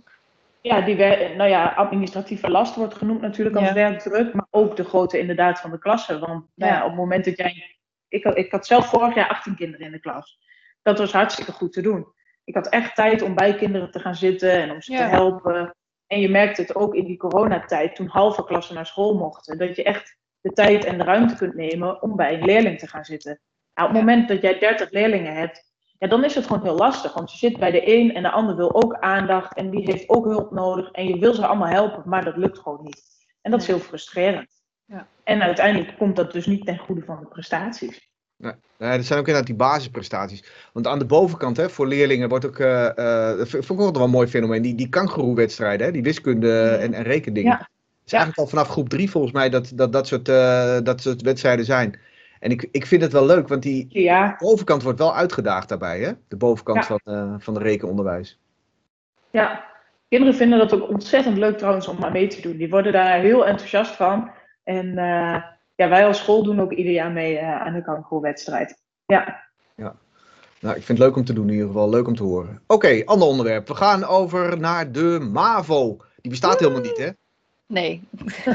Ja, 0.63 0.81
die 0.81 0.97
wer- 0.97 1.37
nou 1.37 1.51
ja, 1.51 1.73
administratieve 1.77 2.51
last 2.51 2.75
wordt 2.77 2.95
genoemd 2.95 3.21
natuurlijk 3.21 3.57
als 3.57 3.69
Ja. 3.69 3.75
werkdruk, 3.75 4.35
maar 4.35 4.47
ook 4.51 4.77
de 4.77 4.85
grootte 4.85 5.19
inderdaad 5.19 5.61
van 5.61 5.71
de 5.71 5.79
klassen. 5.79 6.21
Want 6.21 6.47
nou 6.55 6.73
ja, 6.73 6.81
op 6.83 6.87
het 6.89 6.97
moment 6.99 7.25
dat 7.25 7.37
jij. 7.37 7.79
Ik, 8.09 8.25
had- 8.25 8.37
ik 8.37 8.53
had 8.53 8.67
zelf 8.67 8.87
vorig 8.87 9.15
jaar 9.15 9.29
18 9.29 9.55
kinderen 9.57 9.87
in 9.87 9.93
de 9.93 10.01
klas. 10.01 10.39
Dat 10.83 10.99
was 10.99 11.13
hartstikke 11.13 11.53
goed 11.53 11.73
te 11.73 11.83
doen. 11.83 12.07
Ik 12.45 12.55
had 12.55 12.69
echt 12.69 12.95
tijd 12.95 13.23
om 13.23 13.35
bij 13.35 13.55
kinderen 13.55 13.91
te 13.91 13.99
gaan 14.01 14.15
zitten 14.15 14.53
en 14.53 14.71
om 14.71 14.81
ze 14.83 14.93
te 14.97 15.03
helpen. 15.03 15.75
En 16.07 16.21
je 16.21 16.29
merkte 16.29 16.61
het 16.61 16.75
ook 16.75 16.95
in 16.95 17.05
die 17.05 17.17
coronatijd, 17.17 17.95
toen 17.95 18.07
halve 18.09 18.45
klassen 18.45 18.75
naar 18.75 18.87
school 18.87 19.15
mochten, 19.15 19.59
dat 19.59 19.77
je 19.77 19.83
echt 19.83 20.17
de 20.41 20.53
tijd 20.53 20.85
en 20.85 20.99
de 20.99 21.05
ruimte 21.05 21.37
kunt 21.37 21.55
nemen 21.55 22.03
om 22.03 22.17
bij 22.17 22.35
een 22.35 22.45
leerling 22.45 22.79
te 22.79 22.87
gaan 22.89 23.05
zitten. 23.05 23.41
Nou, 23.75 23.89
op 23.89 23.95
het 23.95 24.05
moment 24.05 24.29
dat 24.29 24.43
jij 24.43 24.59
30 24.59 24.91
leerlingen 24.91 25.35
hebt, 25.35 25.70
ja, 26.01 26.09
dan 26.09 26.25
is 26.25 26.35
het 26.35 26.47
gewoon 26.47 26.63
heel 26.63 26.77
lastig. 26.77 27.13
Want 27.13 27.33
je 27.33 27.39
zit 27.39 27.59
bij 27.59 27.71
de 27.71 27.93
een 27.93 28.15
en 28.15 28.23
de 28.23 28.31
ander 28.31 28.57
wil 28.57 28.75
ook 28.75 28.95
aandacht 28.95 29.55
en 29.55 29.71
die 29.71 29.85
heeft 29.85 30.09
ook 30.09 30.25
hulp 30.25 30.51
nodig. 30.51 30.91
En 30.91 31.07
je 31.07 31.19
wil 31.19 31.35
ze 31.35 31.47
allemaal 31.47 31.69
helpen, 31.69 32.03
maar 32.07 32.25
dat 32.25 32.37
lukt 32.37 32.59
gewoon 32.59 32.81
niet. 32.83 33.03
En 33.43 33.51
dat 33.51 33.61
is 33.61 33.67
heel 33.67 33.79
frustrerend. 33.79 34.49
Ja. 34.85 35.07
En 35.25 35.43
uiteindelijk 35.43 35.99
komt 35.99 36.17
dat 36.17 36.33
dus 36.33 36.47
niet 36.47 36.67
ten 36.67 36.79
goede 36.79 37.03
van 37.05 37.19
de 37.21 37.27
prestaties. 37.27 38.09
Nee, 38.37 38.53
dat 38.79 39.05
zijn 39.05 39.19
ook 39.19 39.27
inderdaad 39.27 39.47
die 39.47 39.55
basisprestaties. 39.55 40.45
Want 40.73 40.87
aan 40.87 40.99
de 40.99 41.07
bovenkant, 41.07 41.57
hè, 41.57 41.71
voor 41.71 41.87
leerlingen 41.87 42.29
wordt 42.29 42.47
ook, 42.47 42.59
eh, 42.59 42.87
eh, 42.89 43.39
dat 43.39 43.49
vind 43.49 43.71
ik 43.71 43.81
ook 43.81 43.95
wel 43.97 44.05
een 44.05 44.11
mooi 44.11 44.29
fenomeen, 44.29 44.63
die, 44.63 44.75
die 44.75 44.89
kangeroewedstrijden, 44.89 45.93
die 45.93 46.03
wiskunde 46.03 46.69
en, 46.69 46.95
en 46.95 47.03
rekendingen. 47.03 47.51
Ja. 47.51 47.59
Het 47.59 48.07
is 48.07 48.13
eigenlijk 48.13 48.39
al 48.39 48.47
vanaf 48.47 48.69
groep 48.69 48.89
drie 48.89 49.11
volgens 49.11 49.33
mij 49.33 49.49
dat 49.51 49.73
dat, 49.75 49.93
dat, 49.93 50.07
soort, 50.07 50.29
eh, 50.29 50.79
dat 50.83 51.01
soort 51.01 51.23
wedstrijden 51.23 51.65
zijn. 51.65 51.99
En 52.41 52.51
ik, 52.51 52.69
ik 52.71 52.87
vind 52.87 53.03
het 53.03 53.13
wel 53.13 53.27
leuk, 53.27 53.49
want 53.49 53.63
die 53.63 53.87
Ja, 53.89 54.35
bovenkant 54.39 54.83
wordt 54.83 54.99
wel 54.99 55.15
uitgedaagd 55.15 55.69
daarbij, 55.69 56.01
hè? 56.01 56.13
De 56.29 56.37
bovenkant 56.37 56.79
Ja. 56.79 56.85
van, 56.85 57.01
eh, 57.15 57.35
van 57.39 57.55
de 57.55 57.61
rekenonderwijs. 57.61 58.39
ja. 59.31 59.69
Kinderen 60.09 60.35
vinden 60.35 60.59
dat 60.59 60.73
ook 60.75 60.89
ontzettend 60.89 61.37
leuk 61.37 61.59
trouwens 61.59 61.89
om 61.89 61.99
maar 62.01 62.13
mee 62.13 62.27
te 62.27 62.41
doen. 62.41 62.57
Die 62.57 62.71
worden 62.71 62.93
daar 62.93 63.21
heel 63.21 63.47
enthousiast 63.47 63.97
van. 63.97 64.31
En 64.65 64.89
eh, 64.99 65.43
ja, 65.75 65.89
wij 65.89 66.07
als 66.07 66.19
school 66.19 66.43
doen 66.43 66.61
ook 66.61 66.73
ieder 66.73 66.93
jaar 66.93 67.11
mee 67.11 67.39
eh, 67.39 67.61
aan 67.61 67.73
de 67.73 67.83
kangeroewedstrijd. 67.83 68.83
Ja. 69.07 69.49
Nou, 70.61 70.77
ik 70.77 70.83
vind 70.83 70.99
het 70.99 71.07
leuk 71.07 71.17
om 71.17 71.25
te 71.25 71.33
doen 71.33 71.47
in 71.47 71.53
ieder 71.53 71.67
geval, 71.67 71.89
leuk 71.91 72.07
om 72.07 72.15
te 72.15 72.23
horen. 72.23 72.63
Oké, 72.67 73.03
ander 73.05 73.29
onderwerp. 73.29 73.69
We 73.69 73.75
gaan 73.75 74.05
over 74.05 74.61
naar 74.61 74.93
de 74.93 75.19
MAVO. 75.33 75.97
Die 76.21 76.31
bestaat 76.31 76.59
helemaal 76.59 76.81
niet, 76.81 76.97
hè? 76.97 77.09
Nee. 77.71 78.03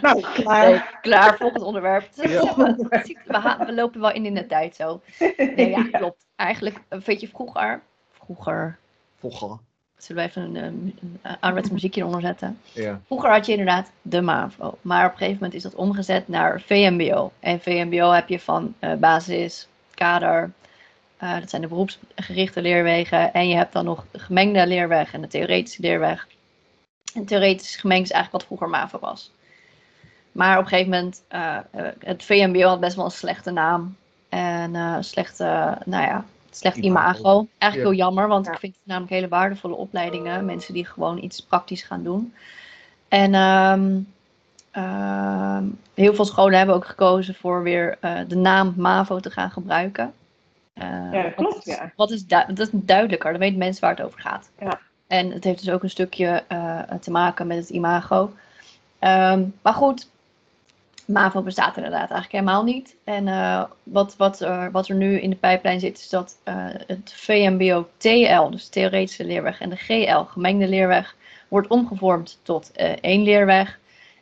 Nou, 0.00 0.20
klaar. 0.20 0.68
nee. 0.68 0.82
Klaar, 1.00 1.36
volgend 1.36 1.62
onderwerp. 1.62 2.08
Ja. 2.14 2.54
We, 3.66 3.72
lopen 3.74 4.00
wel 4.00 4.12
in 4.12 4.26
in 4.26 4.34
de 4.34 4.46
tijd 4.46 4.76
zo. 4.76 5.00
Nee, 5.36 5.70
ja, 5.70 5.82
klopt. 5.98 6.26
Eigenlijk, 6.36 6.80
weet 7.04 7.20
je, 7.20 7.28
vroeger... 7.28 7.82
Vroeger... 8.10 8.78
Volga. 9.18 9.58
Zullen 9.96 10.22
we 10.22 10.28
even 10.28 10.42
een, 10.42 10.56
een, 10.64 10.98
een 11.00 11.36
ouderwetse 11.40 11.72
muziekje 11.72 12.00
eronder 12.00 12.20
zetten? 12.20 12.58
Ja. 12.72 13.00
Vroeger 13.06 13.30
had 13.30 13.46
je 13.46 13.52
inderdaad 13.52 13.90
de 14.02 14.20
MAVO, 14.20 14.78
maar 14.80 15.04
op 15.04 15.10
een 15.10 15.18
gegeven 15.18 15.38
moment 15.40 15.54
is 15.54 15.62
dat 15.62 15.74
omgezet 15.74 16.28
naar 16.28 16.60
VMBO. 16.60 17.32
En 17.40 17.60
VMBO 17.60 18.10
heb 18.10 18.28
je 18.28 18.40
van 18.40 18.74
eh, 18.78 18.94
basis, 18.94 19.68
kader, 19.94 20.50
eh, 21.16 21.38
dat 21.38 21.50
zijn 21.50 21.62
de 21.62 21.68
beroepsgerichte 21.68 22.62
leerwegen. 22.62 23.32
En 23.32 23.48
je 23.48 23.54
hebt 23.54 23.72
dan 23.72 23.84
nog 23.84 24.06
de 24.10 24.18
gemengde 24.18 24.66
leerweg 24.66 25.12
en 25.12 25.20
de 25.20 25.28
theoretische 25.28 25.82
leerweg. 25.82 26.26
En 27.16 27.24
theoretisch 27.24 27.76
gemengd 27.76 28.04
is 28.04 28.10
eigenlijk 28.10 28.32
wat 28.32 28.58
vroeger 28.58 28.78
MAVO 28.78 28.98
was. 28.98 29.32
Maar 30.32 30.56
op 30.58 30.62
een 30.62 30.68
gegeven 30.68 30.90
moment, 30.90 31.22
eh, 31.28 31.56
eh, 31.70 31.86
het 31.98 32.24
VMBO 32.24 32.66
had 32.68 32.80
best 32.80 32.96
wel 32.96 33.04
een 33.04 33.10
slechte 33.10 33.50
naam. 33.50 33.96
En 34.28 34.74
eh 34.74 34.96
slechte, 35.00 35.78
nou 35.84 36.04
ja, 36.04 36.24
slecht 36.50 36.76
Imago. 36.76 37.18
imago. 37.18 37.46
Eigenlijk 37.58 37.74
Ja. 37.74 37.96
heel 37.96 38.06
jammer, 38.06 38.28
want 38.28 38.46
Ja. 38.46 38.52
ik 38.52 38.58
vind 38.58 38.74
het 38.74 38.86
namelijk 38.86 39.12
hele 39.12 39.28
waardevolle 39.28 39.74
opleidingen. 39.74 40.44
Mensen 40.44 40.74
die 40.74 40.84
gewoon 40.84 41.18
iets 41.22 41.40
praktisch 41.42 41.82
gaan 41.82 42.02
doen. 42.02 42.34
En 43.08 43.34
ehm, 43.34 43.98
ehm, 44.70 45.64
heel 45.94 46.14
veel 46.14 46.24
scholen 46.24 46.58
hebben 46.58 46.76
ook 46.76 46.86
gekozen 46.86 47.34
voor 47.34 47.62
weer 47.62 47.96
eh, 48.00 48.18
de 48.28 48.36
naam 48.36 48.74
MAVO 48.76 49.20
te 49.20 49.30
gaan 49.30 49.50
gebruiken. 49.50 50.12
Eh, 50.72 50.84
Ja, 51.12 51.22
dat 51.22 51.34
klopt, 51.34 51.54
wat 51.54 51.66
is- 51.66 51.74
ja. 51.76 51.92
Wat 51.96 52.10
is, 52.10 52.26
du- 52.26 52.44
dat 52.54 52.58
is 52.58 52.68
duidelijker, 52.72 53.30
dan 53.30 53.40
weten 53.40 53.58
mensen 53.58 53.80
waar 53.80 53.96
het 53.96 54.06
over 54.06 54.20
gaat. 54.20 54.50
Ja. 54.60 54.78
En 55.06 55.30
het 55.30 55.44
heeft 55.44 55.64
dus 55.64 55.74
ook 55.74 55.82
een 55.82 55.90
stukje 55.90 56.44
eh, 56.48 56.80
te 57.00 57.10
maken 57.10 57.46
met 57.46 57.56
het 57.56 57.68
imago. 57.68 58.32
Ehm, 58.98 59.44
maar 59.62 59.74
goed, 59.74 60.10
MAVO 61.06 61.42
bestaat 61.42 61.76
inderdaad 61.76 62.10
eigenlijk 62.10 62.32
helemaal 62.32 62.64
niet. 62.64 62.96
En 63.04 63.28
eh, 63.28 63.64
wat, 63.82 64.16
wat, 64.16 64.40
er, 64.40 64.70
wat 64.70 64.88
er 64.88 64.94
nu 64.94 65.20
in 65.20 65.30
de 65.30 65.36
pijplijn 65.36 65.80
zit, 65.80 65.98
is 65.98 66.08
dat 66.08 66.36
eh, 66.44 66.54
het 66.86 67.12
VMBO-TL, 67.14 68.50
dus 68.50 68.68
theoretische 68.68 69.24
leerweg, 69.24 69.60
en 69.60 69.70
de 69.70 69.76
GL, 69.76 70.18
gemengde 70.18 70.68
leerweg, 70.68 71.16
wordt 71.48 71.68
omgevormd 71.68 72.38
tot 72.42 72.72
één 73.00 73.22
leerweg. 73.22 73.78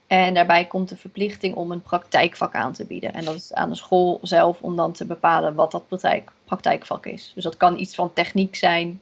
En 0.07 0.35
daarbij 0.35 0.65
komt 0.67 0.89
de 0.89 0.97
verplichting 0.97 1.55
om 1.55 1.73
een 1.73 1.83
praktijkvak 1.83 2.55
aan 2.55 2.73
te 2.73 2.85
bieden. 2.85 3.13
En 3.13 3.25
dat 3.25 3.35
is 3.35 3.53
aan 3.53 3.69
de 3.69 3.75
school 3.77 4.19
zelf 4.23 4.61
om 4.61 4.77
dan 4.77 4.93
te 4.93 5.07
bepalen 5.07 5.55
wat 5.55 5.71
dat 5.71 5.89
praktijk, 5.89 6.31
praktijkvak 6.45 7.07
is. 7.07 7.33
Dus 7.35 7.45
dat 7.45 7.57
kan 7.57 7.79
iets 7.79 7.95
van 7.95 8.13
techniek 8.13 8.57
zijn, 8.57 9.01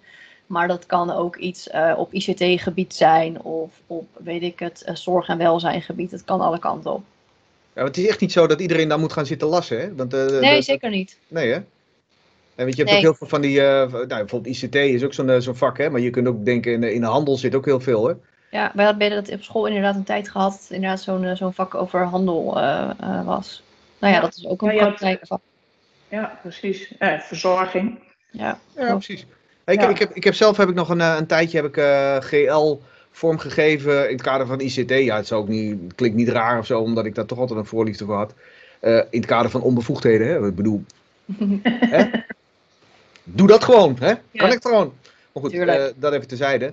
maar 0.53 0.69
dat 0.69 0.87
kan 0.87 1.11
ook 1.11 1.37
iets 1.37 1.69
eh, 1.71 1.95
op 1.97 2.13
ICT-gebied 2.13 2.95
zijn 2.95 3.43
of 3.43 3.71
op, 3.87 4.07
weet 4.19 4.43
ik 4.43 4.59
het, 4.59 4.83
eh, 4.83 4.95
zorg- 4.95 5.29
en 5.29 5.39
welzijngebied. 5.39 6.11
Het 6.11 6.25
kan 6.25 6.41
alle 6.41 6.59
kanten 6.59 6.93
op. 6.93 7.03
Ja, 7.75 7.83
want 7.83 7.97
het 7.97 8.05
is 8.05 8.11
echt 8.11 8.21
niet 8.21 8.33
zo 8.33 8.47
dat 8.47 8.61
iedereen 8.61 8.89
daar 8.89 8.99
moet 8.99 9.13
gaan 9.13 9.27
zitten 9.27 9.49
lassen, 9.49 9.81
hè? 9.81 9.95
Want, 9.95 10.15
eh, 10.15 10.27
Nee, 10.41 10.55
dat- 10.55 10.65
zeker 10.65 10.91
niet. 10.91 11.19
Nee, 11.29 11.49
hè? 11.49 11.55
En 12.55 12.65
weet 12.65 12.77
je, 12.77 12.83
je 12.85 12.89
hebt 12.89 12.89
Nee. 12.89 12.97
ook 12.97 13.03
heel 13.03 13.15
veel 13.15 13.27
van 13.27 13.41
die, 13.41 13.61
eh, 13.61 13.93
nou, 13.93 14.07
bijvoorbeeld 14.07 14.57
ICT 14.57 14.75
is 14.75 15.05
ook 15.05 15.15
zo'n 15.15 15.41
zo'n 15.43 15.55
vak, 15.57 15.79
hè? 15.79 15.91
Maar 15.91 16.01
je 16.01 16.11
kunt 16.11 16.27
ook 16.29 16.45
denken, 16.45 16.73
in 16.73 16.81
de, 16.81 16.95
in 16.95 17.01
de 17.01 17.07
handel 17.07 17.37
zit 17.37 17.55
ook 17.55 17.65
heel 17.65 17.81
veel, 17.81 18.07
hè? 18.07 18.15
Ja, 18.51 18.73
wij 18.75 18.85
hadden 18.85 19.11
dat 19.11 19.31
op 19.33 19.43
school 19.43 19.67
inderdaad 19.67 19.95
een 19.95 20.05
tijd 20.05 20.29
gehad, 20.29 20.53
dat 20.53 20.71
inderdaad 20.71 21.01
zo'n 21.01 21.37
zo'n 21.37 21.53
vak 21.55 21.75
over 21.75 22.05
handel 22.05 22.59
eh, 22.61 22.91
eh, 23.01 23.25
was. 23.27 23.63
Nou 23.99 24.13
ja, 24.13 24.19
Ja. 24.21 24.25
dat 24.27 24.37
is 24.37 24.47
ook 24.47 24.63
een 24.63 24.69
Ja, 24.69 24.73
je 24.75 24.81
had- 24.81 24.89
praktijkvak. 24.89 25.41
Ja, 26.09 26.39
precies. 26.43 26.95
Eh, 26.99 27.19
verzorging. 27.21 27.99
Ja, 28.31 28.59
Ja, 28.77 28.91
precies. 28.91 29.27
Ik, 29.73 29.81
Ja. 29.81 29.89
ik, 29.89 29.99
heb, 29.99 30.15
ik 30.15 30.25
heb 30.25 30.35
zelf 30.35 30.57
heb 30.57 30.69
ik 30.69 30.75
nog 30.75 30.89
een, 30.89 31.01
eh, 31.01 31.15
een 31.19 31.27
tijdje 31.27 31.57
heb 31.57 31.67
ik, 31.67 31.77
eh, 31.77 32.17
GL 32.21 32.79
vormgegeven 33.11 34.07
in 34.09 34.13
het 34.13 34.23
kader 34.23 34.47
van 34.47 34.61
ICT. 34.61 34.91
Ja, 34.91 35.17
het, 35.17 35.27
zou 35.27 35.41
ook 35.41 35.49
niet, 35.49 35.79
het 35.83 35.95
klinkt 35.95 36.17
niet 36.17 36.29
raar 36.29 36.59
of 36.59 36.67
zo, 36.67 36.81
omdat 36.81 37.05
ik 37.05 37.15
daar 37.15 37.27
toch 37.27 37.39
altijd 37.39 37.59
een 37.59 37.67
voorliefde 37.67 38.05
voor 38.05 38.17
had. 38.17 38.35
Eh, 38.81 38.97
in 38.97 39.21
het 39.21 39.27
kader 39.27 39.51
van 39.51 39.63
onbevoegdheden, 39.63 40.27
hè? 40.27 40.47
Ik 40.47 40.55
bedoel, 40.55 40.85
hè? 41.65 42.05
doe 43.25 43.47
dat 43.47 43.65
gewoon, 43.65 43.97
hè? 44.01 44.15
Kan 44.35 44.53
ik 44.53 44.63
gewoon. 44.63 44.93
Maar 45.33 45.43
goed, 45.43 45.57
dat 45.97 46.13
even 46.13 46.29
tezijde. 46.29 46.73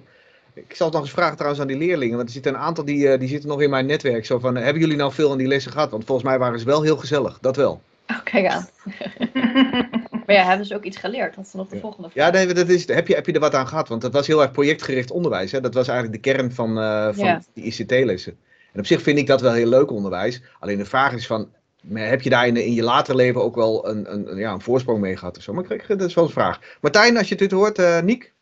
Ik 0.54 0.76
zal 0.76 0.86
het 0.86 0.96
nog 0.96 1.06
eens 1.06 1.14
vragen 1.14 1.36
trouwens 1.36 1.62
aan 1.62 1.68
die 1.68 1.78
leerlingen, 1.78 2.16
want 2.16 2.28
er 2.28 2.34
zitten 2.34 2.54
een 2.54 2.60
aantal 2.60 2.86
die, 2.86 3.18
die 3.18 3.28
zitten 3.28 3.50
nog 3.50 3.62
in 3.62 3.70
mijn 3.70 3.86
netwerk. 3.86 4.26
Zo 4.26 4.40
van, 4.40 4.56
hebben 4.56 4.82
jullie 4.82 4.98
nou 4.98 5.14
veel 5.14 5.32
aan 5.32 5.38
die 5.38 5.48
lessen 5.48 5.72
gehad? 5.72 5.92
Want 5.92 6.06
volgens 6.06 6.28
mij 6.28 6.40
waren 6.40 6.60
ze 6.60 6.66
wel 6.66 6.82
heel 6.82 6.98
gezellig, 6.98 7.38
dat 7.42 7.56
wel. 7.56 7.82
Oh, 8.08 8.24
kijk 8.24 8.48
aan. 8.48 8.68
maar 10.30 10.38
ja, 10.44 10.48
hebben 10.50 10.66
ze 10.66 10.76
ook 10.76 10.84
iets 10.84 10.98
geleerd? 10.98 11.36
Dat 11.36 11.46
is 11.46 11.54
nog 11.54 11.68
de 11.70 11.76
Ja. 11.76 11.82
volgende 11.82 12.10
vraag. 12.10 12.26
Ja, 12.26 12.32
nee, 12.32 12.54
dat 12.54 12.68
is, 12.68 12.88
heb, 12.88 13.08
je, 13.08 13.16
heb 13.16 13.26
je 13.26 13.34
er 13.34 13.40
wat 13.40 13.56
aan 13.56 13.68
gehad? 13.68 13.88
Want 13.88 14.02
dat 14.02 14.14
was 14.14 14.28
heel 14.28 14.42
erg 14.42 14.52
projectgericht 14.52 15.12
onderwijs. 15.12 15.52
Hè? 15.52 15.62
Dat 15.62 15.74
was 15.74 15.88
eigenlijk 15.88 16.24
de 16.24 16.32
kern 16.32 16.52
van, 16.54 16.78
eh, 16.80 17.04
van 17.14 17.26
Ja. 17.26 17.42
die 17.54 17.64
ICT-lessen. 17.64 18.38
En 18.74 18.80
op 18.80 18.86
zich 18.86 19.02
vind 19.02 19.18
ik 19.18 19.28
dat 19.28 19.42
wel 19.42 19.54
heel 19.54 19.68
leuk 19.68 19.92
onderwijs. 19.92 20.42
Alleen 20.60 20.78
de 20.78 20.86
vraag 20.86 21.14
is 21.14 21.28
van, 21.28 21.50
heb 21.94 22.22
je 22.22 22.30
daar 22.30 22.48
in, 22.48 22.58
in 22.58 22.74
je 22.74 22.84
later 22.84 23.16
leven 23.16 23.44
ook 23.44 23.56
wel 23.56 23.88
een, 23.90 24.14
een, 24.14 24.38
ja, 24.38 24.52
een 24.54 24.62
voorsprong 24.62 25.00
mee 25.02 25.18
gehad 25.18 25.38
of 25.38 25.44
zo? 25.44 25.54
Maar 25.54 25.72
ik, 25.72 25.88
dat 25.88 26.02
is 26.02 26.14
wel 26.14 26.24
een 26.24 26.30
vraag. 26.30 26.60
Martijn, 26.82 27.18
als 27.18 27.30
je 27.30 27.36
dit 27.36 27.52
hoort, 27.52 27.80
eh 27.80 28.02
Niek, 28.02 28.34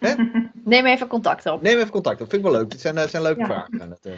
Neem 0.64 0.86
even 0.86 1.06
contact 1.06 1.46
op. 1.46 1.62
neem 1.62 1.76
even 1.78 1.90
contact. 1.90 2.18
Dat 2.18 2.28
vind 2.28 2.44
ik 2.44 2.50
wel 2.50 2.60
leuk. 2.60 2.70
Dit 2.70 2.80
zijn, 2.80 2.98
eh, 2.98 3.08
zijn 3.08 3.22
leuke 3.22 3.40
Ja. 3.40 3.46
vragen. 3.46 3.88
Dat, 4.02 4.12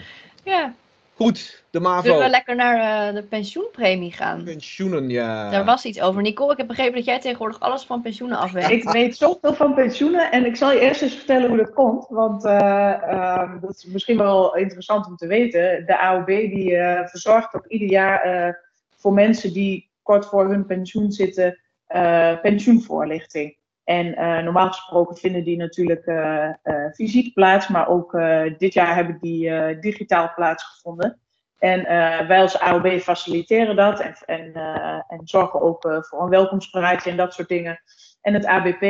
Ja, 0.44 0.74
Goed, 1.14 1.64
de 1.70 1.78
zullen 1.78 1.90
MAVO. 1.90 2.18
we 2.18 2.28
lekker 2.28 2.56
naar 2.56 3.08
eh, 3.08 3.14
de 3.14 3.22
pensioenpremie 3.22 4.12
gaan? 4.12 4.44
Pensioenen, 4.44 5.08
ja. 5.08 5.50
Daar 5.50 5.64
was 5.64 5.84
iets 5.84 6.00
over. 6.00 6.22
Nicole, 6.22 6.52
ik 6.52 6.58
heb 6.58 6.66
begrepen 6.66 6.94
dat 6.94 7.04
jij 7.04 7.20
tegenwoordig 7.20 7.60
alles 7.60 7.84
van 7.84 8.02
pensioenen 8.02 8.38
af 8.38 8.52
weet. 8.52 8.70
Ik 8.70 8.90
weet 8.90 9.16
zoveel 9.16 9.54
van 9.54 9.74
pensioenen 9.74 10.30
en 10.30 10.46
ik 10.46 10.56
zal 10.56 10.72
je 10.72 10.80
eerst 10.80 11.02
eens 11.02 11.14
vertellen 11.14 11.48
hoe 11.48 11.56
dat 11.56 11.72
komt. 11.72 12.06
Want 12.08 12.44
eh, 12.44 13.02
ehm, 13.02 13.60
dat 13.60 13.76
is 13.76 13.84
misschien 13.84 14.18
wel 14.18 14.56
interessant 14.56 15.06
om 15.06 15.16
te 15.16 15.26
weten. 15.26 15.86
De 15.86 15.98
AOB 15.98 16.26
die 16.26 16.76
eh, 16.76 17.08
verzorgt 17.08 17.54
ook 17.54 17.66
ieder 17.66 17.88
jaar 17.88 18.20
eh, 18.20 18.54
voor 18.96 19.12
mensen 19.12 19.52
die 19.52 19.90
kort 20.02 20.26
voor 20.26 20.48
hun 20.48 20.66
pensioen 20.66 21.12
zitten, 21.12 21.58
eh, 21.86 22.40
pensioenvoorlichting. 22.40 23.56
En 23.84 24.16
eh, 24.16 24.42
normaal 24.42 24.66
gesproken 24.66 25.16
vinden 25.16 25.44
die 25.44 25.56
natuurlijk 25.56 26.06
eh, 26.06 26.48
eh, 26.48 26.92
fysiek 26.94 27.34
plaats, 27.34 27.68
maar 27.68 27.88
ook 27.88 28.12
dit 28.58 28.72
jaar 28.72 28.94
hebben 28.94 29.18
die 29.20 29.78
digitaal 29.78 30.32
plaatsgevonden. 30.34 31.18
En 31.58 31.82
wij 32.28 32.40
als 32.40 32.58
AOB 32.58 33.00
faciliteren 33.00 33.76
dat 33.76 34.00
en, 34.00 34.14
en, 34.26 34.54
en 35.08 35.20
zorgen 35.24 35.60
ook 35.60 35.80
voor 36.08 36.22
een 36.22 36.28
welkomstpraatje 36.28 37.10
en 37.10 37.16
dat 37.16 37.34
soort 37.34 37.48
dingen. 37.48 37.80
En 38.20 38.34
het 38.34 38.46
ABP 38.46 38.80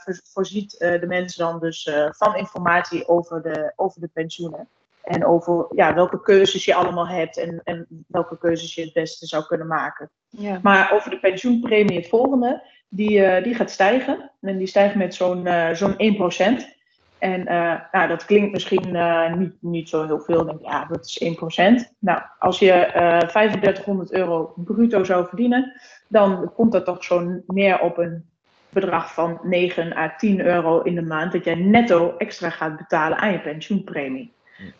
voor- 0.00 0.20
voorziet 0.32 0.78
de 0.78 1.06
mensen 1.06 1.44
dan 1.44 1.60
dus 1.60 1.90
van 2.10 2.36
informatie 2.36 3.08
over 3.08 3.42
de, 3.42 3.72
over 3.76 4.00
de 4.00 4.10
pensioenen. 4.12 4.68
En 5.04 5.26
over 5.26 5.66
ja, 5.70 5.94
welke 5.94 6.20
keuzes 6.20 6.64
je 6.64 6.74
allemaal 6.74 7.08
hebt 7.08 7.36
en, 7.38 7.60
en 7.64 7.86
welke 8.06 8.38
keuzes 8.38 8.74
je 8.74 8.82
het 8.82 8.92
beste 8.92 9.26
zou 9.26 9.44
kunnen 9.44 9.66
maken. 9.66 10.10
Ja. 10.28 10.58
Maar 10.62 10.92
over 10.92 11.10
de 11.10 11.18
pensioenpremie 11.18 11.96
het 11.96 12.08
volgende, 12.08 12.62
die, 12.94 13.24
eh, 13.24 13.44
die 13.44 13.54
gaat 13.54 13.70
stijgen. 13.70 14.30
En 14.40 14.58
die 14.58 14.66
stijgt 14.66 14.94
met 14.94 15.14
zo'n 15.14 15.46
eh 15.46 15.70
zo'n 15.72 15.94
1%. 15.96 16.72
En 17.18 17.46
eh, 17.46 17.74
nou, 17.92 18.08
dat 18.08 18.24
klinkt 18.24 18.52
misschien 18.52 18.96
niet, 19.38 19.54
niet 19.60 19.88
zo 19.88 20.06
heel 20.06 20.20
veel. 20.20 20.44
Denk, 20.44 20.62
ja, 20.62 20.84
dat 20.84 21.04
is 21.04 21.22
1%. 21.22 21.94
Nou, 21.98 22.22
als 22.38 22.58
je 22.58 22.72
eh 22.72 23.18
3500 23.18 24.12
euro 24.12 24.52
bruto 24.56 25.04
zou 25.04 25.26
verdienen, 25.26 25.80
dan 26.08 26.52
komt 26.54 26.72
dat 26.72 26.84
toch 26.84 27.04
zo 27.04 27.42
neer 27.46 27.80
op 27.80 27.98
een 27.98 28.24
bedrag 28.68 29.14
van 29.14 29.40
9 29.42 29.96
à 29.96 30.14
10 30.16 30.40
euro 30.40 30.80
in 30.80 30.94
de 30.94 31.02
maand. 31.02 31.32
Dat 31.32 31.44
jij 31.44 31.54
netto 31.54 32.14
extra 32.18 32.50
gaat 32.50 32.76
betalen 32.76 33.18
aan 33.18 33.32
je 33.32 33.40
pensioenpremie. 33.40 34.32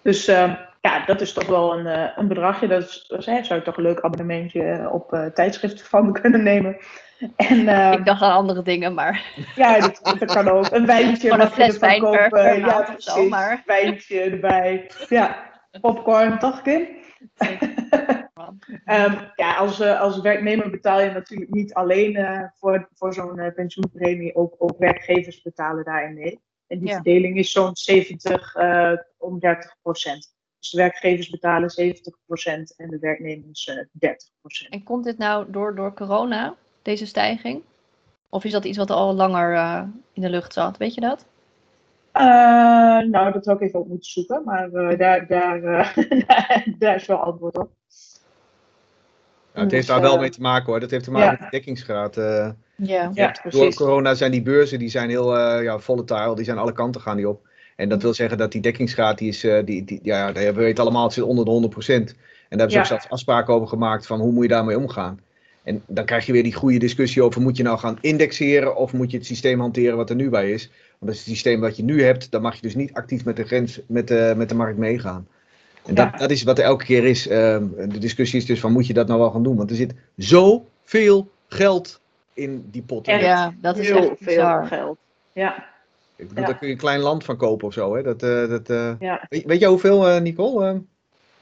Dus 0.02 0.32
ja, 0.84 1.04
dat 1.04 1.20
is 1.20 1.32
toch 1.32 1.46
wel 1.46 1.78
een, 1.78 1.86
eh, 1.86 2.10
een 2.16 2.28
bedragje. 2.28 2.66
Dat 2.68 2.82
is, 2.82 3.04
dat 3.08 3.18
is, 3.18 3.26
hè, 3.26 3.44
zou 3.44 3.58
je 3.58 3.64
toch 3.64 3.76
een 3.76 3.82
leuk 3.82 4.00
abonnementje 4.00 4.88
op 4.92 5.12
eh, 5.12 5.26
tijdschriften 5.26 5.86
van 5.86 6.06
me 6.06 6.12
kunnen 6.20 6.42
nemen. 6.42 6.76
En 7.36 7.68
eh, 7.68 7.92
Ik 7.92 8.04
dacht 8.04 8.22
aan 8.22 8.32
andere 8.32 8.62
dingen, 8.62 8.94
maar 8.94 9.24
ja, 9.56 9.78
dat, 9.78 10.00
dat 10.18 10.24
kan 10.32 10.48
ook. 10.48 10.70
Een 10.70 10.86
wijntje. 10.86 11.28
Gewoon 11.30 11.46
een 11.46 11.52
fles 11.52 11.78
wijn 11.78 12.00
kopen. 12.00 12.28
per 12.28 12.58
Ja, 12.58 12.76
zo, 12.98 13.12
precies. 13.12 13.28
maar- 13.30 13.62
Wijntje 13.66 14.20
erbij. 14.20 14.90
Ja, 15.08 15.50
popcorn, 15.80 16.38
toch 16.38 16.62
Kim? 16.62 16.88
Ehm, 18.84 19.14
ja, 19.34 19.54
als, 19.54 19.80
eh, 19.80 20.00
als 20.00 20.20
werknemer 20.20 20.70
betaal 20.70 21.00
je 21.00 21.10
natuurlijk 21.10 21.50
niet 21.50 21.74
alleen 21.74 22.16
eh, 22.16 22.40
voor, 22.54 22.88
voor 22.94 23.14
zo'n 23.14 23.38
eh, 23.38 23.54
pensioenpremie. 23.54 24.34
Ook, 24.34 24.54
ook 24.58 24.78
werkgevers 24.78 25.42
betalen 25.42 25.84
daarin 25.84 26.14
mee. 26.14 26.40
En 26.66 26.78
die 26.78 26.88
Ja. 26.88 26.94
verdeling 26.94 27.36
is 27.38 27.52
zo'n 27.52 27.76
70 27.76 28.54
eh, 28.54 28.92
om 29.18 29.38
30 29.38 29.76
procent. 29.82 30.32
Dus 30.64 30.72
de 30.72 30.78
werkgevers 30.78 31.30
betalen 31.30 31.70
70 31.70 32.14
procent 32.26 32.74
en 32.76 32.88
de 32.90 32.98
werknemers 32.98 33.66
eh 33.66 33.76
30 33.92 34.28
procent. 34.40 34.72
En 34.72 34.82
komt 34.82 35.04
dit 35.04 35.18
nou 35.18 35.50
door, 35.50 35.74
door 35.74 35.94
corona, 35.94 36.54
deze 36.82 37.06
stijging? 37.06 37.62
Of 38.28 38.44
is 38.44 38.52
dat 38.52 38.64
iets 38.64 38.78
wat 38.78 38.90
al 38.90 39.14
langer 39.14 39.54
eh, 39.54 39.82
in 40.12 40.22
de 40.22 40.30
lucht 40.30 40.52
zat? 40.52 40.76
Weet 40.76 40.94
je 40.94 41.00
dat? 41.00 41.24
Eh, 42.12 42.22
nou, 42.98 43.32
dat 43.32 43.44
zou 43.44 43.56
ik 43.56 43.62
even 43.62 43.80
op 43.80 43.88
moeten 43.88 44.10
zoeken, 44.10 44.42
maar 44.44 44.72
eh, 44.72 44.98
daar, 44.98 45.26
daar, 45.26 45.62
eh, 45.62 45.96
daar 46.78 46.94
is 46.94 47.06
wel 47.06 47.16
antwoord 47.18 47.58
op. 47.58 47.70
Ja, 49.54 49.60
het 49.60 49.70
heeft 49.70 49.86
daar 49.86 50.00
wel 50.00 50.14
eh, 50.14 50.20
mee 50.20 50.30
te 50.30 50.40
maken 50.40 50.66
hoor. 50.66 50.80
Dat 50.80 50.90
heeft 50.90 51.04
te 51.04 51.10
maken 51.10 51.26
ja. 51.26 51.30
met 51.32 51.40
de 51.40 51.46
dekkingsgraad. 51.50 52.16
eh. 52.16 52.50
Ja. 52.76 53.10
Ja, 53.14 53.26
Door 53.26 53.40
precies. 53.42 53.76
corona 53.76 54.14
zijn 54.14 54.30
die 54.30 54.42
beurzen 54.42 54.78
die 54.78 54.88
zijn 54.88 55.08
heel 55.08 55.36
eh, 55.38 55.62
ja, 55.62 55.78
volatile, 55.78 56.34
die 56.36 56.44
zijn 56.44 56.58
alle 56.58 56.72
kanten 56.72 57.00
gaan 57.00 57.16
die 57.16 57.28
op. 57.28 57.48
En 57.76 57.88
dat 57.88 58.02
wil 58.02 58.14
zeggen 58.14 58.38
dat 58.38 58.52
die 58.52 58.60
dekkingsgraad, 58.60 59.18
die 59.18 59.28
is, 59.28 59.44
eh, 59.44 59.64
die, 59.64 59.84
die, 59.84 60.00
ja, 60.02 60.32
we 60.32 60.52
weten 60.52 60.82
allemaal, 60.82 61.04
het 61.04 61.12
zit 61.12 61.24
onder 61.24 61.44
de 61.44 61.50
100%. 61.50 62.14
En 62.48 62.58
daar 62.58 62.68
hebben 62.68 62.70
ze 62.70 62.76
Ja. 62.76 62.80
ook 62.80 62.86
zelfs 62.86 63.08
afspraken 63.08 63.54
over 63.54 63.68
gemaakt 63.68 64.06
van 64.06 64.20
hoe 64.20 64.32
moet 64.32 64.42
je 64.42 64.48
daarmee 64.48 64.78
omgaan. 64.78 65.20
En 65.62 65.82
dan 65.86 66.04
krijg 66.04 66.26
je 66.26 66.32
weer 66.32 66.42
die 66.42 66.54
goede 66.54 66.78
discussie 66.78 67.22
over, 67.22 67.40
moet 67.40 67.56
je 67.56 67.62
nou 67.62 67.78
gaan 67.78 67.98
indexeren 68.00 68.76
of 68.76 68.92
moet 68.92 69.10
je 69.10 69.16
het 69.16 69.26
systeem 69.26 69.60
hanteren 69.60 69.96
wat 69.96 70.10
er 70.10 70.16
nu 70.16 70.28
bij 70.28 70.50
is? 70.50 70.70
Want 70.98 71.12
het 71.12 71.20
systeem 71.20 71.60
wat 71.60 71.76
je 71.76 71.82
nu 71.84 72.02
hebt, 72.02 72.30
dan 72.30 72.42
mag 72.42 72.54
je 72.54 72.60
dus 72.62 72.74
niet 72.74 72.92
actief 72.92 73.24
met 73.24 73.36
de 73.36 73.44
grens, 73.44 73.80
met 73.86 74.08
de, 74.08 74.34
met 74.36 74.48
de 74.48 74.54
markt 74.54 74.78
meegaan. 74.78 75.26
En 75.86 75.94
dat, 75.94 76.08
Ja. 76.12 76.18
dat 76.18 76.30
is 76.30 76.42
wat 76.42 76.58
er 76.58 76.64
elke 76.64 76.84
keer 76.84 77.04
is. 77.04 77.28
Ehm, 77.28 77.66
de 77.88 77.98
discussie 77.98 78.38
is 78.38 78.46
dus 78.46 78.60
van, 78.60 78.72
moet 78.72 78.86
je 78.86 78.92
dat 78.92 79.06
nou 79.06 79.20
wel 79.20 79.30
gaan 79.30 79.42
doen? 79.42 79.56
Want 79.56 79.70
er 79.70 79.76
zit 79.76 79.94
zoveel 80.16 81.30
geld 81.48 82.00
in 82.34 82.68
die 82.70 82.82
pot. 82.82 83.06
Echt. 83.06 83.20
Ja, 83.24 83.54
dat 83.60 83.78
is 83.78 83.88
Heel 83.88 84.10
echt 84.10 84.16
veel 84.18 84.64
geld. 84.64 84.98
Ja, 85.32 85.64
Ik 86.16 86.28
bedoel, 86.28 86.42
Ja. 86.42 86.48
daar 86.50 86.58
kun 86.58 86.66
je 86.66 86.72
een 86.72 86.78
klein 86.80 87.00
land 87.00 87.24
van 87.24 87.36
kopen 87.36 87.66
of 87.66 87.72
zo. 87.72 87.94
Hè? 87.96 88.02
Dat, 88.02 88.22
eh, 88.22 88.48
dat, 88.48 88.70
eh, 88.70 88.92
ja. 88.98 89.26
weet, 89.28 89.44
weet 89.44 89.60
je 89.60 89.66
hoeveel, 89.66 90.08
eh, 90.08 90.20
Nicole? 90.20 90.82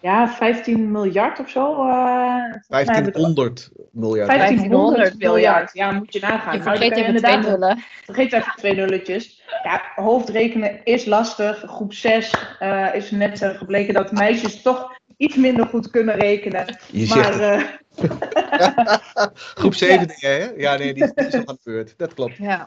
Ja, 0.01 0.29
15 0.29 0.91
miljard 0.91 1.41
of 1.41 1.49
zo. 1.49 1.61
eh, 1.73 2.41
volgens 2.43 2.69
mij 2.69 2.79
hebben 2.85 2.95
we 2.95 2.95
het- 2.95 2.95
1500 2.95 3.71
miljard. 3.93 4.29
1500 4.29 4.97
miljard. 4.99 5.19
miljard. 5.19 5.71
Ja, 5.75 5.91
moet 5.93 6.13
je 6.13 6.21
nagaan. 6.21 6.57
Je 6.59 6.65
Nou, 6.65 6.77
vergeet 6.77 6.97
even 6.99 7.17
twee 7.17 7.33
inderdaad- 7.35 7.59
nullen. 7.61 7.79
Vergeet 8.05 8.33
even 8.33 8.53
twee 8.57 8.75
nulletjes. 8.75 9.43
Ja, 9.63 9.83
hoofdrekenen 9.95 10.81
is 10.85 11.05
lastig. 11.05 11.65
Groep 11.67 11.93
6 11.93 12.35
eh, 12.59 12.95
is 12.95 13.11
net 13.11 13.39
gebleken 13.57 13.95
dat 13.95 14.13
meisjes 14.13 14.63
toch 14.63 14.99
iets 15.17 15.37
minder 15.37 15.67
goed 15.67 15.91
kunnen 15.91 16.15
rekenen. 16.15 16.79
Je 16.91 17.07
Maar 17.09 17.41
eh, 17.41 17.63
Groep 19.55 19.75
7 19.75 20.09
dingen, 20.19 20.41
hè? 20.41 20.51
Ja, 20.57 20.77
nee, 20.77 20.95
die 20.95 21.13
die 21.15 21.27
is 21.27 21.35
al 21.35 21.41
aan 21.47 21.55
de 21.63 21.71
beurt. 21.71 21.95
Dat 21.97 22.15
klopt. 22.15 22.37
Ja. 22.37 22.67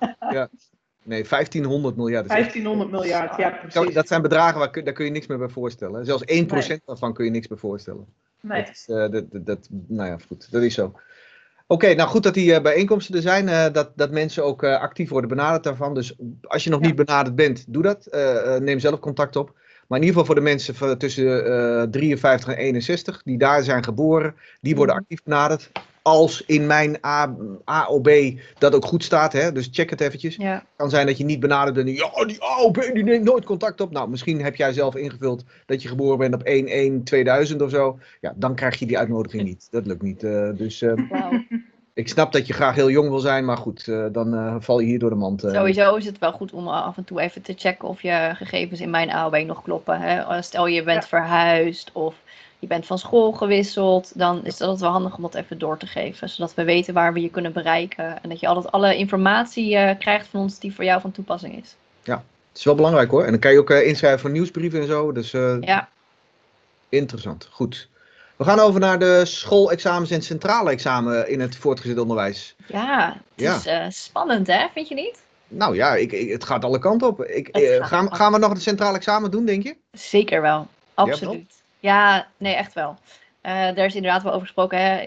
Nee, 1.06 1.24
1500 1.30 1.96
miljard. 1.96 2.28
Dat, 2.28 2.38
is 2.38 2.44
echt- 2.44 2.54
1500 2.54 2.92
miljard, 2.92 3.38
ja 3.38 3.50
precies. 3.50 3.94
dat 3.94 4.08
zijn 4.08 4.22
bedragen 4.22 4.60
waar 4.60 4.84
daar 4.84 4.94
kun 4.94 5.06
je 5.06 5.12
niks 5.12 5.28
meer 5.28 5.38
bij 5.38 5.50
voorstellen. 5.50 6.06
Zelfs 6.06 6.24
1% 6.26 6.86
daarvan 6.86 7.14
kun 7.14 7.26
je 7.26 7.32
niks 7.32 7.48
meer 7.48 7.60
voorstellen. 7.60 8.06
Nee. 8.42 8.62
Dat 8.64 8.72
is, 8.74 8.86
eh, 8.88 8.96
dat, 8.96 9.12
dat, 9.12 9.46
dat- 9.46 9.68
nou 9.88 10.10
ja, 10.10 10.18
goed, 10.28 10.52
dat 10.52 10.62
is 10.62 10.74
zo. 10.74 10.94
Oké, 11.68 11.94
nou 11.94 12.10
goed 12.10 12.24
dat 12.24 12.34
die 12.34 12.54
eh, 12.54 12.62
bijeenkomsten 12.62 13.16
er 13.16 13.22
zijn, 13.22 13.50
eh, 13.50 13.74
dat, 13.74 13.92
dat 13.96 14.12
mensen 14.12 14.44
ook 14.46 14.64
actief 14.64 15.10
worden 15.10 15.30
benaderd 15.30 15.64
daarvan. 15.64 15.94
Dus 15.94 16.16
als 16.42 16.64
je 16.64 16.70
nog 16.70 16.80
Ja. 16.82 16.86
niet 16.88 16.96
benaderd 16.96 17.36
bent, 17.36 17.66
doe 17.68 17.84
dat. 17.84 18.08
Neem 18.62 18.80
zelf 18.80 19.00
contact 19.00 19.36
op. 19.36 19.54
Maar 19.88 20.00
in 20.00 20.06
ieder 20.06 20.20
geval 20.20 20.26
voor 20.26 20.36
de 20.44 20.50
mensen 20.50 20.76
van 20.76 20.98
tussen 20.98 21.46
eh 21.82 21.88
53 21.90 22.54
en 22.54 22.58
61, 22.58 23.22
die 23.24 23.38
daar 23.38 23.64
zijn 23.64 23.84
geboren, 23.84 24.36
die 24.62 24.76
worden 24.76 24.96
Mhm. 24.96 25.04
actief 25.04 25.24
benaderd. 25.24 25.72
Als 26.08 26.44
in 26.46 26.66
mijn 26.68 26.98
A, 27.06 27.36
AOB 27.64 28.10
dat 28.58 28.76
ook 28.76 28.86
goed 28.86 29.04
staat, 29.04 29.34
hè? 29.34 29.52
dus 29.52 29.70
check 29.72 29.90
het 29.90 30.02
eventjes. 30.02 30.36
ja. 30.36 30.64
kan 30.76 30.90
zijn 30.90 31.06
dat 31.06 31.18
je 31.18 31.24
niet 31.26 31.40
benaderd 31.40 31.76
bent. 31.76 31.88
en 31.88 31.94
Ja, 31.94 32.26
die 32.26 32.44
AOB 32.44 32.90
die 32.94 33.04
neemt 33.04 33.24
nooit 33.24 33.46
contact 33.46 33.82
op. 33.82 33.92
Nou, 33.92 34.10
misschien 34.10 34.44
heb 34.44 34.56
jij 34.56 34.74
zelf 34.74 34.96
ingevuld 34.96 35.44
dat 35.66 35.82
je 35.82 35.88
geboren 35.88 36.18
bent 36.18 36.34
op 36.34 36.48
1-1-2000 37.54 37.62
of 37.64 37.70
zo. 37.70 38.00
Ja, 38.22 38.34
dan 38.36 38.56
krijg 38.56 38.80
je 38.80 38.86
die 38.86 38.98
uitnodiging 38.98 39.44
niet. 39.44 39.68
Dat 39.72 39.86
lukt 39.86 40.02
niet. 40.02 40.24
Eh, 40.24 40.50
dus 40.56 40.82
eh, 40.82 40.94
ik 41.94 42.08
snap 42.08 42.32
dat 42.32 42.48
je 42.48 42.54
graag 42.54 42.76
heel 42.76 42.90
jong 42.90 43.10
wil 43.10 43.20
zijn, 43.20 43.46
maar 43.46 43.58
goed, 43.58 43.88
eh, 43.88 44.06
dan 44.12 44.58
val 44.64 44.80
je 44.80 44.88
hier 44.88 45.00
door 45.00 45.10
de 45.10 45.16
mand. 45.16 45.42
Sowieso 45.42 45.96
is 45.96 46.06
het 46.06 46.20
wel 46.20 46.32
goed 46.32 46.54
om 46.54 46.68
af 46.68 46.98
en 46.98 47.04
toe 47.04 47.22
even 47.22 47.42
te 47.42 47.54
checken 47.58 47.88
of 47.88 48.02
je 48.02 48.32
gegevens 48.34 48.80
in 48.82 48.90
mijn 48.90 49.12
AOB 49.12 49.38
nog 49.46 49.62
kloppen. 49.62 50.02
Hè? 50.02 50.42
Stel 50.42 50.68
je 50.68 50.84
bent 50.84 51.02
Ja. 51.02 51.08
verhuisd 51.08 51.90
of 51.94 52.16
je 52.68 52.74
bent 52.74 52.86
van 52.86 52.98
school 53.00 53.32
gewisseld, 53.32 54.12
dan 54.16 54.46
is 54.46 54.58
dat 54.58 54.80
wel 54.80 54.92
handig 54.92 55.16
om 55.16 55.22
dat 55.22 55.36
even 55.36 55.58
door 55.58 55.78
te 55.78 55.86
geven. 55.88 56.30
Zodat 56.30 56.54
we 56.54 56.64
weten 56.64 56.94
waar 56.94 57.14
we 57.14 57.22
je 57.22 57.30
kunnen 57.30 57.54
bereiken. 57.54 58.22
En 58.24 58.30
dat 58.30 58.40
je 58.40 58.48
altijd 58.48 58.72
alle 58.72 58.96
informatie 58.98 59.76
eh, 59.76 60.00
krijgt 60.00 60.28
van 60.28 60.40
ons 60.40 60.60
die 60.60 60.76
voor 60.76 60.84
jou 60.84 61.02
van 61.02 61.12
toepassing 61.12 61.62
is. 61.62 61.76
Het 62.04 62.64
is 62.64 62.64
wel 62.64 62.76
belangrijk 62.76 63.12
hoor. 63.12 63.24
En 63.24 63.32
dan 63.32 63.40
kan 63.40 63.52
je 63.52 63.60
ook 63.60 63.70
eh, 63.70 63.88
inschrijven 63.88 64.20
voor 64.20 64.30
nieuwsbrieven 64.30 64.80
en 64.82 64.88
zo. 64.88 65.12
Dus 65.12 65.34
eh, 65.34 65.58
Ja, 65.62 65.90
interessant. 66.90 67.48
Goed. 67.52 67.90
We 68.36 68.44
gaan 68.44 68.60
over 68.60 68.80
naar 68.80 69.00
de 69.00 69.22
schoolexamens 69.26 70.12
en 70.12 70.22
centrale 70.22 70.70
examen 70.70 71.30
in 71.30 71.40
het 71.40 71.56
voortgezet 71.56 71.98
onderwijs. 72.00 72.56
ja 72.68 73.14
het 73.36 73.64
Ja. 73.66 73.86
is 73.88 74.04
spannend 74.04 74.48
hè, 74.48 74.68
vind 74.74 74.88
je 74.88 74.96
niet? 74.96 75.20
Nou 75.48 75.76
ja, 75.76 75.96
ik, 75.96 76.12
ik- 76.12 76.30
het 76.32 76.44
gaat 76.44 76.64
alle 76.66 76.80
kanten 76.80 77.08
op. 77.08 77.24
Ik, 77.24 77.48
eh, 77.48 77.86
gaan, 77.86 78.16
gaan 78.16 78.32
we 78.32 78.38
nog 78.38 78.50
het 78.54 78.62
centrale 78.62 78.98
examen 78.98 79.32
doen, 79.32 79.46
denk 79.46 79.64
je? 79.64 79.76
Zeker 79.92 80.42
wel, 80.42 80.68
absoluut. 80.94 81.54
Ja, 81.86 82.28
nee, 82.38 82.56
echt 82.56 82.74
wel. 82.74 82.96
Eh 83.42 83.52
daar 83.54 83.86
is 83.86 83.96
inderdaad 83.96 84.24
wel 84.24 84.32
over 84.32 84.46
gesproken. 84.46 84.80
Hè. 84.80 85.06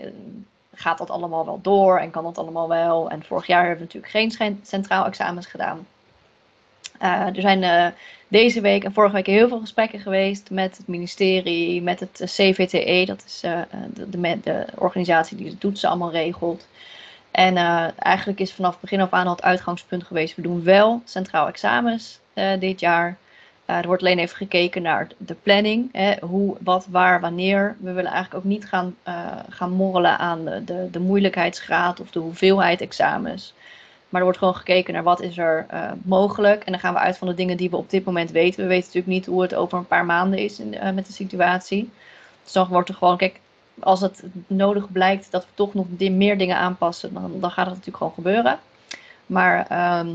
Gaat 0.75 0.99
dat 0.99 1.11
allemaal 1.11 1.45
wel 1.45 1.61
door 1.63 1.99
en 1.99 2.11
kan 2.11 2.25
dat 2.25 2.39
allemaal 2.39 2.69
wel? 2.69 3.11
En 3.11 3.23
vorig 3.25 3.47
jaar 3.47 3.67
hebben 3.67 3.87
we 3.89 3.95
natuurlijk 3.95 4.37
geen 4.37 4.61
centraal 4.63 5.07
examens 5.07 5.47
gedaan. 5.47 5.87
Eh, 6.99 7.27
er 7.27 7.41
zijn 7.41 7.63
eh, 7.63 7.87
deze 8.29 8.61
week 8.61 8.85
en 8.85 8.93
vorige 8.93 9.15
week 9.15 9.27
heel 9.27 9.49
veel 9.49 9.61
gesprekken 9.61 10.01
geweest 10.01 10.51
met 10.51 10.77
het 10.77 10.87
ministerie, 10.87 11.83
met 11.83 12.01
het 12.01 12.23
CVTE, 12.25 13.05
dat 13.07 13.25
is 13.27 13.41
de, 13.41 13.67
de, 14.09 14.41
de 14.41 14.67
organisatie 14.75 15.37
die 15.37 15.51
de 15.51 15.59
toetsen 15.59 15.89
allemaal 15.89 16.11
regelt. 16.11 16.67
En 17.31 17.57
eigenlijk 17.99 18.41
is 18.41 18.53
vanaf 18.53 18.81
begin 18.81 19.01
af 19.01 19.11
aan 19.11 19.27
al 19.27 19.33
het 19.33 19.43
uitgangspunt 19.43 20.05
geweest, 20.05 20.37
we 20.37 20.43
doen 20.43 20.65
wel 20.65 21.03
centraal 21.05 21.49
examens 21.49 22.21
dit 22.59 22.81
jaar. 22.81 23.19
Eh, 23.69 23.77
er 23.77 23.87
wordt 23.87 24.03
alleen 24.03 24.19
even 24.19 24.37
gekeken 24.37 24.83
naar 24.83 25.09
de 25.17 25.35
planning. 25.35 25.89
Hè, 25.93 26.15
hoe, 26.21 26.57
wat, 26.61 26.87
waar, 26.91 27.21
wanneer. 27.21 27.77
We 27.81 27.93
willen 27.93 28.11
eigenlijk 28.11 28.45
ook 28.45 28.51
niet 28.51 28.67
gaan, 28.67 28.97
eh, 29.03 29.37
gaan 29.49 29.71
morrelen 29.71 30.19
aan 30.19 30.45
de, 30.45 30.65
de, 30.65 30.89
de 30.91 31.01
moeilijkheidsgraad 31.01 32.01
of 32.01 32.11
de 32.11 32.19
hoeveelheid 32.19 32.81
examens. 32.81 33.55
Maar 34.09 34.21
er 34.21 34.27
wordt 34.27 34.39
gewoon 34.39 34.55
gekeken 34.55 34.95
naar 34.95 35.03
wat 35.03 35.21
is 35.21 35.39
er 35.39 35.67
eh, 35.69 35.91
mogelijk. 36.03 36.65
En 36.65 36.73
dan 36.73 36.81
gaan 36.81 36.93
we 36.95 36.99
uit 37.01 37.19
van 37.19 37.29
de 37.29 37.35
dingen 37.35 37.57
die 37.57 37.71
we 37.71 37.77
op 37.77 37.91
dit 37.91 38.05
moment 38.05 38.31
weten. 38.31 38.63
We 38.63 38.69
weten 38.69 38.87
natuurlijk 38.87 39.13
niet 39.13 39.27
hoe 39.27 39.43
het 39.43 39.55
over 39.55 39.79
een 39.79 39.87
paar 39.87 40.05
maanden 40.05 40.39
is 40.39 40.61
in, 40.61 40.95
met 40.95 41.07
de 41.07 41.13
situatie. 41.13 41.91
Dus 42.45 42.53
dan 42.53 42.69
wordt 42.69 42.89
er 42.89 42.95
gewoon, 42.95 43.17
kijk, 43.17 43.41
als 43.81 44.01
het 44.01 44.23
nodig 44.47 44.93
blijkt 44.93 45.31
dat 45.31 45.45
we 45.45 45.51
toch 45.55 45.75
nog 45.75 45.87
meer 45.99 46.39
dingen 46.39 46.57
aanpassen, 46.57 47.15
dan, 47.15 47.41
dan 47.41 47.51
gaat 47.51 47.67
het 47.67 47.75
natuurlijk 47.75 47.97
gewoon 47.97 48.15
gebeuren. 48.15 48.59
Maar 49.27 49.67
ehm, 49.69 50.09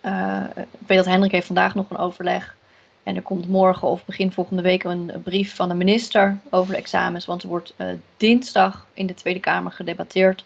eh, 0.00 0.44
ik 0.56 0.86
weet 0.86 0.98
dat 0.98 1.06
Hendrik 1.06 1.32
heeft 1.32 1.46
vandaag 1.46 1.74
nog 1.74 1.90
een 1.90 1.96
overleg. 1.96 2.56
En 3.02 3.16
er 3.16 3.22
komt 3.22 3.48
morgen 3.48 3.88
of 3.88 4.04
begin 4.04 4.32
volgende 4.32 4.62
week 4.62 4.84
een 4.84 5.12
brief 5.24 5.54
van 5.54 5.68
de 5.68 5.74
minister 5.74 6.38
over 6.50 6.72
de 6.72 6.78
examens. 6.78 7.26
Want 7.26 7.42
er 7.42 7.48
wordt 7.48 7.74
eh, 7.76 7.88
dinsdag 8.16 8.86
in 8.92 9.06
de 9.06 9.14
Tweede 9.14 9.40
Kamer 9.40 9.72
gedebatteerd 9.72 10.44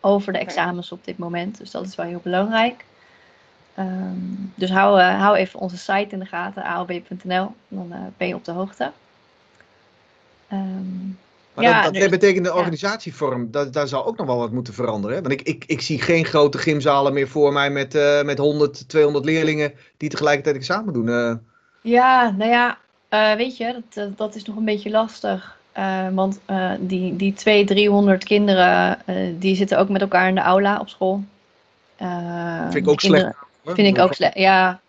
over 0.00 0.32
de 0.32 0.38
examens 0.38 0.92
op 0.92 1.04
dit 1.04 1.18
moment. 1.18 1.58
Dus 1.58 1.70
dat 1.70 1.86
is 1.86 1.94
wel 1.94 2.06
heel 2.06 2.20
belangrijk. 2.22 2.84
Ehm, 3.74 4.16
dus 4.54 4.70
hou, 4.70 5.00
eh, 5.00 5.20
hou 5.20 5.36
even 5.36 5.60
onze 5.60 5.78
site 5.78 6.08
in 6.08 6.18
de 6.18 6.26
gaten, 6.26 6.64
aob.nl. 6.64 7.54
Dan 7.68 8.12
ben 8.16 8.28
je 8.28 8.34
op 8.34 8.44
de 8.44 8.52
hoogte. 8.52 8.92
Ehm, 10.48 11.10
Maar 11.54 11.64
Ja, 11.64 11.90
dat, 11.90 12.10
betekent 12.10 12.44
de 12.44 12.50
ja. 12.50 12.56
organisatievorm, 12.56 13.50
dat, 13.50 13.72
daar 13.72 13.88
zal 13.88 14.06
ook 14.06 14.16
nog 14.16 14.26
wel 14.26 14.38
wat 14.38 14.52
moeten 14.52 14.74
veranderen. 14.74 15.16
Hè? 15.16 15.22
Want 15.22 15.34
ik, 15.34 15.42
ik, 15.42 15.64
ik 15.66 15.80
zie 15.80 16.00
geen 16.02 16.24
grote 16.24 16.58
gymzalen 16.58 17.12
meer 17.12 17.28
voor 17.28 17.52
mij 17.52 17.70
met, 17.70 17.94
eh, 17.94 18.22
met 18.22 18.38
100, 18.38 18.88
200 18.88 19.24
leerlingen 19.24 19.72
die 19.96 20.08
tegelijkertijd 20.08 20.56
examen 20.56 20.92
doen. 20.92 21.08
eh. 21.08 21.32
Ja, 21.82 22.30
nou 22.30 22.50
ja, 22.50 22.78
eh, 23.08 23.34
weet 23.34 23.56
je, 23.56 23.82
dat, 23.90 24.16
dat 24.18 24.34
is 24.34 24.44
nog 24.44 24.56
een 24.56 24.64
beetje 24.64 24.90
lastig. 24.90 25.58
Eh, 25.72 26.08
want 26.12 26.40
eh, 26.46 26.72
die, 26.80 27.16
die 27.16 27.32
200, 27.32 27.78
300 27.78 28.24
kinderen, 28.24 29.06
eh, 29.06 29.16
die 29.38 29.54
zitten 29.56 29.78
ook 29.78 29.88
met 29.88 30.00
elkaar 30.00 30.28
in 30.28 30.34
de 30.34 30.40
aula 30.40 30.78
op 30.80 30.88
school. 30.88 31.24
Eh, 31.96 32.62
vind 32.62 32.74
ik 32.74 32.88
ook 32.88 33.00
slecht. 33.00 33.22
hoor. 33.62 33.74
Vind 33.74 33.96
ik 33.96 34.02
ook 34.02 34.14
slecht, 34.14 34.34
ja. 34.38 34.80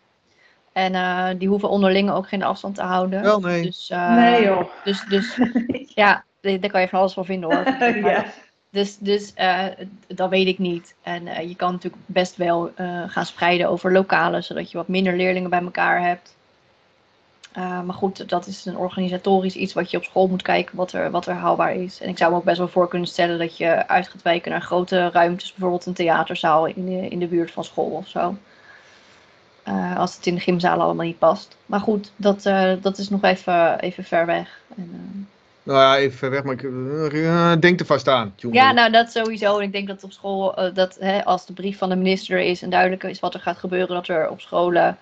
En 0.72 0.96
eh, 0.96 1.28
die 1.38 1.48
hoeven 1.48 1.70
onderling 1.70 2.12
ook 2.12 2.28
geen 2.28 2.44
afstand 2.44 2.76
te 2.76 2.82
houden. 2.82 3.22
Wel, 3.22 3.40
nee. 3.40 3.62
Dus, 3.64 3.90
eh, 3.90 4.16
nee 4.16 4.44
joh. 4.44 4.64
Dus, 4.84 5.04
dus 5.10 5.40
ja, 6.02 6.24
daar 6.42 6.70
kan 6.70 6.82
je 6.82 6.88
van 6.88 7.00
alles 7.00 7.14
van 7.14 7.26
vinden 7.26 7.54
hoor. 7.54 7.76
Ja. 8.12 8.26
dus, 8.70 8.98
dus 8.98 9.34
eh, 9.34 9.66
dat 10.08 10.30
weet 10.30 10.48
ik 10.48 10.60
niet. 10.60 10.96
En 11.02 11.28
eh, 11.28 11.48
je 11.48 11.56
kan 11.56 11.72
natuurlijk 11.72 12.04
best 12.06 12.36
wel 12.36 12.72
eh, 12.76 13.04
gaan 13.08 13.26
spreiden 13.26 13.70
over 13.70 13.92
lokalen, 13.92 14.44
zodat 14.44 14.72
je 14.72 14.78
wat 14.78 14.88
minder 14.88 15.16
leerlingen 15.16 15.50
bij 15.50 15.62
elkaar 15.62 16.02
hebt. 16.02 16.36
Maar 17.54 17.94
goed, 17.94 18.30
dat 18.30 18.48
is 18.48 18.66
een 18.66 18.78
organisatorisch 18.78 19.56
iets 19.56 19.74
wat 19.74 19.92
je 19.92 19.98
op 19.98 20.04
school 20.04 20.28
moet 20.28 20.42
kijken 20.42 20.76
wat 20.76 20.92
er, 20.92 21.12
wat 21.12 21.26
er 21.26 21.34
haalbaar 21.34 21.76
is. 21.76 22.02
En 22.02 22.10
ik 22.10 22.18
zou 22.18 22.32
me 22.32 22.38
ook 22.38 22.44
best 22.44 22.58
wel 22.58 22.68
voor 22.68 22.88
kunnen 22.88 23.08
stellen 23.08 23.40
dat 23.40 23.58
je 23.58 23.88
uit 23.88 24.08
gaat 24.08 24.22
wijken 24.22 24.52
naar 24.52 24.62
grote 24.62 25.10
ruimtes, 25.10 25.52
bijvoorbeeld 25.52 25.86
een 25.86 25.94
theaterzaal 25.94 26.66
in 26.66 26.86
de, 26.86 27.08
in 27.08 27.20
de 27.20 27.28
buurt 27.28 27.52
van 27.52 27.64
school 27.64 27.90
of 27.90 28.08
zo. 28.08 28.36
Als 29.96 30.16
het 30.16 30.26
in 30.26 30.36
de 30.36 30.42
gymzalen 30.42 30.86
allemaal 30.86 31.06
niet 31.06 31.20
past. 31.20 31.58
Maar 31.66 31.80
goed, 31.80 32.12
dat, 32.16 32.44
dat 32.82 32.98
is 32.98 33.10
nog 33.10 33.24
even, 33.24 33.80
even 33.80 34.04
ver 34.04 34.26
weg. 34.26 34.62
En, 34.78 35.28
Nou 35.64 35.80
ja, 35.80 35.98
even 35.98 36.30
weg, 36.30 36.44
maar 36.44 36.54
ik 36.54 36.64
eh, 37.14 37.54
denk 37.60 37.80
er 37.80 37.86
vast 37.86 38.08
aan. 38.08 38.34
jongen. 38.36 38.58
Ja, 38.58 38.72
nou 38.72 38.92
dat 38.92 39.12
sowieso. 39.12 39.58
En 39.58 39.64
ik 39.64 39.72
denk 39.72 39.88
dat 39.88 40.04
op 40.04 40.12
school, 40.12 40.56
eh, 40.56 40.74
dat 40.74 40.98
hè, 41.00 41.26
als 41.26 41.46
de 41.46 41.54
brief 41.54 41.78
van 41.78 41.90
de 41.90 41.96
minister 41.96 42.40
is 42.40 42.62
en 42.62 42.70
duidelijk 42.70 43.04
is 43.04 43.20
wat 43.20 43.34
er 43.34 43.40
gaat 43.40 43.58
gebeuren, 43.58 43.96
dat 43.96 44.08
er 44.08 44.30
op 44.30 44.42
scholen 44.42 44.98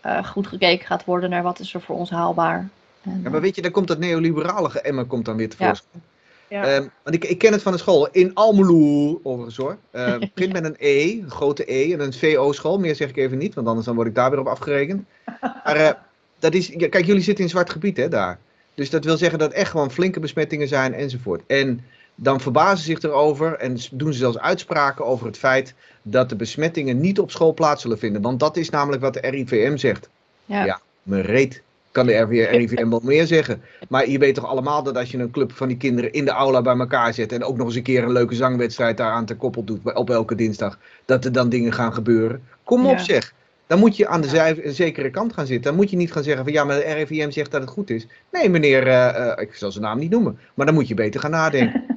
eh, 0.00 0.24
goed 0.24 0.46
gekeken 0.46 0.86
gaat 0.86 1.04
worden 1.04 1.30
naar 1.30 1.42
wat 1.42 1.58
is 1.58 1.74
er 1.74 1.80
voor 1.80 1.96
ons 1.96 2.10
haalbaar. 2.10 2.68
En, 3.02 3.20
Ja, 3.24 3.30
maar 3.30 3.40
weet 3.40 3.54
je, 3.54 3.62
dan 3.62 3.70
komt 3.70 3.88
dat 3.88 3.98
neoliberale 3.98 4.70
geëmmer 4.70 5.04
komt 5.04 5.24
dan 5.24 5.36
weer 5.36 5.48
tevoorschijn. 5.48 6.02
Ja. 6.48 6.64
Ehm, 6.64 6.86
want 7.02 7.16
ik, 7.16 7.24
ik 7.24 7.38
ken 7.38 7.52
het 7.52 7.62
van 7.62 7.72
de 7.72 7.78
school. 7.78 8.08
In 8.10 8.34
Almelo, 8.34 9.20
overigens 9.22 9.56
hoor. 9.56 9.76
Ehm, 9.90 10.18
begint 10.34 10.52
met 10.52 10.64
een 10.64 10.76
E, 10.78 11.18
een 11.20 11.30
grote 11.30 11.72
E 11.72 11.92
en 11.92 12.00
een 12.00 12.12
VO-school. 12.12 12.78
Meer 12.78 12.94
zeg 12.94 13.08
ik 13.08 13.16
even 13.16 13.38
niet, 13.38 13.54
want 13.54 13.66
anders 13.66 13.86
dan 13.86 13.94
word 13.94 14.06
ik 14.06 14.14
daar 14.14 14.30
weer 14.30 14.40
op 14.40 14.46
afgerekend. 14.46 15.04
Maar 15.40 15.76
eh, 15.76 15.90
dat 16.38 16.54
is, 16.54 16.66
ja, 16.66 16.88
kijk, 16.88 17.04
jullie 17.04 17.22
zitten 17.22 17.44
in 17.44 17.50
zwart 17.50 17.70
gebied 17.70 17.96
hè, 17.96 18.08
daar. 18.08 18.38
Dus 18.74 18.90
dat 18.90 19.04
wil 19.04 19.16
zeggen 19.16 19.38
dat 19.38 19.52
echt 19.52 19.70
gewoon 19.70 19.90
flinke 19.90 20.20
besmettingen 20.20 20.68
zijn 20.68 20.94
enzovoort. 20.94 21.42
En 21.46 21.84
dan 22.14 22.40
verbazen 22.40 22.78
ze 22.78 22.84
zich 22.84 23.02
erover 23.02 23.54
en 23.56 23.76
doen 23.90 24.12
ze 24.12 24.18
zelfs 24.18 24.38
uitspraken 24.38 25.04
over 25.06 25.26
het 25.26 25.38
feit 25.38 25.74
dat 26.02 26.28
de 26.28 26.36
besmettingen 26.36 27.00
niet 27.00 27.18
op 27.18 27.30
school 27.30 27.54
plaats 27.54 27.82
zullen 27.82 27.98
vinden. 27.98 28.22
Want 28.22 28.40
dat 28.40 28.56
is 28.56 28.70
namelijk 28.70 29.02
wat 29.02 29.14
de 29.14 29.20
RIVM 29.20 29.76
zegt. 29.76 30.08
Ja. 30.44 30.64
Ja. 30.64 30.80
Mijn 31.02 31.22
reet 31.22 31.62
kan 31.90 32.06
de 32.06 32.24
RIVM 32.24 32.88
wel 32.88 33.00
meer 33.02 33.26
zeggen. 33.26 33.62
Maar 33.88 34.08
je 34.08 34.18
weet 34.18 34.34
toch 34.34 34.46
allemaal 34.46 34.82
dat 34.82 34.96
als 34.96 35.10
je 35.10 35.18
een 35.18 35.30
club 35.30 35.52
van 35.52 35.68
die 35.68 35.76
kinderen 35.76 36.12
in 36.12 36.24
de 36.24 36.30
aula 36.30 36.62
bij 36.62 36.76
elkaar 36.76 37.14
zet 37.14 37.32
en 37.32 37.44
ook 37.44 37.56
nog 37.56 37.66
eens 37.66 37.76
een 37.76 37.82
keer 37.82 38.02
een 38.02 38.12
leuke 38.12 38.34
zangwedstrijd 38.34 38.96
daaraan 38.96 39.24
te 39.24 39.36
koppel 39.36 39.64
doet 39.64 39.94
op 39.94 40.10
elke 40.10 40.34
dinsdag, 40.34 40.78
dat 41.04 41.24
er 41.24 41.32
dan 41.32 41.48
dingen 41.48 41.72
gaan 41.72 41.94
gebeuren. 41.94 42.42
Kom 42.64 42.86
op 42.86 42.96
Ja. 42.96 43.02
zeg. 43.02 43.34
Dan 43.66 43.78
moet 43.78 43.96
je 43.96 44.08
aan 44.08 44.20
de 44.20 44.62
zekere 44.64 45.10
kant 45.10 45.32
gaan 45.32 45.46
zitten. 45.46 45.70
Dan 45.70 45.80
moet 45.80 45.90
je 45.90 45.96
niet 45.96 46.12
gaan 46.12 46.22
zeggen 46.22 46.44
van 46.44 46.52
ja, 46.52 46.64
maar 46.64 46.76
de 46.76 46.92
RIVM 46.92 47.30
zegt 47.30 47.50
dat 47.50 47.60
het 47.60 47.70
goed 47.70 47.90
is. 47.90 48.06
Nee 48.30 48.48
meneer, 48.48 48.86
eh, 48.86 49.30
eh, 49.30 49.42
ik 49.42 49.54
zal 49.54 49.72
zijn 49.72 49.84
naam 49.84 49.98
niet 49.98 50.10
noemen, 50.10 50.38
maar 50.54 50.66
dan 50.66 50.74
moet 50.74 50.88
je 50.88 50.94
beter 50.94 51.20
gaan 51.20 51.30
nadenken. 51.30 51.84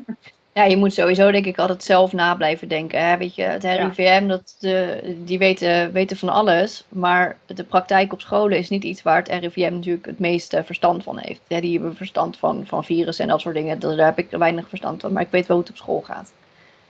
Ja, 0.56 0.64
je 0.64 0.78
moet 0.78 0.94
sowieso 0.94 1.32
denk 1.32 1.46
ik 1.46 1.58
altijd 1.58 1.84
zelf 1.84 2.12
na 2.14 2.36
blijven 2.36 2.68
denken. 2.68 3.08
Hè? 3.08 3.18
Weet 3.18 3.36
je, 3.36 3.44
het 3.44 3.64
RIVM, 3.64 4.28
dat 4.28 4.56
de, 4.60 5.02
die 5.24 5.38
weten, 5.38 5.92
weten 5.92 6.18
van 6.18 6.30
alles. 6.30 6.86
Maar 6.90 7.38
de 7.46 7.64
praktijk 7.64 8.14
op 8.14 8.22
scholen 8.22 8.58
is 8.58 8.70
niet 8.70 8.84
iets 8.84 9.02
waar 9.02 9.18
het 9.18 9.28
RIVM 9.28 9.74
natuurlijk 9.74 10.06
het 10.06 10.20
meeste 10.20 10.64
verstand 10.64 11.04
van 11.04 11.18
heeft. 11.18 11.42
Ja, 11.48 11.62
die 11.62 11.74
hebben 11.74 11.96
verstand 11.96 12.38
van, 12.38 12.64
van 12.68 12.84
virussen 12.84 13.26
en 13.26 13.32
dat 13.32 13.42
soort 13.42 13.56
dingen. 13.56 13.80
Daar 13.80 14.06
heb 14.06 14.18
ik 14.18 14.30
weinig 14.30 14.70
verstand 14.70 15.02
van. 15.02 15.14
Maar 15.14 15.22
ik 15.22 15.32
weet 15.32 15.48
wel 15.48 15.58
hoe 15.58 15.66
het 15.66 15.76
op 15.76 15.82
school 15.82 16.02
gaat. 16.02 16.32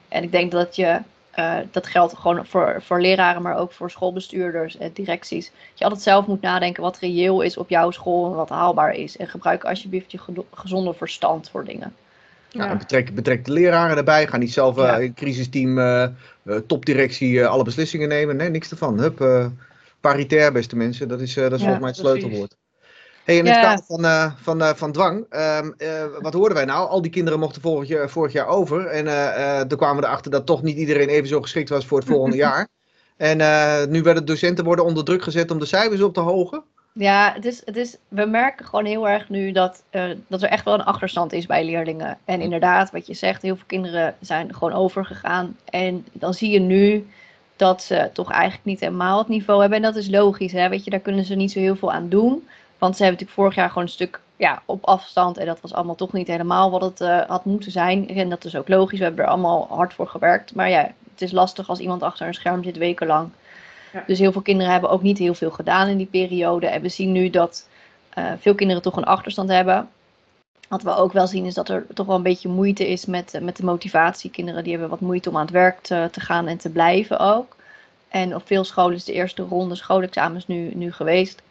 En 0.08 0.24
ik 0.24 0.32
denk 0.32 0.52
dat 0.52 0.76
je, 0.76 1.00
eh, 1.36 1.56
dat 1.72 1.88
geldt 1.88 2.18
gewoon 2.18 2.46
voor, 2.46 2.82
voor 2.82 3.02
leraren, 3.02 3.42
maar 3.42 3.58
ook 3.58 3.72
voor 3.72 3.92
schoolbestuurders 3.92 4.78
en 4.78 4.92
directies. 4.94 5.46
Dat 5.46 5.78
je 5.80 5.84
altijd 5.84 6.04
zelf 6.04 6.28
moet 6.28 6.42
nadenken 6.42 6.84
wat 6.84 6.98
reëel 7.00 7.42
is 7.42 7.58
op 7.58 7.70
jouw 7.70 7.92
school 7.92 8.30
en 8.30 8.36
wat 8.36 8.50
haalbaar 8.50 8.94
is. 8.94 9.18
En 9.18 9.28
gebruik 9.28 9.64
alsjeblieft 9.64 10.12
je 10.12 10.20
gezonde 10.54 10.94
verstand 10.94 11.50
voor 11.50 11.66
dingen. 11.66 11.96
Ja, 12.50 12.70
en 12.70 12.78
betrek, 12.78 13.16
betrek 13.16 13.46
de 13.46 13.52
leraren 13.52 13.98
erbij. 13.98 14.28
Ga 14.28 14.38
niet 14.38 14.54
zelf 14.54 14.78
eh, 14.78 14.84
Ja. 14.84 14.96
in 14.98 15.08
het 15.08 15.16
crisisteam, 15.16 15.78
eh, 15.80 16.04
eh, 16.04 16.12
topdirectie, 16.68 17.42
eh, 17.42 17.48
alle 17.48 17.64
beslissingen 17.64 18.08
nemen. 18.10 18.36
Nee, 18.36 18.50
niks 18.50 18.72
ervan. 18.72 19.00
Hup, 19.00 19.22
eh, 19.22 19.46
paritair, 20.00 20.52
beste 20.52 20.76
mensen. 20.76 21.08
Dat 21.08 21.22
is, 21.22 21.38
eh, 21.38 21.44
dat 21.44 21.52
is 21.54 21.60
Ja, 21.60 21.64
volgens 21.64 21.80
mij 21.84 21.90
het 21.90 22.02
precies. 22.02 22.20
sleutelwoord. 22.20 22.56
Hey, 23.26 23.38
in 23.38 23.46
het 23.46 23.56
Ja. 23.56 23.62
kader 23.62 23.84
van, 23.88 24.06
eh, 24.06 24.32
van, 24.42 24.62
eh, 24.62 24.74
van 24.74 24.92
dwang, 24.92 25.26
ehm, 25.30 25.72
eh, 25.78 26.06
wat 26.22 26.34
hoorden 26.34 26.58
wij 26.58 26.66
nou? 26.66 26.90
Al 26.90 27.02
die 27.02 27.12
kinderen 27.12 27.40
mochten 27.40 27.62
vorig 27.62 27.88
jaar, 27.88 28.10
vorig 28.10 28.32
jaar 28.34 28.48
over. 28.48 28.86
En 28.86 29.06
toen 29.68 29.78
kwamen 29.78 30.02
we 30.02 30.08
erachter 30.08 30.32
dat 30.32 30.46
toch 30.46 30.62
niet 30.62 30.78
iedereen 30.78 31.08
even 31.08 31.28
zo 31.28 31.42
geschikt 31.42 31.70
was 31.70 31.86
voor 31.86 31.98
het 31.98 32.08
volgende 32.08 32.38
jaar. 32.48 32.68
En 33.18 33.38
nu 33.92 34.02
werden 34.02 34.26
docenten 34.26 34.66
worden 34.66 34.86
onder 34.86 35.04
druk 35.04 35.24
gezet 35.24 35.52
om 35.52 35.60
de 35.60 35.66
cijfers 35.66 36.02
op 36.02 36.14
te 36.14 36.20
hogen. 36.20 36.64
Ja, 36.94 37.32
het 37.34 37.46
is, 37.46 37.62
het 37.66 37.78
is, 37.78 37.98
we 38.08 38.26
merken 38.26 38.66
gewoon 38.66 38.86
heel 38.86 39.10
erg 39.10 39.30
nu 39.30 39.52
dat, 39.52 39.84
dat 40.28 40.42
er 40.42 40.50
echt 40.50 40.66
wel 40.66 40.74
een 40.74 40.84
achterstand 40.84 41.34
is 41.34 41.46
bij 41.46 41.66
leerlingen. 41.66 42.18
En 42.26 42.42
inderdaad, 42.42 42.92
wat 42.92 43.08
je 43.08 43.14
zegt, 43.14 43.42
heel 43.42 43.56
veel 43.56 43.66
kinderen 43.68 44.16
zijn 44.20 44.54
gewoon 44.56 44.74
overgegaan. 44.74 45.58
En 45.66 46.06
dan 46.12 46.34
zie 46.34 46.52
je 46.52 46.60
nu 46.60 47.08
dat 47.56 47.84
ze 47.84 48.10
toch 48.14 48.32
eigenlijk 48.32 48.66
niet 48.66 48.80
helemaal 48.80 49.18
het 49.18 49.28
niveau 49.28 49.60
hebben. 49.62 49.78
En 49.78 49.84
dat 49.84 49.96
is 49.96 50.10
logisch, 50.10 50.52
hè? 50.52 50.70
Weet 50.70 50.84
je, 50.84 50.90
daar 50.90 51.00
kunnen 51.00 51.26
ze 51.26 51.36
niet 51.36 51.52
zo 51.52 51.60
heel 51.60 51.76
veel 51.76 51.92
aan 51.92 52.10
doen. 52.10 52.48
Want 52.78 52.96
ze 52.96 53.04
hebben 53.04 53.22
natuurlijk 53.22 53.32
vorig 53.32 53.56
jaar 53.56 53.68
gewoon 53.68 53.84
een 53.84 53.90
stuk 53.90 54.20
ja, 54.36 54.62
op 54.66 54.86
afstand. 54.86 55.38
En 55.38 55.46
dat 55.46 55.62
was 55.62 55.74
allemaal 55.74 55.96
toch 55.96 56.14
niet 56.14 56.28
helemaal 56.28 56.72
wat 56.72 56.82
het 56.82 57.02
eh, 57.02 57.22
had 57.28 57.46
moeten 57.46 57.72
zijn. 57.72 58.10
En 58.10 58.30
dat 58.30 58.46
is 58.46 58.56
ook 58.56 58.68
logisch, 58.68 58.98
we 58.98 59.06
hebben 59.06 59.24
er 59.24 59.30
allemaal 59.30 59.68
hard 59.70 59.94
voor 59.94 60.08
gewerkt. 60.08 60.56
Maar 60.56 60.70
ja, 60.70 60.92
het 61.12 61.22
is 61.22 61.32
lastig 61.32 61.70
als 61.70 61.80
iemand 61.80 62.04
achter 62.04 62.28
een 62.28 62.34
scherm 62.34 62.64
zit 62.64 62.78
wekenlang. 62.78 63.30
Ja. 63.94 64.04
Dus 64.08 64.20
heel 64.20 64.32
veel 64.32 64.42
kinderen 64.42 64.72
hebben 64.72 64.90
ook 64.90 65.02
niet 65.02 65.18
heel 65.18 65.34
veel 65.34 65.52
gedaan 65.52 65.88
in 65.88 65.98
die 65.98 66.06
periode. 66.06 66.68
En 66.68 66.82
we 66.82 66.90
zien 66.90 67.12
nu 67.12 67.30
dat 67.30 67.68
eh, 68.10 68.32
veel 68.40 68.56
kinderen 68.56 68.82
toch 68.82 68.96
een 68.98 69.04
achterstand 69.06 69.50
hebben. 69.50 69.90
Wat 70.68 70.82
we 70.82 70.96
ook 70.96 71.14
wel 71.14 71.28
zien 71.28 71.46
is 71.46 71.54
dat 71.54 71.70
er 71.70 71.86
toch 71.94 72.06
wel 72.06 72.16
een 72.16 72.22
beetje 72.22 72.50
moeite 72.50 72.88
is 72.88 73.06
met, 73.06 73.34
eh, 73.34 73.42
met 73.42 73.58
de 73.58 73.66
motivatie. 73.66 74.30
Kinderen 74.30 74.64
die 74.64 74.72
hebben 74.72 74.90
wat 74.90 75.00
moeite 75.00 75.30
om 75.30 75.36
aan 75.36 75.42
het 75.42 75.52
werk 75.52 75.82
te, 75.82 76.08
te 76.12 76.20
gaan 76.20 76.48
en 76.48 76.58
te 76.58 76.70
blijven 76.70 77.20
ook. 77.20 77.56
En 78.08 78.36
op 78.36 78.42
veel 78.46 78.64
scholen 78.64 78.96
is 78.96 79.04
de 79.04 79.14
eerste 79.14 79.42
ronde 79.42 79.76
schoolexamens 79.76 80.48
nu, 80.48 80.72
nu 80.74 80.92
geweest. 80.92 81.42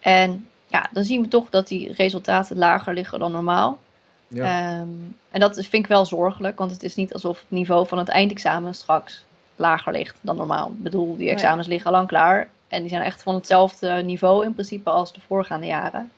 En 0.00 0.48
ja, 0.68 0.88
dan 0.92 1.04
zien 1.04 1.22
we 1.22 1.28
toch 1.28 1.50
dat 1.50 1.68
die 1.68 1.92
resultaten 1.92 2.56
lager 2.56 2.94
liggen 2.94 3.18
dan 3.18 3.32
normaal. 3.32 3.78
Ja. 4.28 4.44
Ehm, 4.44 4.88
en 5.30 5.40
dat 5.40 5.54
vind 5.54 5.72
ik 5.72 5.86
wel 5.86 6.06
zorgelijk, 6.06 6.58
want 6.58 6.70
het 6.70 6.82
is 6.82 6.94
niet 6.94 7.12
alsof 7.12 7.38
het 7.38 7.50
niveau 7.50 7.86
van 7.86 7.98
het 7.98 8.08
eindexamen 8.08 8.74
straks 8.74 9.24
lager 9.56 9.92
ligt 9.92 10.16
dan 10.20 10.36
normaal. 10.36 10.68
Ik 10.68 10.82
bedoel, 10.82 11.16
die 11.16 11.24
Nee. 11.24 11.34
examens 11.34 11.66
liggen 11.66 11.90
al 11.90 11.96
lang 11.96 12.08
klaar 12.08 12.48
en 12.68 12.80
die 12.80 12.90
zijn 12.90 13.02
echt 13.02 13.22
van 13.22 13.34
hetzelfde 13.34 13.92
niveau 13.92 14.44
in 14.44 14.52
principe 14.54 14.90
als 14.90 15.12
de 15.12 15.20
voorgaande 15.26 15.66
jaren. 15.66 16.10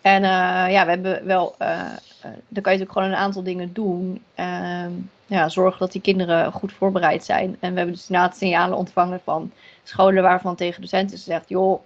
En 0.00 0.24
eh, 0.24 0.72
ja, 0.72 0.84
we 0.84 0.90
hebben 0.90 1.26
wel, 1.26 1.54
eh 1.58 1.80
eh, 2.22 2.30
dan 2.48 2.62
kan 2.62 2.72
je 2.72 2.78
natuurlijk 2.78 2.92
gewoon 2.92 3.08
een 3.08 3.24
aantal 3.24 3.42
dingen 3.42 3.72
doen. 3.72 4.22
Ehm, 4.34 4.90
ja, 5.26 5.48
zorgen 5.48 5.78
dat 5.78 5.92
die 5.92 6.00
kinderen 6.00 6.52
goed 6.52 6.72
voorbereid 6.72 7.24
zijn. 7.24 7.56
En 7.60 7.70
we 7.70 7.76
hebben 7.76 7.94
dus 7.94 8.08
inderdaad 8.08 8.36
signalen 8.36 8.78
ontvangen 8.78 9.20
van 9.24 9.52
scholen 9.82 10.22
waarvan 10.22 10.56
tegen 10.56 10.80
docenten 10.80 11.16
is 11.16 11.22
gezegd, 11.22 11.48
joh, 11.48 11.80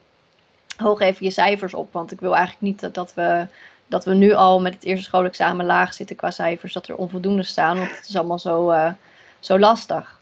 hoog 0.77 1.01
even 1.01 1.24
je 1.24 1.31
cijfers 1.33 1.74
op, 1.74 1.93
want 1.93 2.12
ik 2.12 2.20
wil 2.20 2.35
eigenlijk 2.37 2.62
niet 2.62 2.81
dat, 2.81 2.95
dat 2.95 3.14
we 3.14 3.47
dat 3.89 4.05
we 4.05 4.14
nu 4.14 4.33
al 4.33 4.61
met 4.61 4.74
het 4.74 4.85
eerste 4.85 5.05
schoolexamen 5.05 5.66
laag 5.66 5.95
zitten 5.95 6.16
qua 6.16 6.31
cijfers, 6.31 6.72
dat 6.72 6.89
er 6.89 6.97
onvoldoende 6.97 7.43
staan, 7.43 7.79
want 7.79 7.97
het 7.97 8.09
is 8.09 8.16
allemaal 8.16 8.39
zo, 8.39 8.70
eh, 8.70 8.93
zo 9.41 9.59
lastig. 9.59 10.20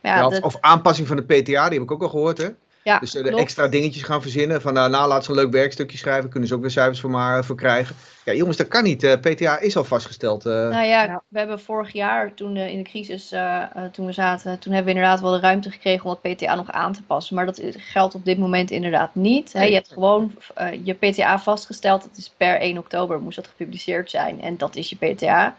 Ja, 0.00 0.16
Ja, 0.16 0.26
of, 0.26 0.32
dat- 0.32 0.42
of 0.42 0.56
aanpassing 0.60 1.06
van 1.08 1.16
de 1.16 1.22
PTA, 1.22 1.42
die 1.68 1.78
heb 1.78 1.82
ik 1.82 1.90
ook 1.90 2.02
al 2.02 2.08
gehoord. 2.08 2.38
Hè? 2.38 2.48
Ja, 2.86 2.98
Dus 2.98 3.14
eh, 3.14 3.22
de 3.22 3.28
klopt. 3.28 3.42
extra 3.42 3.68
dingetjes 3.68 4.02
gaan 4.02 4.22
verzinnen. 4.22 4.60
Van 4.60 4.72
nou, 4.74 4.90
nou 4.90 5.08
laat 5.08 5.24
ze 5.24 5.30
een 5.30 5.36
leuk 5.36 5.50
werkstukje 5.52 5.98
schrijven. 5.98 6.30
Kunnen 6.30 6.48
ze 6.48 6.54
ook 6.54 6.60
weer 6.60 6.70
cijfers 6.70 7.00
voor, 7.00 7.10
maar, 7.10 7.44
voor 7.44 7.56
krijgen. 7.56 7.96
Ja, 8.24 8.32
jongens, 8.32 8.56
dat 8.56 8.68
kan 8.68 8.82
niet. 8.82 9.02
Eh, 9.02 9.12
PTA 9.20 9.58
is 9.58 9.76
al 9.76 9.84
vastgesteld. 9.84 10.46
eh. 10.46 10.52
Nou 10.52 10.84
ja, 10.86 11.22
we 11.28 11.38
hebben 11.38 11.60
vorig 11.60 11.92
jaar, 11.92 12.34
toen 12.34 12.56
eh, 12.56 12.68
in 12.68 12.76
de 12.82 12.88
crisis, 12.90 13.32
eh, 13.32 13.62
eh, 13.62 13.84
toen 13.92 14.06
we 14.06 14.12
zaten, 14.12 14.58
toen 14.58 14.72
hebben 14.72 14.92
we 14.92 14.98
inderdaad 14.98 15.20
wel 15.22 15.32
de 15.32 15.40
ruimte 15.40 15.70
gekregen 15.70 16.04
om 16.04 16.16
het 16.22 16.36
PTA 16.36 16.54
nog 16.54 16.70
aan 16.70 16.92
te 16.92 17.02
passen. 17.02 17.34
Maar 17.34 17.46
dat 17.46 17.58
is- 17.58 17.74
geldt 17.78 18.14
op 18.14 18.24
dit 18.24 18.38
moment 18.38 18.70
inderdaad 18.70 19.14
niet. 19.14 19.52
Hè. 19.52 19.64
Je 19.64 19.74
hebt 19.74 19.92
gewoon 19.92 20.34
eh, 20.54 20.68
je 20.84 20.92
PTA 20.94 21.38
vastgesteld. 21.38 22.02
Dat 22.02 22.16
is 22.16 22.32
per 22.36 22.60
1 22.60 22.78
oktober 22.78 23.20
moest 23.20 23.36
dat 23.36 23.46
gepubliceerd 23.46 24.10
zijn. 24.10 24.40
En 24.42 24.56
dat 24.56 24.76
is 24.76 24.88
je 24.88 24.96
PTA. 24.96 25.56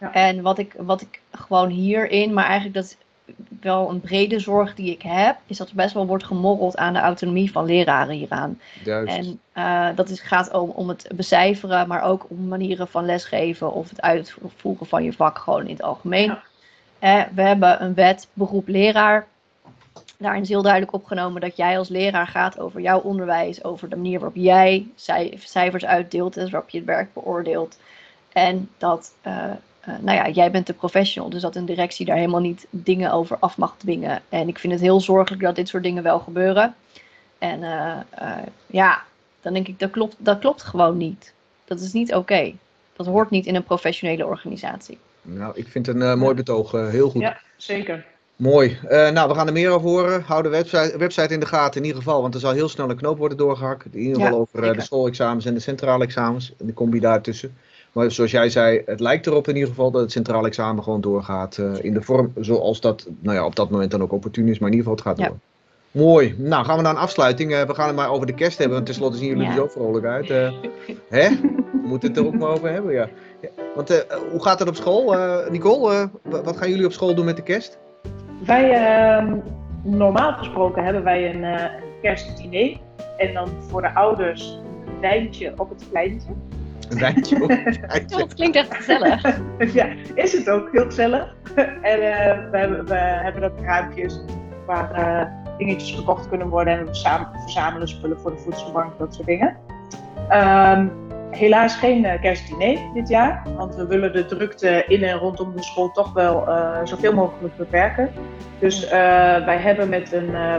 Ja. 0.00 0.12
En 0.12 0.42
wat 0.42 0.58
ik, 0.58 0.74
wat 0.76 1.00
ik 1.00 1.20
gewoon 1.32 1.68
hierin, 1.68 2.32
maar 2.34 2.44
eigenlijk 2.44 2.74
dat 2.74 2.84
is 2.84 2.96
wel 3.60 3.90
een 3.90 4.00
brede 4.00 4.38
zorg 4.38 4.74
die 4.74 4.90
ik 4.90 5.02
heb, 5.02 5.36
is 5.46 5.56
dat 5.56 5.68
er 5.68 5.74
best 5.74 5.94
wel 5.94 6.06
wordt 6.06 6.24
gemorreld 6.24 6.76
aan 6.76 6.92
de 6.92 6.98
autonomie 6.98 7.52
van 7.52 7.64
leraren 7.64 8.14
hieraan. 8.14 8.60
Juist. 8.84 9.16
En 9.16 9.40
eh, 9.52 9.88
dat 9.94 10.08
is, 10.08 10.20
gaat 10.20 10.52
om, 10.52 10.70
om 10.70 10.88
het 10.88 11.10
becijferen, 11.14 11.88
maar 11.88 12.02
ook 12.02 12.26
om 12.28 12.48
manieren 12.48 12.88
van 12.88 13.04
lesgeven 13.04 13.72
of 13.72 13.88
het 13.88 14.00
uitvoeren 14.00 14.86
van 14.86 15.04
je 15.04 15.12
vak 15.12 15.38
gewoon 15.38 15.64
in 15.64 15.72
het 15.72 15.82
algemeen. 15.82 16.26
Ja. 16.26 16.42
Eh, 16.98 17.22
we 17.34 17.42
hebben 17.42 17.82
een 17.82 17.94
wet 17.94 18.28
beroep 18.32 18.68
leraar. 18.68 19.26
Daarin 20.18 20.42
is 20.42 20.48
heel 20.48 20.62
duidelijk 20.62 20.92
opgenomen 20.92 21.40
dat 21.40 21.56
jij 21.56 21.78
als 21.78 21.88
leraar 21.88 22.26
gaat 22.26 22.58
over 22.58 22.80
jouw 22.80 23.00
onderwijs, 23.00 23.64
over 23.64 23.88
de 23.88 23.96
manier 23.96 24.18
waarop 24.18 24.36
jij 24.36 24.86
cij- 24.96 25.38
cijfers 25.38 25.84
uitdeelt 25.84 26.36
en 26.36 26.50
waarop 26.50 26.70
je 26.70 26.78
het 26.78 26.86
werk 26.86 27.12
beoordeelt. 27.12 27.78
En 28.32 28.70
dat, 28.78 29.14
eh, 29.20 29.44
eh, 29.80 29.94
nou 30.00 30.16
ja, 30.16 30.28
jij 30.28 30.50
bent 30.50 30.66
de 30.66 30.72
professional, 30.72 31.30
dus 31.30 31.42
dat 31.42 31.56
een 31.56 31.64
directie 31.64 32.06
daar 32.06 32.16
helemaal 32.16 32.40
niet 32.40 32.66
dingen 32.70 33.12
over 33.12 33.36
af 33.40 33.56
mag 33.56 33.74
dwingen. 33.78 34.22
En 34.28 34.48
ik 34.48 34.58
vind 34.58 34.72
het 34.72 34.82
heel 34.82 35.00
zorgelijk 35.00 35.42
dat 35.42 35.56
dit 35.56 35.68
soort 35.68 35.82
dingen 35.82 36.02
wel 36.02 36.18
gebeuren. 36.18 36.74
En 37.38 37.62
eh, 37.62 37.96
eh, 38.10 38.46
ja, 38.66 39.02
dan 39.40 39.52
denk 39.52 39.68
ik, 39.68 39.78
dat 39.78 39.90
klopt, 39.90 40.16
dat 40.18 40.38
klopt 40.38 40.62
gewoon 40.62 40.96
niet. 40.96 41.32
Dat 41.64 41.80
is 41.80 41.92
niet 41.92 42.14
oké. 42.14 42.52
Dat 42.96 43.06
hoort 43.06 43.30
niet 43.30 43.46
in 43.46 43.54
een 43.54 43.64
professionele 43.64 44.26
organisatie. 44.26 44.98
Nou, 45.22 45.52
ik 45.54 45.68
vind 45.68 45.86
een 45.86 46.02
eh, 46.02 46.14
mooi 46.14 46.34
betoog. 46.34 46.72
heel 46.72 47.10
goed. 47.10 47.22
Ja, 47.22 47.40
zeker. 47.56 48.06
Mooi. 48.40 48.78
Eh, 48.88 49.10
nou, 49.10 49.28
we 49.28 49.34
gaan 49.34 49.46
er 49.46 49.52
meer 49.52 49.70
over 49.70 49.88
horen. 49.88 50.22
Hou 50.22 50.42
de 50.42 50.48
website, 50.48 50.94
website 50.98 51.34
in 51.34 51.40
de 51.40 51.46
gaten 51.46 51.80
in 51.80 51.86
ieder 51.86 52.02
geval. 52.02 52.22
Want 52.22 52.34
er 52.34 52.40
zal 52.40 52.52
heel 52.52 52.68
snel 52.68 52.90
een 52.90 52.96
knoop 52.96 53.18
worden 53.18 53.38
doorgehakt. 53.38 53.86
In 53.90 54.00
ieder 54.00 54.14
geval 54.14 54.32
Ja, 54.32 54.38
over 54.38 54.62
eh, 54.62 54.72
de 54.72 54.80
schoolexamens 54.80 55.44
en 55.44 55.54
de 55.54 55.60
centrale 55.60 56.04
examens. 56.04 56.52
En 56.58 56.66
de 56.66 56.72
combi 56.72 57.00
daartussen. 57.00 57.56
Maar 57.92 58.10
zoals 58.10 58.30
jij 58.30 58.50
zei, 58.50 58.82
het 58.86 59.00
lijkt 59.00 59.26
erop 59.26 59.48
in 59.48 59.54
ieder 59.54 59.68
geval 59.68 59.90
dat 59.90 60.00
het 60.00 60.12
centraal 60.12 60.46
examen 60.46 60.82
gewoon 60.82 61.00
doorgaat. 61.00 61.58
eh, 61.58 61.72
in 61.84 61.94
de 61.94 62.02
vorm 62.02 62.32
zoals 62.40 62.80
dat 62.80 63.06
nou 63.20 63.36
ja, 63.36 63.44
op 63.44 63.56
dat 63.56 63.70
moment 63.70 63.90
dan 63.90 64.02
ook 64.02 64.12
opportun 64.12 64.48
is. 64.48 64.58
Maar 64.58 64.70
in 64.70 64.76
ieder 64.76 64.90
geval, 64.92 65.10
het 65.12 65.18
gaat 65.18 65.26
Ja. 65.26 65.26
door. 65.32 65.38
Mooi. 66.04 66.34
Nou, 66.38 66.64
gaan 66.64 66.76
we 66.76 66.82
naar 66.82 66.92
een 66.94 67.00
afsluiting. 67.00 67.54
Eh, 67.54 67.62
we 67.62 67.74
gaan 67.74 67.86
het 67.86 67.96
maar 67.96 68.10
over 68.10 68.26
de 68.26 68.34
kerst 68.34 68.58
hebben. 68.58 68.74
Want 68.74 68.86
tenslotte 68.86 69.18
zien 69.18 69.26
jullie 69.28 69.42
Ja. 69.42 69.48
er 69.50 69.56
zo 69.56 69.66
vrolijk 69.68 70.04
uit. 70.06 70.30
eh. 70.30 70.52
hè? 71.08 71.28
We 71.72 71.86
moeten 71.88 72.08
het 72.08 72.18
er 72.18 72.26
ook 72.26 72.34
maar 72.38 72.48
over 72.48 72.72
hebben, 72.72 72.92
ja. 72.92 73.08
Ja, 73.40 73.48
Want 73.74 73.90
eh, 73.90 74.16
hoe 74.30 74.42
gaat 74.42 74.58
het 74.58 74.68
op 74.68 74.74
school? 74.76 75.14
Eh, 75.16 75.50
Nicole, 75.50 75.94
eh, 75.94 76.04
wa- 76.22 76.42
wat 76.42 76.56
gaan 76.56 76.68
jullie 76.70 76.86
op 76.86 76.92
school 76.92 77.14
doen 77.14 77.24
met 77.24 77.36
de 77.36 77.42
kerst? 77.42 77.78
Wij, 78.46 78.70
ehm, 78.72 79.36
normaal 79.82 80.32
gesproken 80.32 80.84
hebben 80.84 81.04
wij 81.04 81.34
een 81.34 81.44
eh 81.44 81.64
kerstdiner. 82.02 82.76
En 83.16 83.34
dan 83.34 83.48
voor 83.68 83.82
de 83.82 83.94
ouders 83.94 84.58
een 84.86 85.00
wijntje 85.00 85.52
op 85.56 85.68
het 85.70 85.84
kleintje. 85.90 86.28
Wijntje. 86.98 88.06
dat 88.06 88.34
klinkt 88.34 88.56
echt 88.56 88.74
gezellig. 88.74 89.22
ja, 89.78 89.86
is 90.14 90.32
het 90.32 90.48
ook 90.48 90.68
heel 90.72 90.84
gezellig. 90.84 91.34
en 91.54 91.72
eh, 91.82 92.50
we, 92.50 92.58
hebben, 92.58 92.86
we 92.86 92.94
hebben 92.94 93.42
ook 93.42 93.60
ruimpjes 93.60 94.20
waar 94.66 94.92
eh, 94.92 95.26
dingetjes 95.58 95.94
gekocht 95.94 96.28
kunnen 96.28 96.48
worden. 96.48 96.78
En 96.78 96.86
we 96.86 97.26
verzamelen 97.42 97.88
spullen 97.88 98.20
voor 98.20 98.30
de 98.30 98.38
voedselbank, 98.38 98.98
dat 98.98 99.14
soort 99.14 99.26
dingen. 99.26 99.56
Ehm, 100.28 100.86
helaas 101.30 101.76
geen 101.76 102.04
eh, 102.04 102.20
kerstdiner 102.20 102.78
dit 102.94 103.08
jaar, 103.08 103.42
want 103.56 103.74
we 103.74 103.86
willen 103.86 104.12
de 104.12 104.26
drukte 104.26 104.84
in 104.88 105.02
en 105.02 105.18
rondom 105.18 105.56
de 105.56 105.62
school 105.62 105.90
toch 105.90 106.12
wel 106.12 106.48
zoveel 106.84 107.14
mogelijk 107.14 107.56
beperken. 107.56 108.10
Dus 108.58 108.88
wij 109.44 109.58
hebben 109.58 109.88
met 109.88 110.12
een 110.12 110.34
eh, 110.34 110.54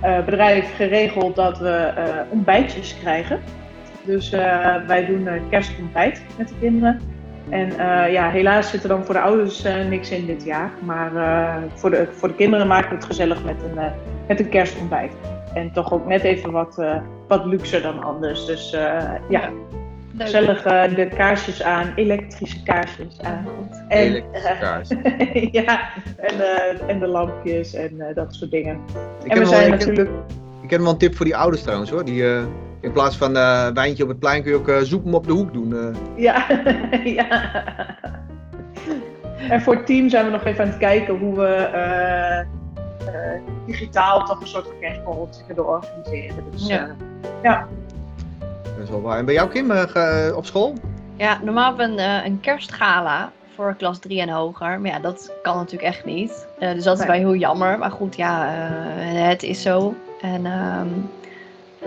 eh, 0.00 0.24
bedrijf 0.24 0.76
geregeld 0.76 1.36
dat 1.36 1.58
we 1.58 1.70
eh, 1.70 2.04
ontbijtjes 2.28 2.98
krijgen. 3.00 3.40
Dus 4.02 4.32
eh, 4.32 4.76
wij 4.86 5.06
doen 5.06 5.28
kerstontbijt 5.50 6.22
met 6.38 6.48
de 6.48 6.54
kinderen. 6.60 7.00
En 7.48 7.72
ja, 8.10 8.30
helaas 8.30 8.70
zit 8.70 8.82
er 8.82 8.88
dan 8.88 9.04
voor 9.04 9.14
de 9.14 9.20
ouders 9.20 9.62
niks 9.88 10.10
in 10.10 10.26
dit 10.26 10.44
jaar. 10.44 10.70
Maar 10.80 11.10
voor, 11.74 11.90
de, 11.90 12.08
voor 12.10 12.28
de 12.28 12.34
kinderen 12.34 12.66
maken 12.66 12.88
we 12.88 12.94
het 12.94 13.04
gezellig 13.04 13.44
met 13.44 13.56
een, 13.62 13.92
met 14.28 14.40
een 14.40 14.48
kerstontbijt. 14.48 15.12
En 15.54 15.72
toch 15.72 15.92
ook 15.92 16.06
net 16.06 16.22
even 16.22 16.50
wat, 16.50 16.84
wat 17.28 17.44
luxer 17.44 17.82
dan 17.82 18.02
anders. 18.02 18.46
Dus 18.46 18.76
ja. 19.28 19.50
Gezellig 20.20 20.64
eh, 20.64 20.94
de 20.94 21.08
kaarsjes 21.08 21.62
aan, 21.62 21.92
elektrische 21.96 22.62
kaarsjes 22.62 23.20
aan. 23.22 23.46
En, 23.88 23.98
Elektrische 23.98 24.56
kaars. 24.60 24.88
ja, 25.64 25.80
en, 26.16 26.40
eh, 26.40 26.88
en 26.90 26.98
de 26.98 27.06
lampjes 27.06 27.74
en 27.74 28.00
eh, 28.00 28.14
dat 28.14 28.34
soort 28.34 28.50
dingen. 28.50 28.78
Ik 29.24 29.30
en 29.30 29.34
we 29.38 29.44
wel, 29.44 29.48
zijn 29.48 29.70
natuurlijk. 29.70 30.10
ik 30.62 30.70
heb 30.70 30.80
wel 30.80 30.90
een 30.90 30.98
tip 30.98 31.14
voor 31.16 31.24
die 31.26 31.36
ouders 31.36 31.62
trouwens 31.62 31.90
hoor. 31.90 32.04
Die, 32.04 32.24
eh, 32.34 32.42
in 32.80 32.92
plaats 32.92 33.16
van 33.16 33.36
eh 33.36 33.68
wijntje 33.74 34.02
op 34.02 34.08
het 34.08 34.18
plein 34.18 34.42
kun 34.42 34.50
je 34.50 34.56
ook 34.58 34.68
eh 34.68 34.78
zoek 34.78 35.04
hem 35.04 35.14
op 35.14 35.26
de 35.26 35.32
hoek 35.32 35.52
doen. 35.52 35.72
eh. 35.76 35.96
Ja, 36.16 36.46
ja. 37.18 37.52
En 39.48 39.60
voor 39.62 39.74
het 39.74 39.86
team 39.86 40.08
zijn 40.08 40.24
we 40.24 40.30
nog 40.30 40.44
even 40.44 40.64
aan 40.64 40.70
het 40.70 40.78
kijken 40.78 41.18
hoe 41.18 41.36
we 41.36 41.46
eh, 41.46 42.38
eh, 42.40 42.46
digitaal 43.66 44.24
toch 44.24 44.40
een 44.40 44.46
soort 44.46 44.66
van 44.66 44.74
kerstborreltje 44.80 45.44
kunnen 45.46 45.66
organiseren. 45.68 46.44
Dus, 46.50 46.66
Ja. 46.66 46.96
eh, 47.42 47.62
Dat 48.80 48.88
is 48.88 48.94
wel 48.94 49.02
waar. 49.04 49.18
En 49.18 49.24
bij 49.24 49.34
jou 49.34 49.48
Kim, 49.48 49.70
eh, 49.70 49.80
ge- 49.82 50.32
op 50.36 50.46
school? 50.46 50.74
Ja, 51.16 51.38
normaal 51.42 51.68
hebben 51.76 51.96
we 51.96 52.02
een, 52.02 52.08
eh, 52.20 52.24
een 52.26 52.40
kerstgala 52.40 53.32
voor 53.54 53.74
klas 53.78 53.98
3 53.98 54.20
en 54.20 54.28
hoger. 54.28 54.80
Maar 54.80 54.90
ja, 54.90 54.98
dat 54.98 55.32
kan 55.42 55.56
natuurlijk 55.56 55.82
echt 55.84 56.04
niet. 56.04 56.46
Eh, 56.58 56.72
dus 56.72 56.84
dat 56.84 57.00
is 57.00 57.06
wel 57.06 57.14
heel 57.14 57.34
jammer. 57.34 57.78
Maar 57.78 57.90
goed, 57.90 58.16
ja, 58.16 58.46
eh, 58.48 59.28
het 59.28 59.42
is 59.42 59.62
zo. 59.62 59.94
En, 60.20 60.46
ehm, 60.46 60.86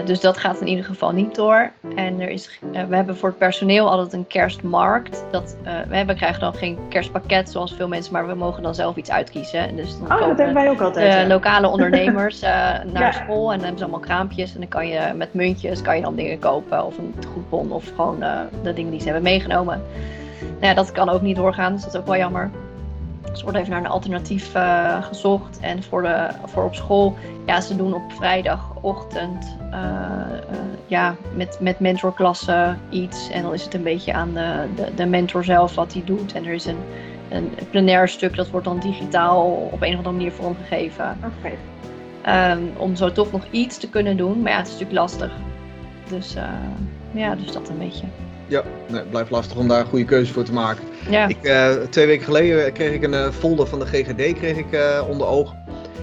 dus 0.06 0.20
dat 0.20 0.38
gaat 0.38 0.62
in 0.62 0.68
ieder 0.68 0.86
geval 0.86 1.12
niet 1.12 1.36
door. 1.36 1.72
En 1.96 2.20
er 2.20 2.30
is, 2.30 2.60
eh, 2.74 2.84
we 2.84 2.96
hebben 2.96 3.18
voor 3.18 3.30
het 3.30 3.38
personeel 3.38 3.89
altijd 3.89 4.14
een 4.14 4.28
kerstmarkt. 4.28 5.26
Dat, 5.32 5.58
eh, 5.64 5.74
we 5.88 5.96
hebben, 5.96 6.16
krijgen 6.16 6.39
dan 6.39 6.54
geen 6.54 6.80
kerstpakket 6.89 7.50
zoals 7.50 7.74
veel 7.74 7.88
mensen, 7.88 8.14
maar 8.14 8.28
we 8.28 8.34
mogen 8.34 8.64
dan 8.64 8.76
zelf 8.76 8.96
iets 8.96 9.12
uitkiezen. 9.12 9.60
En 9.60 9.76
dus 9.76 10.00
dan 10.00 10.12
oh, 10.12 10.28
dat 10.28 10.38
hebben 10.38 10.54
wij 10.54 10.70
ook 10.70 10.82
altijd. 10.82 11.14
de 11.14 11.20
ja. 11.20 11.28
lokale 11.28 11.68
ondernemers 11.68 12.41
eh, 12.44 12.50
naar 12.91 13.02
Ja. 13.02 13.12
school 13.12 13.52
en 13.52 13.56
dan 13.58 13.66
hebben 13.66 13.78
ze 13.78 13.84
allemaal 13.84 14.08
kraampjes 14.08 14.54
en 14.54 14.60
dan 14.60 14.70
kan 14.70 14.88
je 14.88 15.14
met 15.16 15.34
muntjes 15.34 15.82
kan 15.82 15.96
je 15.96 16.02
dan 16.02 16.16
dingen 16.16 16.39
kopen 16.39 16.86
of 16.86 16.98
een 16.98 17.14
goedbon 17.34 17.72
of 17.72 17.91
gewoon 17.96 18.20
de 18.64 18.74
dingen 18.74 18.91
die 18.91 19.00
ze 19.00 19.06
hebben 19.06 19.24
meegenomen. 19.24 19.82
Nou 20.39 20.66
ja, 20.66 20.74
dat 20.74 20.91
kan 20.91 21.10
ook 21.10 21.22
niet 21.22 21.36
doorgaan, 21.36 21.74
dus 21.74 21.84
dat 21.84 21.94
is 21.94 22.00
ook 22.00 22.06
wel 22.06 22.18
jammer. 22.18 22.52
Dus 23.34 23.42
er 23.42 23.48
wordt 23.48 23.60
even 23.60 23.72
naar 23.72 23.84
een 23.84 23.92
alternatief 23.92 24.56
eh, 24.56 25.04
gezocht. 25.04 25.60
En 25.60 25.84
voor, 25.84 26.02
de, 26.02 26.30
voor 26.46 26.64
op 26.64 26.76
school, 26.76 27.18
ja, 27.46 27.62
ze 27.62 27.76
doen 27.76 27.94
op 27.94 28.12
vrijdagochtend 28.12 29.58
eh, 29.72 29.80
eh, 29.80 30.58
ja, 30.88 31.16
met, 31.36 31.58
met 31.60 31.80
mentorklassen 31.80 32.80
iets. 32.90 33.30
En 33.30 33.42
dan 33.42 33.54
is 33.54 33.64
het 33.64 33.74
een 33.74 33.84
beetje 33.84 34.14
aan 34.14 34.34
de, 34.34 34.68
de, 34.76 34.94
de 34.96 35.06
mentor 35.06 35.44
zelf 35.44 35.76
wat 35.76 35.94
hij 35.94 36.02
doet. 36.06 36.34
En 36.34 36.46
er 36.46 36.54
is 36.54 36.66
een, 36.66 36.80
een 37.30 37.52
plenair 37.70 38.08
stuk, 38.08 38.36
dat 38.36 38.50
wordt 38.50 38.66
dan 38.66 38.80
digitaal 38.80 39.70
op 39.72 39.82
een 39.82 39.92
of 39.92 39.98
andere 39.98 40.16
manier 40.16 40.32
vormgegeven. 40.32 41.18
Oké. 41.24 41.54
Ehm, 42.22 42.62
om 42.78 42.96
zo 42.96 43.12
toch 43.12 43.32
nog 43.32 43.46
iets 43.52 43.78
te 43.78 43.90
kunnen 43.90 44.18
doen. 44.18 44.42
Maar 44.42 44.52
ja, 44.52 44.58
het 44.58 44.68
is 44.68 44.74
natuurlijk 44.74 45.00
lastig. 45.00 45.32
Dus 46.10 46.36
ja, 47.12 47.36
dus 47.36 47.52
dat 47.52 47.70
een 47.70 47.78
beetje. 47.78 48.06
Ja, 48.54 48.64
nee, 48.89 48.99
het 48.99 49.10
blijft 49.10 49.30
lastig 49.32 49.58
om 49.58 49.68
daar 49.68 49.80
een 49.80 49.86
goede 49.86 50.06
keuze 50.06 50.34
voor 50.34 50.43
te 50.43 50.54
maken. 50.54 50.84
Ja, 51.10 51.28
Ik, 51.28 51.43
eh, 51.43 51.72
twee 51.89 52.06
weken 52.06 52.26
geleden 52.26 52.74
kreeg 52.74 52.93
ik 52.93 53.04
een 53.04 53.14
eh, 53.14 53.30
folder 53.30 53.68
van 53.68 53.80
de 53.80 53.86
GGD 53.86 54.34
kreeg 54.38 54.58
ik, 54.58 54.72
eh, 54.72 55.04
onder 55.10 55.28
oog. 55.28 55.54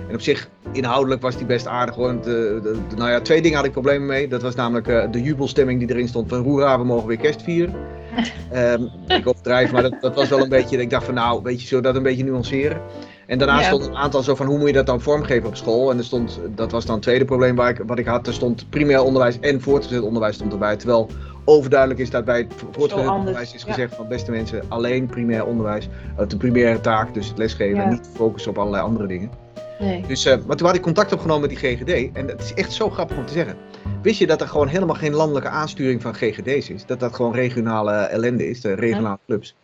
En 0.09 0.15
op 0.15 0.21
zich, 0.21 0.49
inhoudelijk 0.73 1.23
was 1.23 1.37
die 1.37 1.47
best 1.47 1.67
aardig 1.67 1.95
hoor. 1.95 2.13
De, 2.23 2.61
de, 2.63 2.79
de- 2.89 2.97
nou 2.97 3.11
ja, 3.11 3.21
twee 3.21 3.43
dingen 3.43 3.57
had 3.57 3.67
ik 3.67 3.73
problemen 3.73 4.07
mee. 4.07 4.29
Dat 4.29 4.43
was 4.43 4.55
namelijk 4.55 5.13
de 5.13 5.23
jubelstemming 5.23 5.79
die 5.81 5.91
erin 5.91 6.09
stond 6.09 6.29
van 6.29 6.43
Roera, 6.43 6.79
we 6.79 6.85
mogen 6.85 7.07
weer 7.09 7.17
kerst 7.17 7.43
vieren. 7.43 7.75
Ehm, 8.51 8.83
ik 9.07 9.29
overdrijf, 9.29 9.73
maar 9.73 9.83
dat, 9.83 9.95
dat 10.01 10.15
was 10.15 10.29
wel 10.29 10.41
een 10.41 10.49
beetje, 10.49 10.77
ik 10.77 10.91
dacht 10.91 11.05
van 11.05 11.15
nou, 11.15 11.41
weet 11.43 11.61
je, 11.61 11.67
zo 11.67 11.81
dat 11.81 11.95
een 11.97 12.03
beetje 12.03 12.25
nuanceren. 12.25 12.81
En 13.27 13.39
daarna 13.39 13.61
Ja. 13.61 13.67
stond 13.67 13.87
een 13.87 13.97
aantal 13.97 14.23
zo 14.23 14.35
van 14.35 14.47
hoe 14.47 14.59
moet 14.59 14.67
je 14.67 14.73
dat 14.73 14.87
dan 14.87 15.01
vormgeven 15.01 15.49
op 15.49 15.57
school. 15.57 15.91
En 15.91 15.99
er 15.99 16.05
stond, 16.05 16.41
dat 16.55 16.71
was 16.73 16.85
dan 16.85 16.95
het 16.95 17.03
tweede 17.03 17.25
probleem 17.25 17.57
waar 17.57 17.71
ik, 17.71 17.83
wat 17.87 17.99
ik 17.99 18.07
had. 18.07 18.27
Er 18.27 18.33
stond 18.33 18.71
primair 18.71 19.03
onderwijs 19.03 19.39
en 19.41 19.61
voortgezet 19.61 20.03
onderwijs 20.03 20.35
stond 20.35 20.53
erbij. 20.53 20.77
Terwijl 20.77 21.09
overduidelijk 21.51 22.01
is 22.01 22.11
dat 22.11 22.25
bij 22.25 22.39
het 22.39 22.55
voortgezet 22.71 23.09
onderwijs 23.09 23.55
is 23.55 23.63
ja. 23.63 23.73
gezegd 23.73 23.95
van 23.95 24.09
beste 24.09 24.31
mensen, 24.31 24.63
alleen 24.69 25.07
primair 25.07 25.47
onderwijs. 25.47 25.89
eh, 26.17 26.29
de 26.29 26.37
primaire 26.37 26.81
taak, 26.81 27.15
dus 27.15 27.29
het 27.29 27.39
lesgeven 27.39 27.83
en 27.83 27.89
niet 27.89 28.11
focussen 28.15 28.51
op 28.51 28.59
allerlei 28.59 28.83
andere 28.83 29.07
dingen. 29.07 29.31
nee. 29.79 30.05
Dus, 30.07 30.25
eh, 30.25 30.39
maar 30.47 30.57
toen 30.57 30.67
had 30.67 30.77
ik 30.77 30.83
contact 30.83 31.13
opgenomen 31.13 31.49
met 31.49 31.61
die 31.61 31.77
GGD. 31.77 32.17
En 32.17 32.29
het 32.29 32.41
is 32.41 32.55
echt 32.55 32.73
zo 32.73 32.91
grappig 32.91 33.17
om 33.17 33.27
te 33.27 33.33
zeggen. 33.33 33.57
Wist 34.03 34.19
je 34.19 34.27
dat 34.27 34.41
er 34.41 34.49
gewoon 34.49 34.69
helemaal 34.69 34.97
geen 34.97 35.15
landelijke 35.15 35.49
aansturing 35.49 36.03
van 36.03 36.15
GGD's 36.15 36.69
is? 36.69 36.87
Dat 36.87 37.01
dat 37.01 37.15
gewoon 37.15 37.35
regionale 37.35 37.93
ellende 37.93 38.49
is, 38.49 38.61
de 38.61 38.75
regionale 38.75 39.19
clubs. 39.27 39.55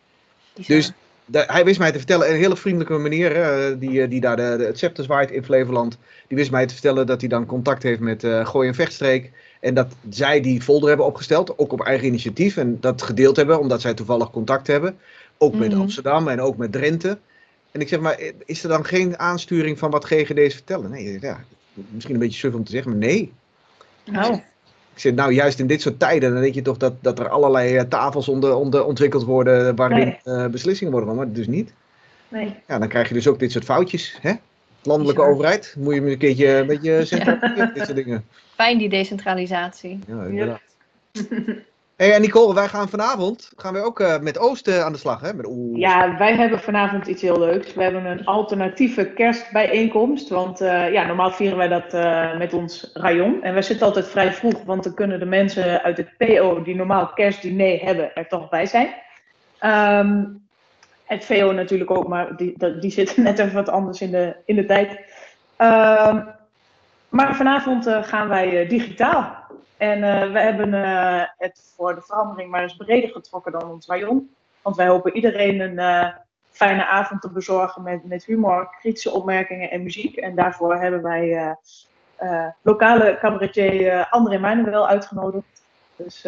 Dus 0.66 0.92
hij 1.32 1.64
wist 1.64 1.78
mij 1.78 1.92
te 1.92 1.98
vertellen, 1.98 2.30
een 2.30 2.36
hele 2.36 2.56
vriendelijke 2.56 2.98
meneer, 2.98 3.36
eh, 3.36 3.74
die, 3.78 4.08
die 4.08 4.20
daar 4.20 4.36
de, 4.36 4.54
de, 4.58 4.64
het 4.64 4.76
scepter 4.76 5.04
zwaait 5.04 5.30
in 5.30 5.44
Flevoland. 5.44 5.98
Die 6.28 6.36
wist 6.36 6.50
mij 6.50 6.66
te 6.66 6.72
vertellen 6.72 7.06
dat 7.06 7.20
hij 7.20 7.28
dan 7.28 7.46
contact 7.46 7.82
heeft 7.82 8.00
met 8.00 8.24
eh 8.24 8.46
Gooi 8.46 8.68
en 8.68 8.74
Vechtstreek. 8.74 9.32
En 9.66 9.74
dat 9.74 9.86
zij 10.10 10.40
die 10.40 10.62
folder 10.62 10.88
hebben 10.88 11.06
opgesteld, 11.06 11.58
ook 11.58 11.72
op 11.72 11.80
eigen 11.80 12.06
initiatief. 12.06 12.56
En 12.56 12.76
dat 12.80 13.02
gedeeld 13.02 13.36
hebben, 13.36 13.58
omdat 13.60 13.80
zij 13.80 13.94
toevallig 13.94 14.30
contact 14.30 14.66
hebben. 14.66 14.96
Ook 15.38 15.54
met 15.54 15.70
Mhm. 15.72 15.80
Amsterdam 15.80 16.28
en 16.28 16.40
ook 16.40 16.56
met 16.56 16.72
Drenthe. 16.72 17.18
En 17.70 17.80
ik 17.80 17.88
zeg 17.88 18.00
maar, 18.00 18.20
is 18.44 18.62
er 18.62 18.68
dan 18.68 18.84
geen 18.84 19.18
aansturing 19.18 19.78
van 19.78 19.90
wat 19.90 20.04
GGD's 20.04 20.54
vertellen? 20.54 20.90
Nee, 20.90 21.18
ja, 21.20 21.38
misschien 21.90 22.14
een 22.14 22.20
beetje 22.20 22.38
suf 22.38 22.54
om 22.54 22.64
te 22.64 22.70
zeggen, 22.70 22.90
maar 22.90 23.00
nee. 23.00 23.32
Nou, 24.04 24.34
Ik 24.94 25.02
zeg, 25.02 25.14
nou, 25.14 25.32
juist 25.32 25.58
in 25.58 25.66
dit 25.66 25.80
soort 25.80 25.98
tijden, 25.98 26.32
dan 26.32 26.40
denk 26.42 26.54
je 26.54 26.62
toch 26.62 26.76
dat, 26.76 26.92
dat 27.00 27.18
er 27.18 27.28
allerlei 27.28 27.76
eh, 27.76 27.84
tafels 27.84 28.28
onder, 28.28 28.54
onder, 28.54 28.84
ontwikkeld 28.84 29.24
worden 29.24 29.74
waarin 29.76 29.98
Nee. 29.98 30.36
eh, 30.36 30.46
beslissingen 30.46 30.92
worden 30.92 31.10
genomen, 31.10 31.32
maar 31.32 31.38
dus 31.42 31.46
niet. 31.54 31.72
nee. 32.28 32.54
Ja, 32.68 32.78
dan 32.78 32.88
krijg 32.88 33.08
je 33.08 33.14
dus 33.14 33.28
ook 33.28 33.38
dit 33.38 33.52
soort 33.52 33.64
foutjes, 33.64 34.18
hè? 34.20 34.32
Landelijke 34.82 35.22
overheid, 35.22 35.74
moet 35.78 35.94
je 35.94 36.00
een 36.00 36.18
keertje 36.18 36.46
een 36.48 36.66
beetje 36.66 37.04
centraliseren, 37.04 37.70
dit 37.74 37.84
soort 37.84 37.96
dingen. 37.96 38.24
Fijn 38.56 38.78
die 38.78 38.88
decentralisatie. 38.88 39.98
Ja, 40.06 40.22
inderdaad. 40.24 40.60
Hey, 41.96 42.12
en 42.14 42.20
Nicole, 42.20 42.54
wij 42.54 42.68
gaan 42.68 42.88
vanavond 42.88 43.52
gaan 43.56 43.72
wij 43.72 43.82
ook 43.82 44.00
eh, 44.00 44.18
met 44.18 44.38
Oost 44.38 44.68
eh, 44.68 44.80
aan 44.84 44.92
de 44.92 44.98
slag, 44.98 45.20
hè? 45.20 45.34
Met 45.34 45.46
Oeh. 45.48 45.78
Ja, 45.78 46.16
wij 46.18 46.34
hebben 46.34 46.60
vanavond 46.60 47.06
iets 47.06 47.22
heel 47.22 47.38
leuks. 47.38 47.74
We 47.74 47.82
hebben 47.82 48.04
een 48.04 48.24
alternatieve 48.24 49.04
kerstbijeenkomst. 49.06 50.28
Want 50.28 50.60
eh, 50.60 50.92
ja, 50.92 51.06
normaal 51.06 51.30
vieren 51.30 51.56
wij 51.58 51.68
dat 51.68 51.94
eh, 51.94 52.36
met 52.38 52.52
ons 52.54 52.90
rayon. 52.94 53.42
En 53.42 53.52
wij 53.52 53.62
zitten 53.62 53.86
altijd 53.86 54.08
vrij 54.08 54.32
vroeg, 54.32 54.62
want 54.64 54.84
dan 54.84 54.94
kunnen 54.94 55.18
de 55.18 55.24
mensen 55.24 55.82
uit 55.82 55.96
het 55.96 56.10
PO 56.18 56.62
die 56.62 56.74
normaal 56.74 57.06
kerstdiner 57.06 57.80
hebben 57.84 58.14
er 58.14 58.28
toch 58.28 58.48
bij 58.48 58.66
zijn. 58.66 58.88
Ehm, 59.58 60.24
het 61.04 61.24
VO 61.24 61.52
natuurlijk 61.52 61.90
ook, 61.90 62.08
maar 62.08 62.36
die, 62.36 62.54
dat- 62.56 62.80
die 62.82 62.90
zitten 62.90 63.22
net 63.22 63.38
even 63.38 63.54
wat 63.54 63.68
anders 63.68 64.00
in 64.00 64.10
de, 64.10 64.36
in 64.44 64.56
de 64.56 64.64
tijd. 64.64 64.98
Ehm, 65.56 66.20
maar 67.08 67.36
vanavond 67.36 67.86
eh, 67.86 68.02
gaan 68.02 68.28
wij 68.28 68.62
eh, 68.62 68.68
digitaal. 68.68 69.36
En 69.76 70.02
eh, 70.02 70.32
we 70.32 70.40
hebben 70.40 70.72
het 71.38 71.72
voor 71.76 71.94
de 71.94 72.02
verandering 72.02 72.50
maar 72.50 72.62
eens 72.62 72.76
breder 72.76 73.10
getrokken 73.10 73.52
dan 73.52 73.70
ons 73.70 73.86
rayon. 73.86 74.34
Want 74.62 74.76
wij 74.76 74.88
hopen 74.88 75.14
iedereen 75.14 75.60
een 75.60 76.12
fijne 76.50 76.86
avond 76.86 77.20
te 77.20 77.30
bezorgen 77.30 77.82
met, 77.82 78.04
met 78.04 78.24
humor, 78.24 78.76
kritische 78.80 79.10
opmerkingen 79.10 79.70
en 79.70 79.82
muziek. 79.82 80.16
En 80.16 80.34
daarvoor 80.34 80.76
hebben 80.76 81.02
wij 81.02 81.56
lokale 82.62 83.18
cabaretier 83.20 84.06
André 84.10 84.38
Manuel 84.38 84.88
uitgenodigd. 84.88 85.62
Dus 85.96 86.22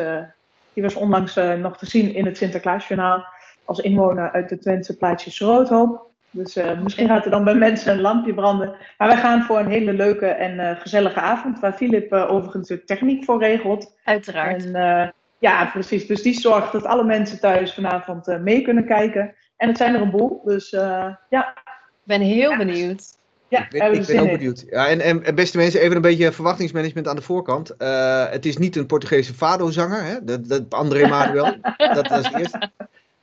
die 0.72 0.82
was 0.82 0.94
onlangs 0.94 1.34
nog 1.34 1.78
te 1.78 1.86
zien 1.86 2.14
in 2.14 2.26
het 2.26 2.36
Sinterklaasjournaal 2.36 3.24
als 3.64 3.78
inwoner 3.78 4.32
uit 4.32 4.48
de 4.48 4.58
Twentse 4.58 4.96
plaatsje 4.96 5.44
Roodhoop. 5.44 6.07
Dus 6.30 6.56
eh, 6.56 6.80
misschien 6.80 7.08
gaat 7.08 7.24
er 7.24 7.30
dan 7.30 7.44
bij 7.44 7.54
mensen 7.54 7.92
een 7.92 8.00
lampje 8.00 8.34
branden. 8.34 8.74
Maar 8.98 9.08
wij 9.08 9.16
gaan 9.16 9.42
voor 9.42 9.58
een 9.58 9.70
hele 9.70 9.92
leuke 9.92 10.26
en 10.26 10.58
eh, 10.58 10.80
gezellige 10.80 11.20
avond, 11.20 11.60
waar 11.60 11.72
Filip 11.72 12.12
eh, 12.12 12.30
overigens 12.30 12.68
de 12.68 12.84
techniek 12.84 13.24
voor 13.24 13.38
regelt. 13.38 13.94
Uiteraard. 14.04 14.64
En 14.64 14.74
eh, 14.74 15.08
ja, 15.38 15.66
precies. 15.66 16.06
Dus 16.06 16.22
die 16.22 16.40
zorgt 16.40 16.72
dat 16.72 16.84
alle 16.84 17.04
mensen 17.04 17.40
thuis 17.40 17.74
vanavond 17.74 18.28
eh, 18.28 18.38
mee 18.38 18.62
kunnen 18.62 18.84
kijken. 18.86 19.34
En 19.56 19.68
het 19.68 19.76
zijn 19.76 19.94
er 19.94 20.00
een 20.00 20.10
boel. 20.10 20.42
Dus 20.44 20.72
eh, 20.72 21.06
ja, 21.28 21.54
Ik 21.56 22.02
ben 22.04 22.20
heel 22.20 22.56
benieuwd. 22.56 23.04
ja 23.48 23.64
Ik 23.64 23.70
ben, 23.70 23.92
ik 23.92 24.06
ben 24.06 24.20
ook 24.20 24.30
benieuwd. 24.30 24.64
Ja, 24.70 24.88
en, 24.88 25.00
en, 25.00 25.24
en 25.24 25.34
beste 25.34 25.56
mensen, 25.56 25.80
even 25.80 25.96
een 25.96 26.02
beetje 26.02 26.32
verwachtingsmanagement 26.32 27.08
aan 27.08 27.16
de 27.16 27.22
voorkant. 27.22 27.76
Eh, 27.76 28.30
het 28.30 28.46
is 28.46 28.56
niet 28.56 28.76
een 28.76 28.86
Portugese 28.86 29.34
fado-zanger, 29.34 30.04
hè? 30.04 30.24
Dat, 30.24 30.48
dat 30.48 30.62
André 30.68 31.08
Manuel. 31.08 31.56
dat 31.76 32.08
was 32.08 32.26
het 32.28 32.38
eerste. 32.38 32.70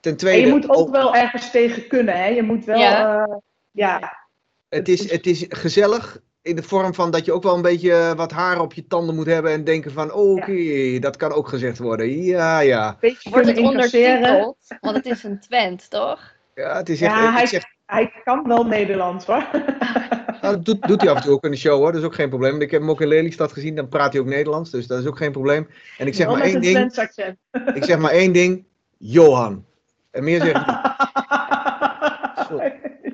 Ten 0.06 0.14
En 0.14 0.20
tweede, 0.20 0.48
je 0.48 0.54
moet 0.54 0.70
ook 0.70 0.90
wel 0.90 1.16
ergens 1.16 1.52
tegen 1.52 1.88
kunnen. 1.88 2.16
Hè? 2.18 2.28
Je 2.28 2.44
moet 2.44 2.66
wel, 2.66 2.80
Ja. 2.80 3.28
ja, 3.72 4.00
ja 4.00 4.28
Het 4.70 4.88
is, 4.88 5.12
het 5.12 5.26
is 5.26 5.46
gezellig. 5.50 6.20
in 6.42 6.56
de 6.56 6.64
vorm 6.64 6.94
van 6.94 7.12
dat 7.12 7.26
je 7.26 7.32
ook 7.32 7.44
wel 7.44 7.56
een 7.56 7.62
beetje 7.62 7.94
eh, 7.94 8.14
wat 8.14 8.32
haar 8.32 8.60
op 8.60 8.74
je 8.74 8.88
tanden 8.88 9.16
moet 9.16 9.26
hebben 9.26 9.52
en 9.52 9.64
denken 9.64 9.92
van, 9.92 10.14
oké, 10.14 11.00
dat 11.00 11.18
kan 11.18 11.32
ook 11.32 11.48
gezegd 11.48 11.78
worden. 11.78 12.24
Ja, 12.24 12.60
ja. 12.60 12.98
Beetje 13.00 13.30
Wordt 13.30 13.48
het 13.48 13.58
ondertiteld? 13.58 14.58
Want 14.82 14.96
het 14.96 15.06
is 15.06 15.24
een 15.24 15.40
Twent, 15.40 15.90
toch? 15.90 16.34
Ja, 16.56 16.78
het 16.78 16.90
is 16.90 17.02
echt, 17.02 17.14
Ja, 17.16 17.32
hij, 17.32 17.46
zeg, 17.46 17.64
hij 17.86 18.12
kan 18.24 18.48
wel 18.48 18.66
Nederlands 18.66 19.26
hoor. 19.26 19.48
nou, 20.42 20.56
dat 20.56 20.66
doet, 20.66 20.88
doet 20.88 21.02
hij 21.02 21.10
af 21.10 21.18
en 21.18 21.24
toe 21.24 21.34
ook 21.34 21.44
in 21.44 21.52
de 21.52 21.58
show 21.58 21.78
hoor, 21.78 21.92
dat 21.92 22.02
is 22.02 22.08
ook 22.08 22.16
geen 22.16 22.30
probleem. 22.30 22.62
Ik 22.62 22.72
heb 22.72 22.80
hem 22.80 22.90
ook 22.90 23.02
in 23.02 23.08
Lelystad 23.08 23.52
gezien, 23.52 23.76
dan 23.76 23.90
praat 23.90 24.14
hij 24.14 24.22
ook 24.22 24.28
Nederlands, 24.28 24.72
dus 24.72 24.88
dat 24.88 25.00
is 25.00 25.08
ook 25.08 25.18
geen 25.18 25.32
probleem. 25.32 25.68
En 25.98 26.08
ik 26.08 26.14
zeg 26.14 26.26
Wel 26.26 26.36
maar 26.36 26.46
één 26.46 26.62
ding, 26.62 26.94
ik 27.74 27.84
zeg 27.84 27.98
maar 27.98 28.12
één 28.12 28.34
ding, 28.34 28.66
Johan. 28.98 29.66
En 30.16 30.24
meer 30.24 30.42
zeg 30.42 30.50
ik 30.50 30.66
niet. 30.68 30.78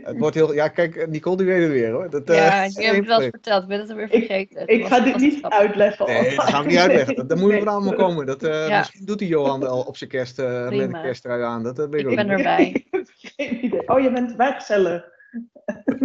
Het 0.04 0.18
wordt 0.20 0.36
heel, 0.36 0.54
ja 0.54 0.68
kijk, 0.68 1.08
Nicole 1.08 1.38
die 1.38 1.46
weet 1.46 1.62
het 1.62 1.72
weer 1.72 1.92
hoor. 1.92 2.10
Dat, 2.10 2.30
eh, 2.30 2.36
ja, 2.36 2.64
je 2.82 2.82
hebt 2.86 2.96
het 2.98 3.06
wel 3.08 3.22
eens 3.22 3.30
verteld. 3.30 3.62
Ik 3.62 3.68
ben 3.68 3.80
het 3.80 3.90
alweer 3.90 4.06
Ik- 4.12 4.26
vergeten. 4.26 4.68
Ik 4.68 4.86
ga 4.86 5.00
dit 5.00 5.16
niet 5.18 5.38
grappig. 5.40 5.60
uitleggen. 5.60 6.06
Nee, 6.06 6.36
dat 6.36 6.44
gaan 6.46 6.64
we 6.64 6.70
niet 6.70 6.78
uitleggen. 6.78 7.16
Dat, 7.16 7.30
dat 7.30 7.38
moet 7.38 7.48
je 7.48 7.54
Nee. 7.56 7.64
van 7.64 7.74
allemaal 7.74 7.94
komen. 7.94 8.26
Dat, 8.26 8.44
eh, 8.44 8.68
Ja. 8.68 8.78
Misschien 8.78 9.06
doet 9.06 9.20
die 9.20 9.28
Johan 9.28 9.60
wel 9.60 9.80
op 9.82 9.98
zijn 9.98 10.10
kerst 10.10 10.40
eh, 10.40 10.64
met 10.70 10.80
een 10.80 10.92
kersttrui 10.92 11.44
aan. 11.44 11.64
Dat, 11.64 11.76
dat 11.76 11.90
weet 11.90 12.06
ik 12.08 12.16
ben 12.16 12.28
niet. 12.28 12.38
erbij. 12.38 12.86
Geen 13.36 13.66
idee. 13.66 13.88
Oh, 13.88 14.00
je 14.02 14.12
bent 14.12 14.36
werkcellen. 14.36 15.04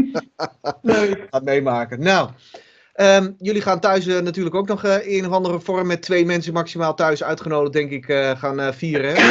Leuk. 0.82 1.26
Gaat 1.30 1.44
meemaken. 1.44 2.00
Nou, 2.02 2.30
ehm, 2.92 3.30
jullie 3.38 3.62
gaan 3.62 3.80
thuis 3.80 4.06
natuurlijk 4.06 4.54
ook 4.54 4.68
nog 4.68 4.84
in 4.84 5.18
een 5.24 5.26
of 5.30 5.32
andere 5.34 5.60
vorm 5.60 5.86
met 5.86 6.02
twee 6.02 6.26
mensen 6.26 6.52
maximaal 6.52 6.94
thuis 6.94 7.22
uitgenodigd, 7.24 7.72
denk 7.72 7.90
ik, 7.90 8.08
eh, 8.08 8.30
gaan 8.30 8.74
vieren. 8.74 9.14
Hè? 9.14 9.22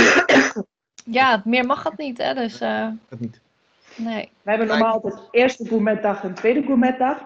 Ja, 1.05 1.41
meer 1.45 1.65
mag 1.65 1.83
dat 1.83 1.97
niet, 1.97 2.17
hè? 2.17 2.33
Dus 2.33 2.61
eh, 2.61 2.87
Dat 3.09 3.19
niet. 3.19 3.39
nee. 3.95 4.29
We 4.41 4.49
hebben 4.49 4.67
normaal 4.67 4.93
altijd 4.93 5.27
eerste 5.31 5.65
gourmetdag 5.65 6.23
en 6.23 6.33
tweede 6.33 6.61
gourmetdag. 6.61 7.17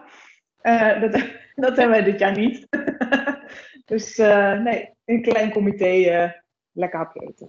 Eh, 0.62 1.02
dat, 1.02 1.12
dat 1.66 1.78
hebben 1.78 1.90
wij 1.90 2.04
dit 2.04 2.20
jaar 2.20 2.38
niet. 2.38 2.68
dus 3.86 4.18
eh, 4.18 4.54
nee, 4.60 4.90
een 5.06 5.22
klein 5.22 5.52
comité 5.52 5.86
eh, 5.86 6.30
lekker 6.72 7.00
hapje 7.00 7.22
eten. 7.28 7.48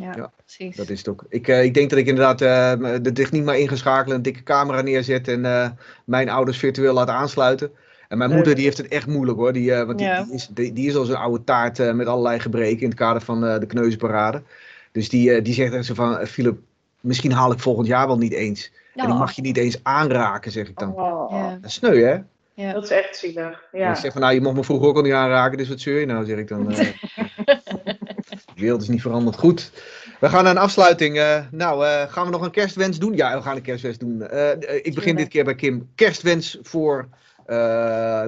Ja, 0.00 0.12
Ja, 0.16 0.30
precies. 0.44 0.76
Dat 0.76 0.88
is 0.88 0.98
het 0.98 1.08
ook. 1.08 1.24
Ik, 1.28 1.48
eh, 1.48 1.64
ik 1.64 1.74
denk 1.74 1.90
dat 1.90 1.98
ik 1.98 2.06
inderdaad 2.06 2.40
eh, 2.40 2.96
de 3.02 3.12
techniek 3.12 3.44
maar 3.44 3.58
ingeschakeld, 3.58 4.14
een 4.14 4.22
dikke 4.22 4.42
camera 4.42 4.80
neerzet 4.80 5.28
en 5.28 5.44
eh, 5.44 5.70
mijn 6.04 6.28
ouders 6.28 6.58
virtueel 6.58 6.94
laat 6.94 7.08
aansluiten. 7.08 7.70
En 8.08 8.18
mijn 8.18 8.30
moeder 8.30 8.54
die 8.54 8.64
heeft 8.64 8.76
het 8.76 8.88
echt 8.88 9.06
moeilijk 9.06 9.38
hoor. 9.38 9.52
Die, 9.52 9.74
eh, 9.74 9.84
want 9.86 9.98
die, 9.98 10.06
Ja. 10.06 10.22
die 10.22 10.34
is, 10.34 10.46
die, 10.48 10.72
die 10.72 10.88
is 10.88 10.96
al 10.96 11.04
zo'n 11.04 11.16
oude 11.16 11.44
taart 11.44 11.78
eh, 11.78 11.92
met 11.92 12.06
allerlei 12.06 12.38
gebreken 12.40 12.80
in 12.82 12.88
het 12.88 12.98
kader 12.98 13.22
van 13.22 13.44
eh, 13.46 13.58
de 13.58 13.66
kneuzenparade. 13.66 14.42
Dus 14.92 15.08
die, 15.08 15.32
eh, 15.34 15.44
die 15.44 15.54
zegt 15.54 15.72
echt 15.72 15.84
zo 15.84 15.94
van, 15.94 16.18
eh, 16.18 16.26
Philip, 16.26 16.58
misschien 17.00 17.32
haal 17.32 17.52
ik 17.52 17.58
volgend 17.60 17.86
jaar 17.86 18.06
wel 18.06 18.18
niet 18.18 18.32
eens. 18.32 18.72
En 18.94 19.02
ik 19.06 19.08
Ja. 19.12 19.18
mag 19.18 19.32
je 19.32 19.42
niet 19.42 19.56
eens 19.56 19.80
aanraken, 19.82 20.52
zeg 20.52 20.68
ik 20.68 20.78
dan. 20.78 20.94
Oh, 20.94 21.30
Ja, 21.30 21.50
Dat 21.60 21.64
is 21.70 21.74
sneu 21.74 22.02
hè? 22.02 22.16
ja. 22.54 22.72
Dat 22.72 22.82
is 22.84 22.90
echt 22.90 23.16
zielig. 23.16 23.64
Ja. 23.72 23.90
ik 23.90 23.96
zeg 23.96 24.12
van, 24.12 24.20
nou 24.20 24.34
je 24.34 24.40
mocht 24.40 24.56
me 24.56 24.64
vroeger 24.64 24.88
ook 24.88 24.96
al 24.96 25.02
niet 25.02 25.12
aanraken, 25.12 25.58
dus 25.58 25.68
wat 25.68 25.80
zeur 25.80 26.00
je 26.00 26.06
nou, 26.06 26.24
zeg 26.26 26.38
ik 26.38 26.48
dan. 26.48 26.70
eh. 26.72 26.86
de 28.54 28.60
wereld 28.66 28.82
is 28.82 28.88
niet 28.88 29.00
veranderd. 29.02 29.36
Goed, 29.38 29.70
we 30.20 30.28
gaan 30.28 30.42
naar 30.44 30.52
een 30.52 30.58
afsluiting. 30.62 31.18
Eh, 31.18 31.40
nou, 31.50 31.86
eh, 31.86 32.02
gaan 32.12 32.24
we 32.24 32.30
nog 32.30 32.42
een 32.42 32.50
kerstwens 32.50 32.98
doen? 32.98 33.16
Ja, 33.16 33.36
we 33.36 33.42
gaan 33.42 33.56
een 33.56 33.62
kerstwens 33.62 33.98
doen. 33.98 34.22
Ik 34.82 34.94
begin 34.94 35.16
dit 35.16 35.28
keer 35.28 35.44
bij 35.44 35.54
Kim. 35.54 35.88
Kerstwens 35.94 36.58
voor, 36.62 37.08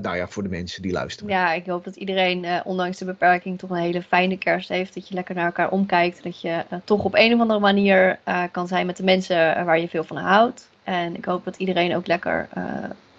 nou 0.02 0.16
ja, 0.16 0.28
voor 0.28 0.42
de 0.42 0.48
mensen 0.48 0.82
die 0.82 0.92
luisteren. 0.92 1.32
Ja, 1.32 1.52
ik 1.52 1.66
hoop 1.66 1.84
dat 1.84 1.96
iedereen, 1.96 2.44
eh, 2.44 2.60
ondanks 2.64 2.98
de 2.98 3.04
beperking, 3.04 3.58
toch 3.58 3.70
een 3.70 3.76
hele 3.76 4.02
fijne 4.02 4.36
kerst 4.36 4.68
heeft. 4.68 4.94
Dat 4.94 5.08
je 5.08 5.14
lekker 5.14 5.34
naar 5.34 5.46
elkaar 5.46 5.70
omkijkt. 5.70 6.22
Dat 6.22 6.40
je 6.40 6.64
eh, 6.68 6.78
toch 6.84 7.04
op 7.04 7.14
een 7.14 7.34
of 7.34 7.40
andere 7.40 7.60
manier 7.60 8.18
eh, 8.24 8.42
kan 8.50 8.68
zijn 8.68 8.86
met 8.86 8.96
de 8.96 9.04
mensen 9.04 9.56
eh, 9.56 9.64
waar 9.64 9.78
je 9.78 9.88
veel 9.88 10.04
van 10.04 10.16
houdt. 10.16 10.68
En 10.84 11.16
ik 11.16 11.24
hoop 11.24 11.44
dat 11.44 11.56
iedereen 11.56 11.96
ook 11.96 12.06
lekker 12.06 12.48
eh, 12.52 12.64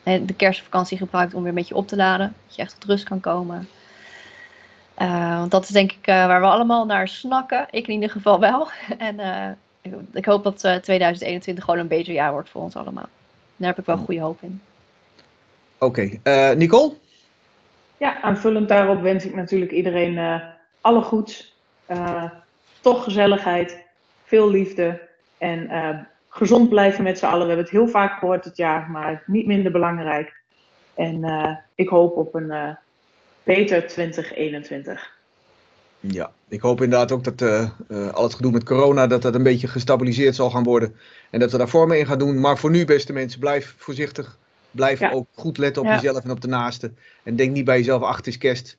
de 0.04 0.34
kerstvakantie 0.34 0.98
gebruikt 0.98 1.34
om 1.34 1.40
weer 1.40 1.50
een 1.50 1.58
beetje 1.58 1.76
op 1.76 1.88
te 1.88 1.96
laden. 1.96 2.34
Dat 2.46 2.56
je 2.56 2.62
echt 2.62 2.74
tot 2.80 2.90
rust 2.90 3.04
kan 3.04 3.20
komen. 3.20 3.68
Eh, 4.94 5.38
want 5.38 5.52
dat 5.52 5.64
is 5.64 5.70
denk 5.70 5.92
ik 5.92 6.08
eh, 6.08 6.26
waar 6.26 6.42
we 6.42 6.48
allemaal 6.48 6.86
naar 6.86 7.08
snakken. 7.08 7.68
Ik 7.70 7.88
in 7.88 7.94
ieder 7.94 8.10
geval 8.10 8.40
wel. 8.40 8.68
En 8.98 9.20
eh, 9.20 9.50
ik, 9.82 9.94
ik 10.14 10.26
hoop 10.26 10.44
dat 10.44 10.64
eh, 10.64 10.76
2021 10.76 11.64
gewoon 11.64 11.80
een 11.80 11.88
beter 11.88 12.14
jaar 12.14 12.32
wordt 12.32 12.50
voor 12.50 12.62
ons 12.62 12.76
allemaal. 12.76 13.08
Daar 13.56 13.70
heb 13.70 13.80
ik 13.80 13.86
wel 13.86 13.98
goede 13.98 14.22
hoop 14.22 14.42
in. 14.42 14.62
Oké, 15.84 16.10
eh, 16.24 16.52
Nicole? 16.52 16.94
Ja, 17.98 18.22
aanvullend 18.22 18.70
daarop 18.70 19.02
wens 19.02 19.26
ik 19.26 19.36
natuurlijk 19.36 19.72
iedereen 19.72 20.18
eh, 20.18 20.42
alle 20.82 21.02
goeds. 21.02 21.52
eh, 21.86 22.24
toch 22.82 23.04
gezelligheid, 23.04 23.78
veel 24.24 24.50
liefde 24.50 25.02
en 25.38 25.70
gezond 26.30 26.70
blijven 26.70 27.04
met 27.04 27.18
z'n 27.18 27.26
allen. 27.26 27.42
We 27.42 27.48
hebben 27.48 27.66
het 27.66 27.74
heel 27.74 27.88
vaak 27.88 28.20
gehoord 28.20 28.44
dit 28.44 28.58
jaar, 28.58 28.90
maar 28.92 29.24
niet 29.26 29.46
minder 29.46 29.72
belangrijk. 29.72 30.34
En 30.94 31.26
ik 31.76 31.90
hoop 31.90 32.18
op 32.18 32.36
een 32.36 32.78
beter 33.44 33.88
2021. 33.88 35.12
Ja, 36.00 36.32
ik 36.48 36.62
hoop 36.62 36.82
inderdaad 36.82 37.12
ook 37.12 37.24
dat 37.24 37.42
al 38.14 38.24
het 38.24 38.34
gedoe 38.34 38.52
met 38.52 38.64
corona, 38.64 39.08
dat 39.08 39.22
dat 39.22 39.36
een 39.36 39.44
beetje 39.44 39.68
gestabiliseerd 39.68 40.36
zal 40.36 40.50
gaan 40.50 40.64
worden. 40.64 40.96
En 41.30 41.40
dat 41.40 41.52
we 41.52 41.58
daar 41.58 41.70
vormen 41.70 42.00
in 42.00 42.06
gaan 42.06 42.20
doen. 42.20 42.40
Maar 42.40 42.58
voor 42.58 42.72
nu, 42.72 42.86
beste 42.86 43.14
mensen, 43.14 43.40
blijf 43.40 43.76
voorzichtig. 43.78 44.38
Blijf 44.74 45.00
Ja. 45.00 45.12
ook 45.12 45.28
goed 45.36 45.58
letten 45.58 45.82
op 45.82 45.88
Ja. 45.88 45.94
jezelf 45.96 46.24
en 46.24 46.32
op 46.32 46.42
de 46.42 46.48
naaste. 46.48 46.92
En 47.24 47.36
denk 47.36 47.52
niet 47.52 47.66
bij 47.66 47.78
jezelf, 47.78 48.02
ach, 48.02 48.16
het 48.18 48.28
is 48.28 48.38
kerst. 48.38 48.78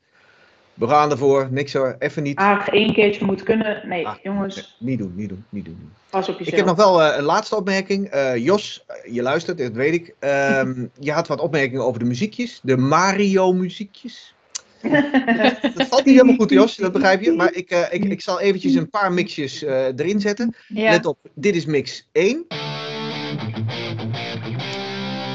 We 0.75 0.89
gaan 0.89 1.11
ervoor, 1.11 1.49
niks 1.51 1.73
hoor, 1.73 1.97
even 1.99 2.23
niet. 2.23 2.39
Ah, 2.39 2.67
één 2.69 2.93
keertje 2.93 3.25
moet 3.25 3.43
kunnen. 3.43 3.89
Nee, 3.89 4.07
Ah, 4.07 4.15
jongens, 4.23 4.55
Nee, 4.57 4.91
niet 4.91 4.99
doen, 4.99 5.13
niet 5.17 5.29
doen, 5.29 5.45
niet 5.49 5.65
doen. 5.65 5.93
pas 6.11 6.29
op 6.29 6.35
Ik 6.41 6.45
jezelf. 6.45 6.57
heb 6.57 6.67
nog 6.77 6.77
wel 6.87 7.03
eh, 7.03 7.17
een 7.19 7.25
laatste 7.25 7.57
opmerking. 7.57 8.07
Eh, 8.09 8.37
Jos, 8.37 8.85
eh, 8.87 9.15
je 9.15 9.23
luistert, 9.23 9.59
dat 9.59 9.73
weet 9.73 9.95
ik. 9.95 10.15
Ehm, 10.19 10.87
je 11.01 11.13
had 11.13 11.29
wat 11.29 11.41
opmerkingen 11.41 11.85
over 11.85 11.99
de 11.99 12.05
muziekjes, 12.05 12.61
de 12.63 12.77
Mario-muziekjes. 12.77 14.35
Dat 15.75 15.87
valt 15.89 16.05
niet 16.05 16.15
helemaal 16.15 16.35
goed, 16.37 16.51
Jos, 16.51 16.77
dat 16.77 16.93
begrijp 16.93 17.23
je. 17.23 17.33
Maar 17.33 17.53
ik, 17.55 17.71
ik, 17.91 18.05
ik 18.05 18.21
zal 18.21 18.41
eventjes 18.41 18.75
een 18.75 18.91
paar 18.91 19.13
mixjes 19.13 19.63
erin 19.63 20.21
zetten. 20.21 20.55
Ja. 20.69 20.91
Let 20.91 21.07
op, 21.07 21.19
dit 21.35 21.57
is 21.57 21.67
mix 21.67 22.09
1. 22.13 22.45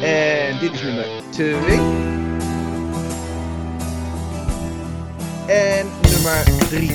En 0.03 0.59
dit 0.59 0.73
is 0.73 0.81
nummer 0.81 1.05
2. 1.29 1.53
En 5.47 5.85
nummer 6.11 6.43
3. 6.69 6.91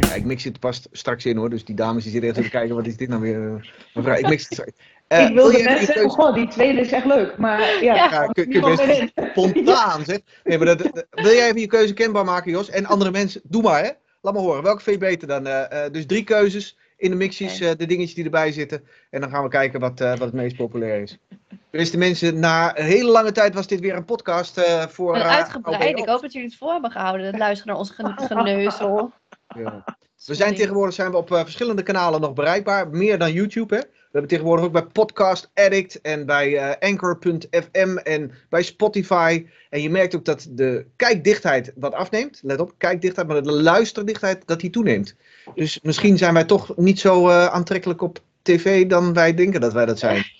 Ja, 0.00 0.14
ik 0.14 0.24
mix 0.24 0.44
het 0.44 0.60
pas 0.60 0.82
straks 0.92 1.24
in 1.26 1.36
hoor, 1.36 1.50
dus 1.50 1.64
die 1.64 1.74
dames 1.74 2.02
die 2.02 2.12
zitten 2.12 2.30
echt 2.30 2.42
te 2.42 2.48
kijken, 2.50 2.74
wat 2.74 2.86
is 2.86 2.96
dit 2.96 3.08
nou 3.08 3.20
weer? 3.20 3.46
eh, 3.46 3.52
Mevrouw, 3.94 4.14
ik 4.16 4.28
mix 4.28 4.42
het 4.42 4.52
straks. 4.52 4.70
Eh, 5.12 5.28
ik 5.28 5.34
wilde 5.34 5.52
net 5.62 5.66
even 5.68 5.86
zeggen, 5.86 6.18
oh, 6.18 6.34
die 6.34 6.48
tweede 6.48 6.80
is 6.80 6.92
echt 6.92 7.04
leuk. 7.06 7.36
Maar 7.38 7.60
ja, 7.84 7.94
Ja. 7.94 8.26
Kun, 8.26 8.48
kun 8.48 8.70
je 8.70 8.76
best 8.76 9.12
spontaan 9.30 10.04
zeg. 10.04 10.18
Nee, 10.44 10.58
maar 10.58 10.66
dat, 10.66 10.78
dat- 10.78 11.06
wil 11.10 11.32
jij 11.32 11.46
even 11.48 11.60
je 11.60 11.66
keuze 11.66 11.92
kenbaar 11.94 12.24
maken, 12.24 12.50
Jos? 12.50 12.70
En 12.70 12.86
andere 12.86 13.10
mensen, 13.10 13.40
doe 13.44 13.62
maar 13.62 13.82
hè. 13.84 13.90
Laat 14.20 14.34
maar 14.34 14.42
horen, 14.42 14.62
welke 14.62 14.82
vind 14.82 15.00
je 15.00 15.06
beter 15.06 15.28
dan? 15.28 15.46
Eh, 15.46 15.90
dus 15.92 16.06
drie 16.06 16.24
keuzes 16.24 16.76
in 17.02 17.10
de 17.10 17.16
mixjes, 17.16 17.60
eh, 17.60 17.70
de 17.76 17.86
dingetjes 17.86 18.14
die 18.14 18.24
erbij 18.24 18.52
zitten. 18.52 18.84
En 19.10 19.20
dan 19.20 19.30
gaan 19.30 19.42
we 19.42 19.48
kijken 19.48 19.80
wat, 19.80 20.00
eh, 20.00 20.08
wat 20.10 20.20
het 20.20 20.32
meest 20.32 20.56
populair 20.56 21.02
is. 21.02 21.18
Beste 21.70 21.98
mensen, 21.98 22.38
na 22.38 22.78
een 22.78 22.84
hele 22.84 23.10
lange 23.10 23.32
tijd 23.32 23.54
was 23.54 23.66
dit 23.66 23.80
weer 23.80 23.96
een 23.96 24.04
podcast 24.04 24.58
eh, 24.58 24.86
voor... 24.86 25.14
Een 25.16 25.22
uitgebreid. 25.22 25.98
Ik 25.98 26.08
hoop 26.08 26.20
dat 26.20 26.32
jullie 26.32 26.48
het 26.48 26.56
voor 26.56 26.72
hebben 26.72 26.90
gehouden. 26.90 27.26
Het 27.26 27.38
luisteren 27.38 27.72
naar 27.72 27.82
ons 27.82 27.90
gen- 27.96 28.18
geneuzel. 28.18 29.12
Ja. 29.54 29.84
We 30.26 30.34
zijn 30.34 30.54
tegenwoordig 30.54 30.94
zijn 30.94 31.10
we 31.10 31.16
op 31.16 31.28
verschillende 31.28 31.82
kanalen 31.82 32.20
nog 32.20 32.32
bereikbaar. 32.32 32.88
Meer 32.88 33.18
dan 33.18 33.32
YouTube. 33.32 33.74
Hè? 33.74 33.80
We 33.80 34.18
hebben 34.18 34.30
tegenwoordig 34.30 34.64
ook 34.64 34.72
bij 34.72 34.82
Podcast 34.82 35.50
Addict 35.54 36.00
en 36.00 36.26
bij 36.26 36.78
Anchor.fm 36.78 37.96
en 37.96 38.32
bij 38.48 38.62
Spotify. 38.62 39.46
En 39.70 39.82
je 39.82 39.90
merkt 39.90 40.16
ook 40.16 40.24
dat 40.24 40.48
de 40.50 40.86
kijkdichtheid 40.96 41.72
wat 41.76 41.94
afneemt. 41.94 42.40
Let 42.42 42.60
op, 42.60 42.72
kijkdichtheid, 42.76 43.26
maar 43.26 43.42
de 43.42 43.52
luisterdichtheid 43.52 44.46
dat 44.46 44.60
die 44.60 44.70
toeneemt. 44.70 45.16
Dus 45.54 45.80
misschien 45.82 46.18
zijn 46.18 46.34
wij 46.34 46.44
toch 46.44 46.76
niet 46.76 47.00
zo 47.00 47.28
eh, 47.28 47.46
aantrekkelijk 47.46 48.02
op 48.02 48.18
tv 48.42 48.86
dan 48.86 49.12
wij 49.12 49.34
denken 49.34 49.60
dat 49.60 49.72
wij 49.72 49.86
dat 49.86 49.98
zijn. 49.98 50.24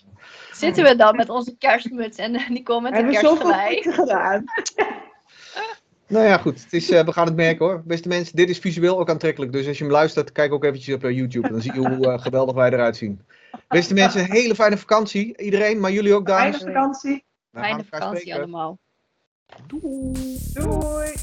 Zitten 0.52 0.84
we 0.84 0.96
dan 0.96 1.16
met 1.16 1.28
onze 1.28 1.56
kerstmuts 1.58 2.16
en 2.18 2.34
eh, 2.34 2.48
Nicole 2.48 2.80
met 2.80 2.94
zoveel 2.94 3.10
kerstgelei? 3.10 3.82
gedaan. 3.82 4.44
Nou 6.06 6.24
ja, 6.26 6.38
goed. 6.38 6.62
Het 6.62 6.72
is, 6.72 6.90
eh, 6.90 7.04
we 7.04 7.12
gaan 7.12 7.26
het 7.26 7.36
merken 7.36 7.66
hoor. 7.66 7.82
Beste 7.84 8.08
mensen, 8.08 8.36
dit 8.36 8.50
is 8.50 8.58
visueel 8.58 8.98
ook 8.98 9.10
aantrekkelijk. 9.10 9.52
Dus 9.52 9.66
als 9.66 9.78
je 9.78 9.84
hem 9.84 9.92
luistert, 9.92 10.32
kijk 10.32 10.52
ook 10.52 10.64
eventjes 10.64 10.94
op 10.94 11.02
YouTube. 11.02 11.48
Dan 11.50 11.60
zie 11.60 11.72
je 11.72 11.78
hoe 11.88 12.18
geweldig 12.18 12.54
wij 12.54 12.70
eruit 12.70 12.96
zien. 12.96 13.20
Beste 13.68 13.94
mensen, 13.94 14.20
een 14.20 14.30
hele 14.30 14.54
fijne 14.54 14.76
vakantie. 14.76 15.36
Iedereen, 15.38 15.80
maar 15.80 15.92
jullie 15.92 16.14
ook, 16.14 16.28
Fijne 16.28 16.50
dames. 16.50 16.66
vakantie. 16.66 17.24
We 17.50 17.58
gaan 17.58 17.68
Fijne 17.68 17.84
vakantie 17.90 18.20
spreken. 18.20 18.40
allemaal. 18.42 18.78
Doei 19.66 21.14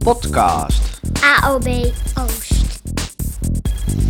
podcast. 0.00 1.00
AOB 1.20 1.92
Oost. 2.16 3.09